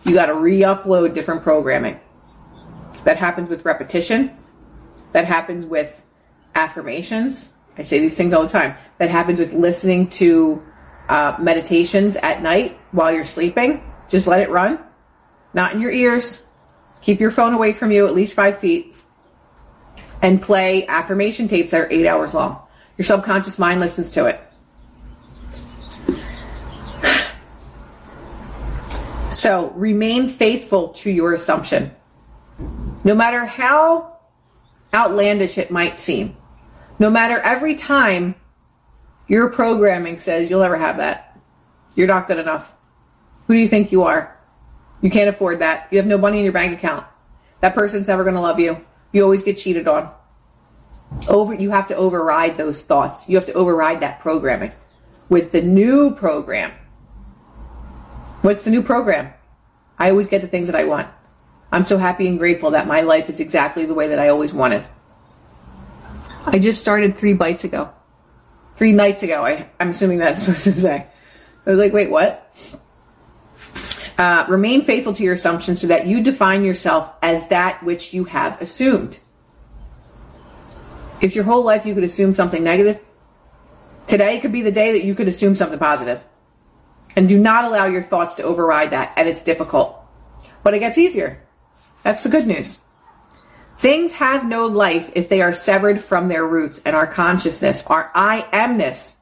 You 0.03 0.13
got 0.13 0.27
to 0.27 0.35
re-upload 0.35 1.13
different 1.13 1.41
programming. 1.43 1.99
That 3.05 3.17
happens 3.17 3.49
with 3.49 3.65
repetition. 3.65 4.37
That 5.13 5.25
happens 5.25 5.65
with 5.65 6.03
affirmations. 6.53 7.49
I 7.77 7.83
say 7.83 7.99
these 7.99 8.15
things 8.15 8.33
all 8.33 8.43
the 8.43 8.49
time. 8.49 8.75
That 8.99 9.09
happens 9.09 9.39
with 9.39 9.53
listening 9.53 10.09
to 10.11 10.63
uh, 11.09 11.37
meditations 11.39 12.15
at 12.17 12.43
night 12.43 12.79
while 12.91 13.11
you're 13.11 13.25
sleeping. 13.25 13.83
Just 14.09 14.27
let 14.27 14.41
it 14.41 14.49
run. 14.49 14.79
Not 15.53 15.73
in 15.73 15.81
your 15.81 15.91
ears. 15.91 16.41
Keep 17.01 17.19
your 17.19 17.31
phone 17.31 17.53
away 17.53 17.73
from 17.73 17.91
you 17.91 18.05
at 18.05 18.13
least 18.13 18.35
five 18.35 18.59
feet. 18.59 19.01
And 20.21 20.41
play 20.41 20.85
affirmation 20.87 21.47
tapes 21.47 21.71
that 21.71 21.81
are 21.81 21.91
eight 21.91 22.05
hours 22.05 22.33
long. 22.33 22.61
Your 22.97 23.05
subconscious 23.05 23.57
mind 23.57 23.79
listens 23.79 24.11
to 24.11 24.27
it. 24.27 24.39
So 29.31 29.71
remain 29.71 30.29
faithful 30.29 30.89
to 30.89 31.09
your 31.09 31.33
assumption. 31.33 31.95
No 33.03 33.15
matter 33.15 33.45
how 33.45 34.19
outlandish 34.93 35.57
it 35.57 35.71
might 35.71 35.99
seem, 35.99 36.37
no 36.99 37.09
matter 37.09 37.39
every 37.39 37.73
time 37.73 38.35
your 39.27 39.49
programming 39.49 40.19
says 40.19 40.49
you'll 40.49 40.61
never 40.61 40.77
have 40.77 40.97
that, 40.97 41.39
you're 41.95 42.05
not 42.05 42.27
good 42.27 42.37
enough. 42.37 42.75
Who 43.47 43.55
do 43.55 43.59
you 43.59 43.67
think 43.67 43.91
you 43.91 44.03
are? 44.03 44.37
You 45.01 45.09
can't 45.09 45.29
afford 45.29 45.59
that. 45.59 45.87
You 45.91 45.97
have 45.97 46.07
no 46.07 46.17
money 46.17 46.37
in 46.37 46.43
your 46.43 46.53
bank 46.53 46.73
account. 46.73 47.05
That 47.59 47.75
person's 47.75 48.07
never 48.07 48.23
going 48.23 48.35
to 48.35 48.41
love 48.41 48.59
you. 48.59 48.85
You 49.11 49.23
always 49.23 49.43
get 49.43 49.57
cheated 49.57 49.87
on. 49.87 50.11
Over, 51.27 51.53
you 51.53 51.71
have 51.71 51.87
to 51.87 51.95
override 51.95 52.57
those 52.57 52.81
thoughts. 52.81 53.27
You 53.27 53.35
have 53.35 53.45
to 53.47 53.53
override 53.53 53.99
that 54.01 54.21
programming 54.21 54.71
with 55.29 55.51
the 55.51 55.61
new 55.61 56.15
program. 56.15 56.71
What's 58.41 58.63
the 58.63 58.71
new 58.71 58.81
program? 58.81 59.33
I 59.99 60.09
always 60.09 60.27
get 60.27 60.41
the 60.41 60.47
things 60.47 60.67
that 60.67 60.75
I 60.75 60.85
want. 60.85 61.07
I'm 61.71 61.83
so 61.85 61.97
happy 61.97 62.27
and 62.27 62.37
grateful 62.37 62.71
that 62.71 62.87
my 62.87 63.01
life 63.01 63.29
is 63.29 63.39
exactly 63.39 63.85
the 63.85 63.93
way 63.93 64.07
that 64.09 64.19
I 64.19 64.29
always 64.29 64.53
wanted. 64.53 64.85
I 66.45 66.59
just 66.59 66.81
started 66.81 67.17
three 67.17 67.33
bites 67.33 67.63
ago. 67.63 67.93
Three 68.75 68.93
nights 68.93 69.21
ago, 69.21 69.45
I, 69.45 69.69
I'm 69.79 69.89
assuming 69.89 70.17
that's 70.17 70.39
supposed 70.45 70.63
to 70.63 70.73
say. 70.73 71.07
I 71.65 71.69
was 71.69 71.79
like, 71.79 71.93
wait, 71.93 72.09
what? 72.09 72.51
Uh, 74.21 74.45
remain 74.47 74.83
faithful 74.83 75.13
to 75.13 75.23
your 75.23 75.33
assumptions 75.33 75.81
so 75.81 75.87
that 75.87 76.05
you 76.05 76.21
define 76.21 76.63
yourself 76.63 77.11
as 77.23 77.47
that 77.47 77.81
which 77.81 78.13
you 78.13 78.25
have 78.25 78.61
assumed. 78.61 79.17
If 81.21 81.33
your 81.33 81.43
whole 81.43 81.63
life 81.63 81.87
you 81.87 81.95
could 81.95 82.03
assume 82.03 82.35
something 82.35 82.63
negative, 82.63 82.99
today 84.05 84.39
could 84.39 84.51
be 84.51 84.61
the 84.61 84.71
day 84.71 84.91
that 84.91 85.03
you 85.03 85.15
could 85.15 85.27
assume 85.27 85.55
something 85.55 85.79
positive. 85.79 86.23
And 87.15 87.27
do 87.27 87.35
not 87.35 87.65
allow 87.65 87.85
your 87.85 88.03
thoughts 88.03 88.35
to 88.35 88.43
override 88.43 88.91
that. 88.91 89.11
And 89.15 89.27
it's 89.27 89.41
difficult. 89.41 89.99
But 90.61 90.75
it 90.75 90.81
gets 90.81 90.99
easier. 90.99 91.41
That's 92.03 92.21
the 92.21 92.29
good 92.29 92.45
news. 92.45 92.77
Things 93.79 94.13
have 94.13 94.45
no 94.45 94.67
life 94.67 95.11
if 95.15 95.29
they 95.29 95.41
are 95.41 95.51
severed 95.51 95.99
from 95.99 96.27
their 96.27 96.45
roots, 96.45 96.79
and 96.85 96.95
our 96.95 97.07
consciousness, 97.07 97.83
our 97.87 98.11
I 98.13 98.45
amness, 98.53 99.15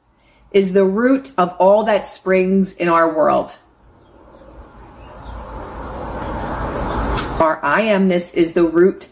is 0.51 0.73
the 0.73 0.83
root 0.83 1.31
of 1.37 1.55
all 1.57 1.85
that 1.85 2.09
springs 2.09 2.73
in 2.73 2.89
our 2.89 3.15
world. 3.15 3.57
Our 7.39 7.63
I 7.63 7.83
amness 7.83 8.33
is 8.33 8.53
the 8.53 8.65
root 8.65 9.07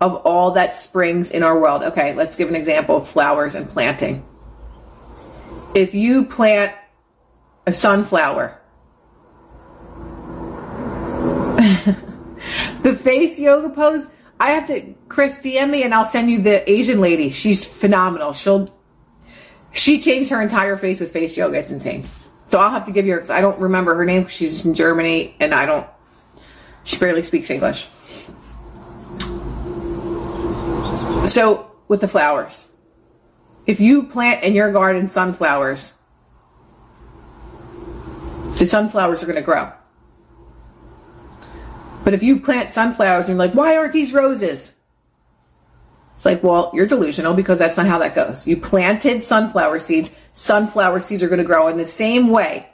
of 0.00 0.14
all 0.24 0.52
that 0.52 0.76
springs 0.76 1.30
in 1.30 1.42
our 1.42 1.58
world. 1.58 1.82
Okay, 1.82 2.14
let's 2.14 2.36
give 2.36 2.48
an 2.48 2.54
example 2.54 2.98
of 2.98 3.08
flowers 3.08 3.56
and 3.56 3.68
planting. 3.68 4.24
If 5.74 5.92
you 5.94 6.26
plant 6.26 6.72
a 7.66 7.72
sunflower, 7.72 8.60
the 12.82 12.98
face 13.02 13.40
yoga 13.40 13.70
pose, 13.70 14.06
I 14.38 14.50
have 14.50 14.68
to, 14.68 14.94
Chris, 15.08 15.40
DM 15.40 15.70
me 15.70 15.82
and 15.82 15.92
I'll 15.92 16.04
send 16.04 16.30
you 16.30 16.42
the 16.42 16.70
Asian 16.70 17.00
lady. 17.00 17.30
She's 17.30 17.64
phenomenal. 17.64 18.34
She'll, 18.34 18.72
she 19.72 20.00
changed 20.00 20.30
her 20.30 20.40
entire 20.40 20.76
face 20.76 21.00
with 21.00 21.12
face 21.12 21.36
yoga. 21.36 21.58
It's 21.58 21.72
insane. 21.72 22.04
So 22.46 22.60
I'll 22.60 22.70
have 22.70 22.86
to 22.86 22.92
give 22.92 23.06
you 23.06 23.14
her, 23.14 23.32
I 23.32 23.40
don't 23.40 23.58
remember 23.58 23.96
her 23.96 24.04
name. 24.04 24.28
She's 24.28 24.64
in 24.64 24.74
Germany 24.74 25.34
and 25.40 25.52
I 25.52 25.66
don't 25.66 25.86
she 26.84 26.98
barely 26.98 27.22
speaks 27.22 27.50
English. 27.50 27.88
So, 31.26 31.70
with 31.88 32.00
the 32.00 32.08
flowers, 32.08 32.68
if 33.66 33.80
you 33.80 34.04
plant 34.04 34.44
in 34.44 34.54
your 34.54 34.70
garden 34.72 35.08
sunflowers, 35.08 35.94
the 38.58 38.66
sunflowers 38.66 39.22
are 39.22 39.26
going 39.26 39.36
to 39.36 39.42
grow. 39.42 39.72
But 42.04 42.12
if 42.12 42.22
you 42.22 42.40
plant 42.40 42.74
sunflowers 42.74 43.24
and 43.24 43.30
you're 43.30 43.38
like, 43.38 43.54
why 43.54 43.76
aren't 43.76 43.94
these 43.94 44.12
roses? 44.12 44.74
It's 46.14 46.26
like, 46.26 46.42
well, 46.42 46.70
you're 46.74 46.86
delusional 46.86 47.34
because 47.34 47.58
that's 47.58 47.76
not 47.78 47.86
how 47.86 47.98
that 47.98 48.14
goes. 48.14 48.46
You 48.46 48.58
planted 48.58 49.24
sunflower 49.24 49.80
seeds, 49.80 50.10
sunflower 50.34 51.00
seeds 51.00 51.22
are 51.22 51.28
going 51.28 51.38
to 51.38 51.44
grow 51.44 51.68
in 51.68 51.78
the 51.78 51.86
same 51.86 52.28
way 52.28 52.68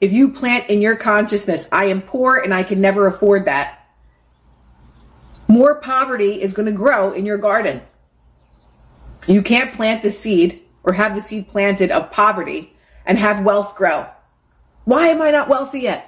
if 0.00 0.12
you 0.12 0.30
plant 0.30 0.70
in 0.70 0.80
your 0.80 0.96
consciousness, 0.96 1.66
I 1.70 1.86
am 1.86 2.00
poor 2.00 2.38
and 2.38 2.54
I 2.54 2.62
can 2.62 2.80
never 2.80 3.06
afford 3.06 3.44
that, 3.44 3.86
more 5.46 5.80
poverty 5.80 6.40
is 6.40 6.54
going 6.54 6.66
to 6.66 6.72
grow 6.72 7.12
in 7.12 7.26
your 7.26 7.38
garden. 7.38 7.82
You 9.26 9.42
can't 9.42 9.74
plant 9.74 10.02
the 10.02 10.10
seed 10.10 10.62
or 10.82 10.92
have 10.92 11.14
the 11.14 11.20
seed 11.20 11.48
planted 11.48 11.90
of 11.90 12.10
poverty 12.10 12.74
and 13.04 13.18
have 13.18 13.44
wealth 13.44 13.76
grow. 13.76 14.06
Why 14.84 15.08
am 15.08 15.20
I 15.20 15.30
not 15.30 15.48
wealthy 15.48 15.80
yet? 15.80 16.06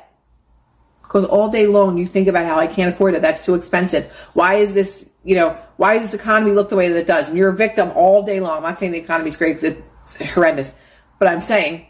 Because 1.02 1.24
all 1.26 1.50
day 1.50 1.66
long 1.66 1.98
you 1.98 2.06
think 2.06 2.28
about 2.28 2.46
how 2.46 2.58
I 2.58 2.66
can't 2.66 2.94
afford 2.94 3.14
it. 3.14 3.20
That's 3.20 3.44
too 3.44 3.54
expensive. 3.54 4.10
Why 4.32 4.54
is 4.54 4.72
this, 4.72 5.06
you 5.24 5.34
know, 5.34 5.58
why 5.76 5.98
does 5.98 6.12
this 6.12 6.20
economy 6.20 6.52
look 6.52 6.70
the 6.70 6.76
way 6.76 6.88
that 6.88 6.98
it 6.98 7.06
does? 7.06 7.28
And 7.28 7.36
you're 7.36 7.50
a 7.50 7.54
victim 7.54 7.92
all 7.94 8.22
day 8.22 8.40
long. 8.40 8.58
I'm 8.58 8.62
not 8.62 8.78
saying 8.78 8.92
the 8.92 8.98
economy's 8.98 9.36
great 9.36 9.60
because 9.60 9.76
it's 10.06 10.32
horrendous, 10.32 10.72
but 11.18 11.28
I'm 11.28 11.42
saying 11.42 11.86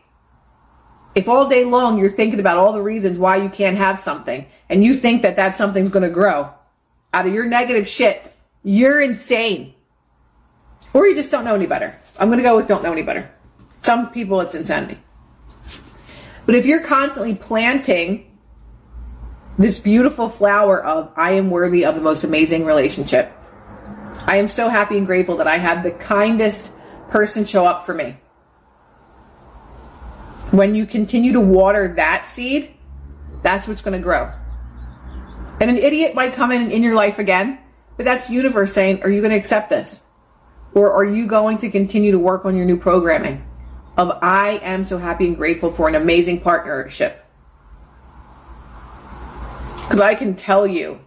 if 1.14 1.28
all 1.28 1.48
day 1.48 1.64
long 1.64 1.98
you're 1.98 2.10
thinking 2.10 2.40
about 2.40 2.56
all 2.56 2.72
the 2.72 2.82
reasons 2.82 3.18
why 3.18 3.36
you 3.36 3.48
can't 3.48 3.76
have 3.76 4.00
something 4.00 4.46
and 4.68 4.82
you 4.82 4.96
think 4.96 5.22
that 5.22 5.36
that 5.36 5.56
something's 5.56 5.90
going 5.90 6.02
to 6.02 6.10
grow 6.10 6.50
out 7.12 7.26
of 7.26 7.34
your 7.34 7.44
negative 7.44 7.86
shit, 7.86 8.34
you're 8.62 9.00
insane. 9.00 9.74
Or 10.94 11.06
you 11.06 11.14
just 11.14 11.30
don't 11.30 11.44
know 11.44 11.54
any 11.54 11.66
better. 11.66 11.98
I'm 12.18 12.28
going 12.28 12.38
to 12.38 12.42
go 12.42 12.56
with 12.56 12.68
don't 12.68 12.82
know 12.82 12.92
any 12.92 13.02
better. 13.02 13.30
Some 13.80 14.10
people 14.10 14.40
it's 14.40 14.54
insanity. 14.54 14.98
But 16.46 16.54
if 16.54 16.66
you're 16.66 16.82
constantly 16.82 17.34
planting 17.34 18.28
this 19.58 19.78
beautiful 19.78 20.28
flower 20.28 20.82
of 20.82 21.12
I 21.16 21.32
am 21.32 21.50
worthy 21.50 21.84
of 21.84 21.94
the 21.94 22.00
most 22.00 22.24
amazing 22.24 22.64
relationship. 22.64 23.32
I 24.26 24.36
am 24.36 24.48
so 24.48 24.68
happy 24.68 24.96
and 24.96 25.06
grateful 25.06 25.36
that 25.36 25.46
I 25.46 25.58
have 25.58 25.82
the 25.82 25.90
kindest 25.90 26.72
person 27.10 27.44
show 27.44 27.66
up 27.66 27.84
for 27.84 27.92
me 27.92 28.16
when 30.52 30.74
you 30.74 30.84
continue 30.84 31.32
to 31.32 31.40
water 31.40 31.94
that 31.96 32.28
seed, 32.28 32.74
that's 33.42 33.66
what's 33.66 33.82
going 33.82 33.98
to 33.98 34.02
grow. 34.02 34.30
And 35.60 35.70
an 35.70 35.78
idiot 35.78 36.14
might 36.14 36.34
come 36.34 36.52
in 36.52 36.70
in 36.70 36.82
your 36.82 36.94
life 36.94 37.18
again, 37.18 37.58
but 37.96 38.04
that's 38.04 38.28
universe 38.28 38.72
saying, 38.72 39.02
are 39.02 39.08
you 39.08 39.20
going 39.20 39.32
to 39.32 39.38
accept 39.38 39.70
this? 39.70 40.02
Or 40.74 40.92
are 40.92 41.04
you 41.04 41.26
going 41.26 41.58
to 41.58 41.70
continue 41.70 42.12
to 42.12 42.18
work 42.18 42.44
on 42.44 42.54
your 42.54 42.66
new 42.66 42.76
programming 42.76 43.46
of 43.96 44.18
I 44.22 44.60
am 44.62 44.84
so 44.84 44.98
happy 44.98 45.26
and 45.26 45.36
grateful 45.36 45.70
for 45.70 45.88
an 45.88 45.94
amazing 45.94 46.40
partnership? 46.40 47.24
Because 49.82 50.00
I 50.00 50.14
can 50.14 50.34
tell 50.34 50.66
you, 50.66 51.00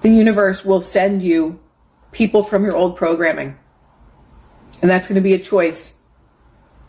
the 0.00 0.10
universe 0.10 0.64
will 0.64 0.80
send 0.80 1.22
you 1.22 1.60
people 2.12 2.42
from 2.42 2.64
your 2.64 2.74
old 2.74 2.96
programming. 2.96 3.56
And 4.80 4.90
that's 4.90 5.08
going 5.08 5.16
to 5.16 5.22
be 5.22 5.34
a 5.34 5.38
choice 5.38 5.95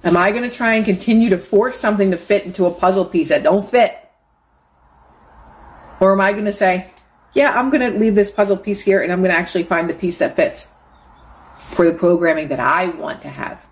Am 0.03 0.15
I 0.15 0.31
going 0.31 0.49
to 0.49 0.55
try 0.55 0.75
and 0.75 0.85
continue 0.85 1.29
to 1.29 1.37
force 1.37 1.79
something 1.79 2.11
to 2.11 2.17
fit 2.17 2.45
into 2.45 2.65
a 2.65 2.71
puzzle 2.71 3.05
piece 3.05 3.29
that 3.29 3.43
don't 3.43 3.67
fit? 3.67 3.97
Or 5.99 6.13
am 6.13 6.21
I 6.21 6.33
going 6.33 6.45
to 6.45 6.53
say, 6.53 6.89
yeah, 7.33 7.57
I'm 7.57 7.69
going 7.69 7.91
to 7.91 7.97
leave 7.97 8.15
this 8.15 8.31
puzzle 8.31 8.57
piece 8.57 8.81
here 8.81 9.01
and 9.01 9.11
I'm 9.11 9.21
going 9.21 9.31
to 9.31 9.37
actually 9.37 9.63
find 9.63 9.89
the 9.89 9.93
piece 9.93 10.19
that 10.19 10.35
fits 10.35 10.67
for 11.59 11.85
the 11.85 11.97
programming 11.97 12.49
that 12.49 12.59
I 12.59 12.87
want 12.89 13.21
to 13.23 13.29
have, 13.29 13.67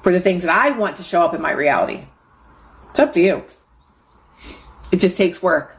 for 0.00 0.12
the 0.12 0.20
things 0.20 0.44
that 0.44 0.56
I 0.56 0.70
want 0.70 0.96
to 0.96 1.02
show 1.02 1.22
up 1.22 1.34
in 1.34 1.42
my 1.42 1.50
reality? 1.50 2.04
It's 2.90 3.00
up 3.00 3.12
to 3.14 3.20
you. 3.20 3.44
It 4.90 5.00
just 5.00 5.16
takes 5.16 5.42
work. 5.42 5.76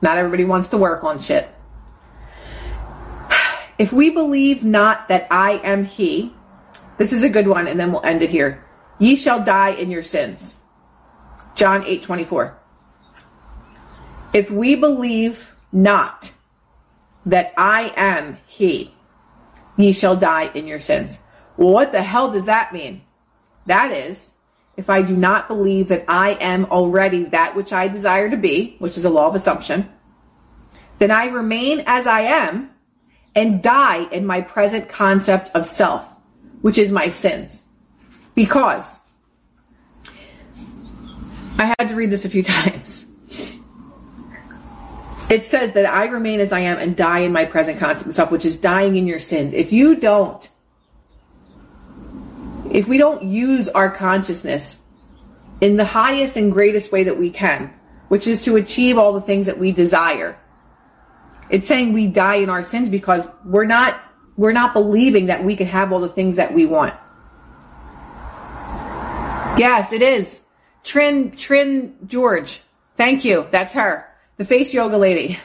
Not 0.00 0.18
everybody 0.18 0.44
wants 0.44 0.68
to 0.68 0.78
work 0.78 1.04
on 1.04 1.20
shit. 1.20 1.48
If 3.78 3.92
we 3.92 4.10
believe 4.10 4.62
not 4.62 5.08
that 5.08 5.26
I 5.30 5.52
am 5.64 5.84
He, 5.84 6.34
this 6.98 7.12
is 7.12 7.22
a 7.22 7.28
good 7.28 7.48
one, 7.48 7.66
and 7.66 7.80
then 7.80 7.90
we'll 7.90 8.04
end 8.04 8.22
it 8.22 8.30
here. 8.30 8.62
Ye 9.02 9.16
shall 9.16 9.42
die 9.42 9.70
in 9.70 9.90
your 9.90 10.04
sins. 10.04 10.60
John 11.56 11.84
8 11.84 12.02
24. 12.02 12.56
If 14.32 14.48
we 14.48 14.76
believe 14.76 15.56
not 15.72 16.30
that 17.26 17.52
I 17.56 17.92
am 17.96 18.38
He, 18.46 18.94
ye 19.76 19.92
shall 19.92 20.14
die 20.14 20.52
in 20.54 20.68
your 20.68 20.78
sins. 20.78 21.18
Well, 21.56 21.72
what 21.72 21.90
the 21.90 22.00
hell 22.00 22.30
does 22.30 22.44
that 22.44 22.72
mean? 22.72 23.02
That 23.66 23.90
is, 23.90 24.30
if 24.76 24.88
I 24.88 25.02
do 25.02 25.16
not 25.16 25.48
believe 25.48 25.88
that 25.88 26.04
I 26.06 26.34
am 26.34 26.66
already 26.66 27.24
that 27.24 27.56
which 27.56 27.72
I 27.72 27.88
desire 27.88 28.30
to 28.30 28.36
be, 28.36 28.76
which 28.78 28.96
is 28.96 29.04
a 29.04 29.10
law 29.10 29.26
of 29.26 29.34
assumption, 29.34 29.90
then 31.00 31.10
I 31.10 31.24
remain 31.26 31.82
as 31.88 32.06
I 32.06 32.20
am 32.20 32.70
and 33.34 33.64
die 33.64 34.04
in 34.12 34.24
my 34.24 34.42
present 34.42 34.88
concept 34.88 35.50
of 35.56 35.66
self, 35.66 36.08
which 36.60 36.78
is 36.78 36.92
my 36.92 37.08
sins. 37.08 37.64
Because 38.34 39.00
I 41.58 41.74
had 41.78 41.88
to 41.88 41.94
read 41.94 42.10
this 42.10 42.24
a 42.24 42.30
few 42.30 42.42
times. 42.42 43.06
It 45.30 45.44
says 45.44 45.72
that 45.72 45.86
I 45.86 46.06
remain 46.06 46.40
as 46.40 46.52
I 46.52 46.60
am 46.60 46.78
and 46.78 46.94
die 46.94 47.20
in 47.20 47.32
my 47.32 47.46
present 47.46 47.82
of 47.82 48.14
self, 48.14 48.30
which 48.30 48.44
is 48.44 48.56
dying 48.56 48.96
in 48.96 49.06
your 49.06 49.18
sins. 49.18 49.54
If 49.54 49.72
you 49.72 49.96
don't, 49.96 50.50
if 52.70 52.86
we 52.86 52.98
don't 52.98 53.22
use 53.22 53.68
our 53.68 53.90
consciousness 53.90 54.78
in 55.62 55.76
the 55.76 55.84
highest 55.84 56.36
and 56.36 56.52
greatest 56.52 56.92
way 56.92 57.04
that 57.04 57.18
we 57.18 57.30
can, 57.30 57.72
which 58.08 58.26
is 58.26 58.44
to 58.44 58.56
achieve 58.56 58.98
all 58.98 59.14
the 59.14 59.22
things 59.22 59.46
that 59.46 59.58
we 59.58 59.72
desire, 59.72 60.38
it's 61.48 61.66
saying 61.66 61.92
we 61.94 62.08
die 62.08 62.36
in 62.36 62.50
our 62.50 62.62
sins 62.62 62.88
because 62.88 63.26
we're 63.44 63.64
not 63.64 64.00
we're 64.36 64.52
not 64.52 64.72
believing 64.74 65.26
that 65.26 65.44
we 65.44 65.56
can 65.56 65.66
have 65.66 65.92
all 65.92 66.00
the 66.00 66.08
things 66.08 66.36
that 66.36 66.52
we 66.52 66.66
want. 66.66 66.94
Yes, 69.58 69.92
it 69.92 70.02
is. 70.02 70.40
Trin 70.82 71.32
Trin 71.32 71.96
George. 72.06 72.60
Thank 72.96 73.24
you. 73.24 73.46
That's 73.50 73.72
her. 73.72 74.08
The 74.36 74.44
face 74.44 74.72
yoga 74.74 74.96
lady. 74.96 75.38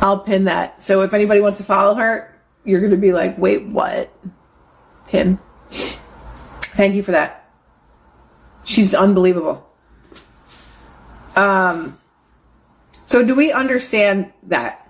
I'll 0.00 0.20
pin 0.20 0.44
that. 0.44 0.82
So 0.82 1.02
if 1.02 1.12
anybody 1.12 1.40
wants 1.40 1.58
to 1.58 1.64
follow 1.64 1.94
her, 1.96 2.34
you're 2.64 2.80
going 2.80 2.92
to 2.92 2.96
be 2.96 3.12
like, 3.12 3.36
wait, 3.38 3.66
what? 3.66 4.12
Pin. 5.08 5.38
Thank 5.70 6.94
you 6.94 7.02
for 7.02 7.12
that. 7.12 7.50
She's 8.64 8.94
unbelievable. 8.94 9.68
Um, 11.34 11.98
so 13.06 13.24
do 13.24 13.34
we 13.34 13.50
understand 13.50 14.32
that? 14.44 14.88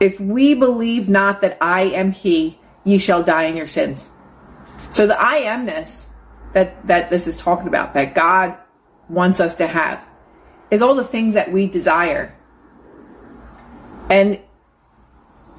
If 0.00 0.18
we 0.18 0.54
believe 0.54 1.08
not 1.08 1.42
that 1.42 1.58
I 1.60 1.82
am 1.82 2.12
He, 2.12 2.58
ye 2.84 2.96
shall 2.96 3.22
die 3.22 3.44
in 3.44 3.56
your 3.56 3.66
sins. 3.66 4.08
So 4.90 5.06
the 5.06 5.20
I 5.20 5.42
amness 5.42 6.08
that, 6.52 6.86
that 6.86 7.10
this 7.10 7.26
is 7.26 7.36
talking 7.36 7.68
about, 7.68 7.94
that 7.94 8.14
God 8.14 8.56
wants 9.08 9.40
us 9.40 9.56
to 9.56 9.66
have, 9.66 10.06
is 10.70 10.82
all 10.82 10.94
the 10.94 11.04
things 11.04 11.34
that 11.34 11.52
we 11.52 11.66
desire. 11.66 12.34
And 14.08 14.40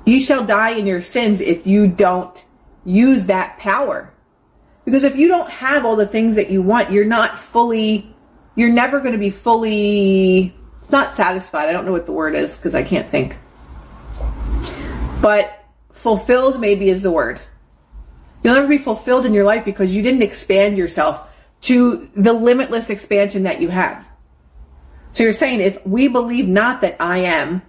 you 0.05 0.19
shall 0.19 0.43
die 0.43 0.71
in 0.71 0.87
your 0.87 1.01
sins 1.01 1.41
if 1.41 1.67
you 1.67 1.87
don't 1.87 2.43
use 2.85 3.27
that 3.27 3.57
power. 3.59 4.11
Because 4.85 5.03
if 5.03 5.15
you 5.15 5.27
don't 5.27 5.49
have 5.49 5.85
all 5.85 5.95
the 5.95 6.07
things 6.07 6.35
that 6.35 6.49
you 6.49 6.61
want, 6.61 6.91
you're 6.91 7.05
not 7.05 7.37
fully, 7.37 8.13
you're 8.55 8.71
never 8.71 8.99
going 8.99 9.13
to 9.13 9.19
be 9.19 9.29
fully, 9.29 10.55
it's 10.79 10.91
not 10.91 11.15
satisfied. 11.15 11.69
I 11.69 11.73
don't 11.73 11.85
know 11.85 11.91
what 11.91 12.07
the 12.07 12.11
word 12.11 12.35
is 12.35 12.57
because 12.57 12.73
I 12.73 12.83
can't 12.83 13.07
think. 13.07 13.37
But 15.21 15.63
fulfilled 15.91 16.59
maybe 16.59 16.89
is 16.89 17.03
the 17.03 17.11
word. 17.11 17.39
You'll 18.43 18.55
never 18.55 18.67
be 18.67 18.77
fulfilled 18.77 19.25
in 19.25 19.33
your 19.33 19.43
life 19.43 19.65
because 19.65 19.95
you 19.95 20.01
didn't 20.01 20.23
expand 20.23 20.77
yourself 20.77 21.27
to 21.61 22.07
the 22.15 22.33
limitless 22.33 22.89
expansion 22.89 23.43
that 23.43 23.61
you 23.61 23.69
have. 23.69 24.07
So 25.11 25.23
you're 25.23 25.33
saying 25.33 25.59
if 25.59 25.85
we 25.85 26.07
believe 26.07 26.47
not 26.47 26.81
that 26.81 26.97
I 26.99 27.19
am 27.19 27.61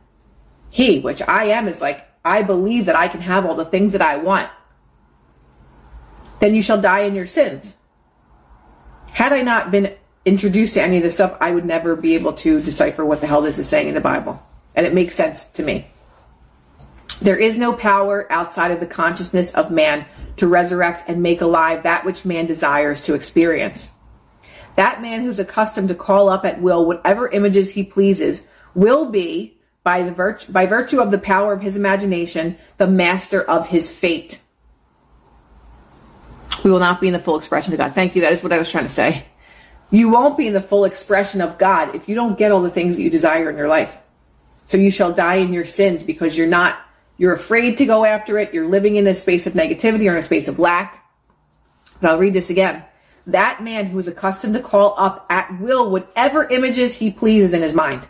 He, 0.70 1.00
which 1.00 1.20
I 1.22 1.44
am 1.46 1.68
is 1.68 1.80
like, 1.80 2.08
I 2.24 2.42
believe 2.42 2.86
that 2.86 2.96
I 2.96 3.08
can 3.08 3.20
have 3.20 3.44
all 3.44 3.54
the 3.54 3.64
things 3.64 3.92
that 3.92 4.02
I 4.02 4.16
want, 4.16 4.48
then 6.38 6.54
you 6.54 6.62
shall 6.62 6.80
die 6.80 7.00
in 7.00 7.14
your 7.14 7.26
sins. 7.26 7.76
Had 9.10 9.32
I 9.32 9.42
not 9.42 9.70
been 9.70 9.94
introduced 10.24 10.74
to 10.74 10.82
any 10.82 10.96
of 10.96 11.02
this 11.02 11.14
stuff, 11.14 11.36
I 11.40 11.50
would 11.50 11.64
never 11.64 11.96
be 11.96 12.14
able 12.14 12.32
to 12.34 12.60
decipher 12.60 13.04
what 13.04 13.20
the 13.20 13.26
hell 13.26 13.42
this 13.42 13.58
is 13.58 13.68
saying 13.68 13.88
in 13.88 13.94
the 13.94 14.00
Bible. 14.00 14.40
And 14.74 14.86
it 14.86 14.94
makes 14.94 15.14
sense 15.14 15.44
to 15.44 15.62
me. 15.62 15.86
There 17.20 17.36
is 17.36 17.58
no 17.58 17.72
power 17.72 18.26
outside 18.32 18.70
of 18.70 18.80
the 18.80 18.86
consciousness 18.86 19.52
of 19.52 19.70
man 19.70 20.06
to 20.36 20.46
resurrect 20.46 21.08
and 21.08 21.22
make 21.22 21.40
alive 21.40 21.82
that 21.82 22.04
which 22.04 22.24
man 22.24 22.46
desires 22.46 23.02
to 23.02 23.14
experience. 23.14 23.92
That 24.76 25.02
man 25.02 25.22
who's 25.22 25.38
accustomed 25.38 25.88
to 25.88 25.94
call 25.94 26.28
up 26.28 26.44
at 26.44 26.60
will 26.60 26.86
whatever 26.86 27.28
images 27.28 27.70
he 27.70 27.84
pleases 27.84 28.46
will 28.74 29.06
be, 29.06 29.58
by, 29.84 30.02
the 30.02 30.12
virtue, 30.12 30.50
by 30.52 30.66
virtue 30.66 31.00
of 31.00 31.10
the 31.10 31.18
power 31.18 31.52
of 31.52 31.60
his 31.60 31.76
imagination, 31.76 32.56
the 32.78 32.86
master 32.86 33.42
of 33.42 33.68
his 33.68 33.92
fate. 33.92 34.38
We 36.64 36.70
will 36.70 36.78
not 36.78 37.00
be 37.00 37.08
in 37.08 37.12
the 37.12 37.18
full 37.18 37.36
expression 37.36 37.72
of 37.72 37.78
God. 37.78 37.94
Thank 37.94 38.14
you. 38.14 38.22
That 38.22 38.32
is 38.32 38.42
what 38.42 38.52
I 38.52 38.58
was 38.58 38.70
trying 38.70 38.84
to 38.84 38.90
say. 38.90 39.26
You 39.90 40.08
won't 40.08 40.38
be 40.38 40.46
in 40.46 40.54
the 40.54 40.60
full 40.60 40.84
expression 40.84 41.40
of 41.40 41.58
God 41.58 41.94
if 41.94 42.08
you 42.08 42.14
don't 42.14 42.38
get 42.38 42.52
all 42.52 42.62
the 42.62 42.70
things 42.70 42.96
that 42.96 43.02
you 43.02 43.10
desire 43.10 43.50
in 43.50 43.56
your 43.56 43.68
life. 43.68 44.00
So 44.66 44.76
you 44.78 44.90
shall 44.90 45.12
die 45.12 45.36
in 45.36 45.52
your 45.52 45.66
sins 45.66 46.02
because 46.02 46.38
you're 46.38 46.46
not 46.46 46.78
you're 47.22 47.34
afraid 47.34 47.78
to 47.78 47.86
go 47.86 48.04
after 48.04 48.36
it. 48.36 48.52
You're 48.52 48.66
living 48.66 48.96
in 48.96 49.06
a 49.06 49.14
space 49.14 49.46
of 49.46 49.52
negativity 49.52 50.08
or 50.08 50.12
in 50.14 50.16
a 50.16 50.24
space 50.24 50.48
of 50.48 50.58
lack. 50.58 51.08
But 52.00 52.10
I'll 52.10 52.18
read 52.18 52.32
this 52.32 52.50
again. 52.50 52.82
That 53.28 53.62
man 53.62 53.86
who 53.86 54.00
is 54.00 54.08
accustomed 54.08 54.54
to 54.54 54.60
call 54.60 54.96
up 54.98 55.24
at 55.30 55.60
will 55.60 55.88
whatever 55.88 56.48
images 56.48 56.96
he 56.96 57.12
pleases 57.12 57.54
in 57.54 57.62
his 57.62 57.74
mind 57.74 58.08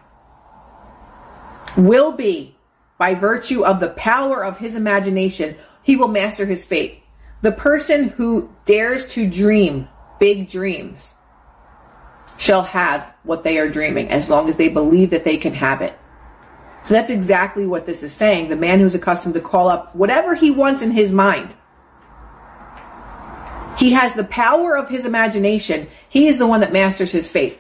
will 1.77 2.13
be, 2.13 2.57
by 2.97 3.15
virtue 3.15 3.67
of 3.67 3.81
the 3.81 3.91
power 3.91 4.43
of 4.43 4.57
his 4.57 4.77
imagination, 4.77 5.57
he 5.83 5.95
will 5.95 6.09
master 6.09 6.47
his 6.47 6.65
fate. 6.65 7.03
The 7.43 7.53
person 7.53 8.09
who 8.09 8.51
dares 8.65 9.05
to 9.09 9.29
dream 9.29 9.89
big 10.21 10.49
dreams 10.49 11.13
shall 12.39 12.63
have 12.63 13.13
what 13.25 13.45
they 13.45 13.59
are 13.59 13.69
dreaming 13.69 14.09
as 14.09 14.31
long 14.31 14.49
as 14.49 14.57
they 14.57 14.69
believe 14.69 15.11
that 15.11 15.25
they 15.25 15.37
can 15.37 15.53
have 15.53 15.83
it. 15.83 15.99
So 16.85 16.95
that's 16.95 17.11
exactly 17.11 17.67
what 17.67 17.87
this 17.87 18.03
is 18.03 18.13
saying. 18.13 18.49
The 18.49 18.57
man 18.57 18.81
who's 18.81 18.95
accustomed 18.95 19.35
to 19.35 19.41
call 19.41 19.69
up 19.69 19.95
whatever 19.95 20.35
he 20.35 20.51
wants 20.51 20.83
in 20.83 20.91
his 20.91 21.13
mind. 21.13 21.55
He 23.79 23.93
has 23.93 24.15
the 24.15 24.25
power 24.25 24.77
of 24.77 24.89
his 24.89 25.07
imagination. 25.07 25.89
He 26.09 26.27
is 26.27 26.39
the 26.39 26.47
one 26.47 26.61
that 26.61 26.73
masters 26.73 27.13
his 27.13 27.29
fate. 27.29 27.59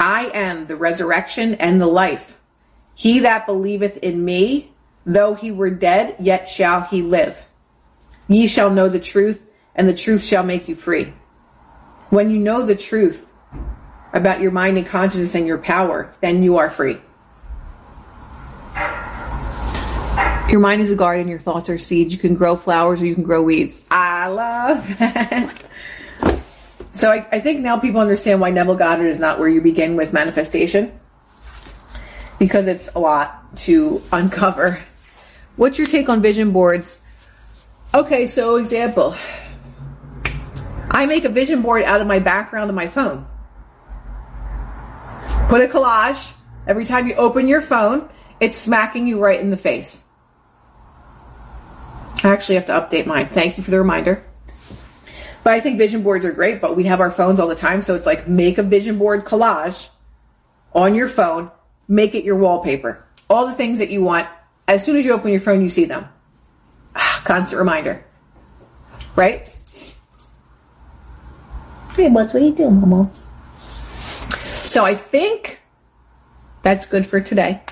I 0.00 0.30
am 0.34 0.66
the 0.66 0.76
resurrection 0.76 1.54
and 1.56 1.80
the 1.80 1.86
life. 1.86 2.38
He 2.94 3.20
that 3.20 3.46
believeth 3.46 3.98
in 3.98 4.24
me, 4.24 4.72
though 5.04 5.34
he 5.34 5.52
were 5.52 5.70
dead, 5.70 6.16
yet 6.18 6.48
shall 6.48 6.82
he 6.82 7.02
live. 7.02 7.46
Ye 8.26 8.46
shall 8.46 8.70
know 8.70 8.88
the 8.88 9.00
truth, 9.00 9.50
and 9.74 9.88
the 9.88 9.94
truth 9.94 10.24
shall 10.24 10.42
make 10.42 10.68
you 10.68 10.74
free. 10.74 11.12
When 12.10 12.30
you 12.30 12.38
know 12.38 12.64
the 12.64 12.74
truth, 12.74 13.27
about 14.18 14.40
your 14.40 14.50
mind 14.50 14.76
and 14.76 14.86
consciousness 14.86 15.34
and 15.34 15.46
your 15.46 15.58
power, 15.58 16.14
then 16.20 16.42
you 16.42 16.58
are 16.58 16.68
free. 16.68 17.00
Your 20.50 20.60
mind 20.60 20.80
is 20.80 20.90
a 20.90 20.96
garden, 20.96 21.28
your 21.28 21.38
thoughts 21.38 21.68
are 21.68 21.76
seeds. 21.76 22.12
You 22.12 22.18
can 22.18 22.34
grow 22.34 22.56
flowers 22.56 23.02
or 23.02 23.06
you 23.06 23.14
can 23.14 23.24
grow 23.24 23.42
weeds. 23.42 23.82
I 23.90 24.28
love 24.28 24.98
that. 24.98 25.62
So 26.90 27.12
I, 27.12 27.26
I 27.30 27.40
think 27.40 27.60
now 27.60 27.78
people 27.78 28.00
understand 28.00 28.40
why 28.40 28.50
Neville 28.50 28.76
Goddard 28.76 29.06
is 29.06 29.18
not 29.18 29.38
where 29.38 29.48
you 29.48 29.60
begin 29.60 29.94
with 29.94 30.12
manifestation. 30.12 30.98
Because 32.38 32.66
it's 32.66 32.88
a 32.94 32.98
lot 32.98 33.56
to 33.58 34.02
uncover. 34.10 34.82
What's 35.56 35.76
your 35.76 35.86
take 35.86 36.08
on 36.08 36.22
vision 36.22 36.50
boards? 36.50 36.98
Okay, 37.94 38.26
so 38.26 38.56
example. 38.56 39.16
I 40.90 41.04
make 41.04 41.24
a 41.24 41.28
vision 41.28 41.60
board 41.60 41.82
out 41.82 42.00
of 42.00 42.06
my 42.06 42.20
background 42.20 42.70
of 42.70 42.76
my 42.76 42.88
phone. 42.88 43.26
Put 45.48 45.62
a 45.62 45.66
collage. 45.66 46.34
Every 46.66 46.84
time 46.84 47.06
you 47.06 47.14
open 47.14 47.48
your 47.48 47.62
phone, 47.62 48.10
it's 48.38 48.58
smacking 48.58 49.06
you 49.06 49.18
right 49.18 49.40
in 49.40 49.50
the 49.50 49.56
face. 49.56 50.04
I 52.22 52.28
actually 52.28 52.56
have 52.56 52.66
to 52.66 52.72
update 52.72 53.06
mine. 53.06 53.30
Thank 53.30 53.56
you 53.56 53.64
for 53.64 53.70
the 53.70 53.78
reminder. 53.78 54.22
But 55.44 55.54
I 55.54 55.60
think 55.60 55.78
vision 55.78 56.02
boards 56.02 56.26
are 56.26 56.32
great, 56.32 56.60
but 56.60 56.76
we 56.76 56.84
have 56.84 57.00
our 57.00 57.10
phones 57.10 57.40
all 57.40 57.48
the 57.48 57.54
time. 57.54 57.80
So 57.80 57.94
it's 57.94 58.04
like 58.04 58.28
make 58.28 58.58
a 58.58 58.62
vision 58.62 58.98
board 58.98 59.24
collage 59.24 59.88
on 60.74 60.94
your 60.94 61.08
phone, 61.08 61.50
make 61.88 62.14
it 62.14 62.24
your 62.24 62.36
wallpaper. 62.36 63.06
All 63.30 63.46
the 63.46 63.54
things 63.54 63.78
that 63.78 63.88
you 63.88 64.02
want. 64.02 64.28
As 64.66 64.84
soon 64.84 64.96
as 64.96 65.06
you 65.06 65.14
open 65.14 65.30
your 65.30 65.40
phone, 65.40 65.62
you 65.62 65.70
see 65.70 65.86
them. 65.86 66.06
Ah, 66.94 67.22
constant 67.24 67.58
reminder. 67.58 68.04
Right? 69.16 69.48
Hey, 71.96 72.10
what's 72.10 72.34
what 72.34 72.42
are 72.42 72.44
you 72.44 72.52
doing, 72.52 72.80
Mama? 72.80 73.10
So 74.68 74.84
I 74.84 74.94
think 74.94 75.62
that's 76.60 76.84
good 76.84 77.06
for 77.06 77.22
today. 77.22 77.62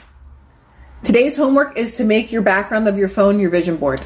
Today's 1.05 1.36
homework 1.36 1.76
is 1.76 1.99
to 1.99 2.05
make 2.05 2.32
your 2.32 2.40
background 2.40 2.88
of 2.88 2.97
your 2.97 3.11
phone 3.11 3.38
your 3.38 3.51
vision 3.51 3.76
board. 3.76 4.01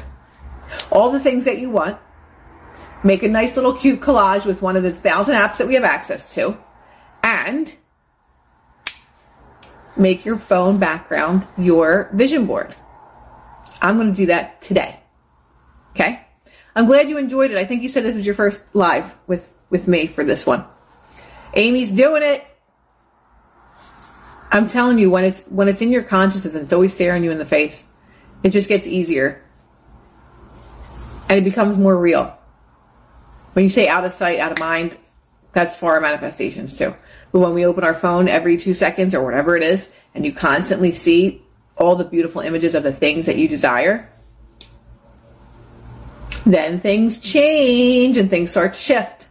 All 0.91 1.09
the 1.09 1.19
things 1.21 1.45
that 1.45 1.57
you 1.57 1.69
want. 1.69 1.97
Make 3.01 3.23
a 3.23 3.29
nice 3.29 3.55
little 3.55 3.71
cute 3.71 4.01
collage 4.01 4.45
with 4.45 4.61
one 4.61 4.75
of 4.75 4.83
the 4.83 4.91
thousand 4.91 5.35
apps 5.35 5.55
that 5.59 5.69
we 5.69 5.75
have 5.75 5.85
access 5.85 6.33
to. 6.33 6.57
And 7.23 7.73
make 9.97 10.25
your 10.25 10.35
phone 10.35 10.77
background 10.77 11.47
your 11.57 12.09
vision 12.11 12.45
board. 12.45 12.75
I'm 13.81 13.95
going 13.95 14.09
to 14.09 14.17
do 14.17 14.25
that 14.25 14.61
today. 14.61 14.99
Okay? 15.91 16.19
I'm 16.75 16.87
glad 16.87 17.09
you 17.09 17.17
enjoyed 17.17 17.51
it. 17.51 17.57
I 17.57 17.63
think 17.63 17.83
you 17.83 17.89
said 17.89 18.03
this 18.03 18.17
was 18.17 18.25
your 18.25 18.35
first 18.35 18.75
live 18.75 19.15
with, 19.27 19.55
with 19.69 19.87
me 19.87 20.07
for 20.07 20.25
this 20.25 20.45
one. 20.45 20.65
Amy's 21.53 21.89
doing 21.89 22.21
it. 22.21 22.45
I'm 24.51 24.67
telling 24.67 24.99
you, 24.99 25.09
when 25.09 25.23
it's 25.23 25.43
when 25.43 25.67
it's 25.69 25.81
in 25.81 25.91
your 25.91 26.03
consciousness 26.03 26.55
and 26.55 26.65
it's 26.65 26.73
always 26.73 26.93
staring 26.93 27.23
you 27.23 27.31
in 27.31 27.37
the 27.37 27.45
face, 27.45 27.85
it 28.43 28.49
just 28.49 28.67
gets 28.67 28.85
easier. 28.85 29.41
And 31.29 31.39
it 31.39 31.43
becomes 31.43 31.77
more 31.77 31.97
real. 31.97 32.37
When 33.53 33.63
you 33.63 33.69
say 33.69 33.87
out 33.87 34.03
of 34.03 34.11
sight, 34.11 34.39
out 34.39 34.51
of 34.51 34.59
mind, 34.59 34.97
that's 35.53 35.77
for 35.77 35.93
our 35.93 36.01
manifestations 36.01 36.77
too. 36.77 36.93
But 37.31 37.39
when 37.39 37.53
we 37.53 37.65
open 37.65 37.85
our 37.85 37.93
phone 37.93 38.27
every 38.27 38.57
two 38.57 38.73
seconds 38.73 39.15
or 39.15 39.23
whatever 39.23 39.55
it 39.55 39.63
is, 39.63 39.89
and 40.13 40.25
you 40.25 40.33
constantly 40.33 40.91
see 40.91 41.41
all 41.77 41.95
the 41.95 42.03
beautiful 42.03 42.41
images 42.41 42.75
of 42.75 42.83
the 42.83 42.91
things 42.91 43.27
that 43.27 43.37
you 43.37 43.47
desire, 43.47 44.09
then 46.45 46.81
things 46.81 47.19
change 47.19 48.17
and 48.17 48.29
things 48.29 48.51
start 48.51 48.73
to 48.73 48.79
shift. 48.79 49.29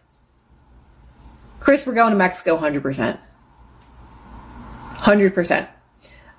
Chris, 1.58 1.86
we're 1.86 1.94
going 1.94 2.12
to 2.12 2.16
Mexico 2.16 2.56
100%. 2.56 3.18
100%. 5.00 5.68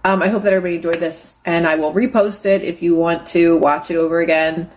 Um, 0.04 0.22
I 0.24 0.30
hope 0.30 0.44
that 0.44 0.54
everybody 0.54 0.78
enjoyed 0.78 1.00
this, 1.00 1.36
and 1.46 1.68
I 1.68 1.76
will 1.76 1.94
repost 1.94 2.46
it 2.46 2.64
if 2.64 2.82
you 2.82 2.96
want 2.96 3.28
to 3.30 3.58
watch 3.58 3.92
it 3.92 3.98
over 3.98 4.20
again. 4.20 4.70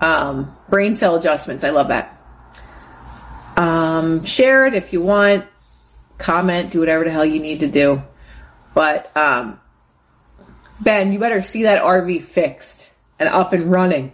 Um, 0.00 0.56
brain 0.68 0.96
cell 0.96 1.16
adjustments, 1.16 1.62
I 1.62 1.70
love 1.70 1.88
that. 1.88 2.18
Um, 3.56 4.24
share 4.24 4.66
it 4.66 4.74
if 4.74 4.92
you 4.92 5.02
want, 5.02 5.44
comment, 6.18 6.72
do 6.72 6.80
whatever 6.80 7.04
the 7.04 7.10
hell 7.10 7.24
you 7.24 7.40
need 7.40 7.60
to 7.60 7.68
do. 7.68 8.02
But 8.74 9.14
um, 9.16 9.60
Ben, 10.80 11.12
you 11.12 11.18
better 11.18 11.42
see 11.42 11.64
that 11.64 11.82
RV 11.82 12.22
fixed 12.22 12.92
and 13.18 13.28
up 13.28 13.52
and 13.52 13.70
running. 13.70 14.12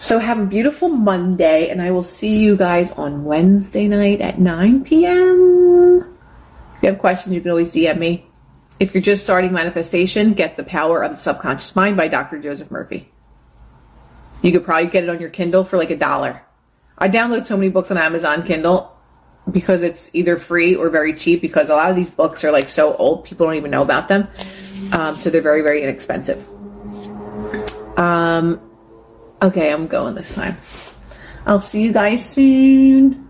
So 0.00 0.18
have 0.18 0.38
a 0.38 0.46
beautiful 0.46 0.88
Monday, 0.88 1.68
and 1.68 1.82
I 1.82 1.90
will 1.90 2.02
see 2.02 2.38
you 2.40 2.56
guys 2.56 2.90
on 2.92 3.24
Wednesday 3.24 3.88
night 3.88 4.22
at 4.22 4.40
9 4.40 4.84
p.m. 4.84 6.09
If 6.80 6.84
you 6.84 6.88
have 6.92 6.98
questions, 6.98 7.34
you 7.34 7.42
can 7.42 7.50
always 7.50 7.74
DM 7.74 7.98
me. 7.98 8.24
If 8.78 8.94
you're 8.94 9.02
just 9.02 9.22
starting 9.22 9.52
manifestation, 9.52 10.32
get 10.32 10.56
The 10.56 10.64
Power 10.64 11.04
of 11.04 11.10
the 11.10 11.18
Subconscious 11.18 11.76
Mind 11.76 11.94
by 11.98 12.08
Dr. 12.08 12.40
Joseph 12.40 12.70
Murphy. 12.70 13.12
You 14.40 14.50
could 14.50 14.64
probably 14.64 14.88
get 14.88 15.04
it 15.04 15.10
on 15.10 15.20
your 15.20 15.28
Kindle 15.28 15.62
for 15.62 15.76
like 15.76 15.90
a 15.90 15.96
dollar. 15.96 16.40
I 16.96 17.10
download 17.10 17.44
so 17.44 17.58
many 17.58 17.68
books 17.68 17.90
on 17.90 17.98
Amazon 17.98 18.44
Kindle 18.44 18.96
because 19.50 19.82
it's 19.82 20.08
either 20.14 20.38
free 20.38 20.74
or 20.74 20.88
very 20.88 21.12
cheap 21.12 21.42
because 21.42 21.68
a 21.68 21.74
lot 21.74 21.90
of 21.90 21.96
these 21.96 22.08
books 22.08 22.44
are 22.44 22.50
like 22.50 22.70
so 22.70 22.96
old, 22.96 23.26
people 23.26 23.44
don't 23.44 23.56
even 23.56 23.70
know 23.70 23.82
about 23.82 24.08
them. 24.08 24.26
Um, 24.92 25.18
so 25.18 25.28
they're 25.28 25.42
very, 25.42 25.60
very 25.60 25.82
inexpensive. 25.82 26.48
Um, 27.98 28.58
okay, 29.42 29.70
I'm 29.70 29.86
going 29.86 30.14
this 30.14 30.34
time. 30.34 30.56
I'll 31.44 31.60
see 31.60 31.82
you 31.82 31.92
guys 31.92 32.24
soon. 32.24 33.29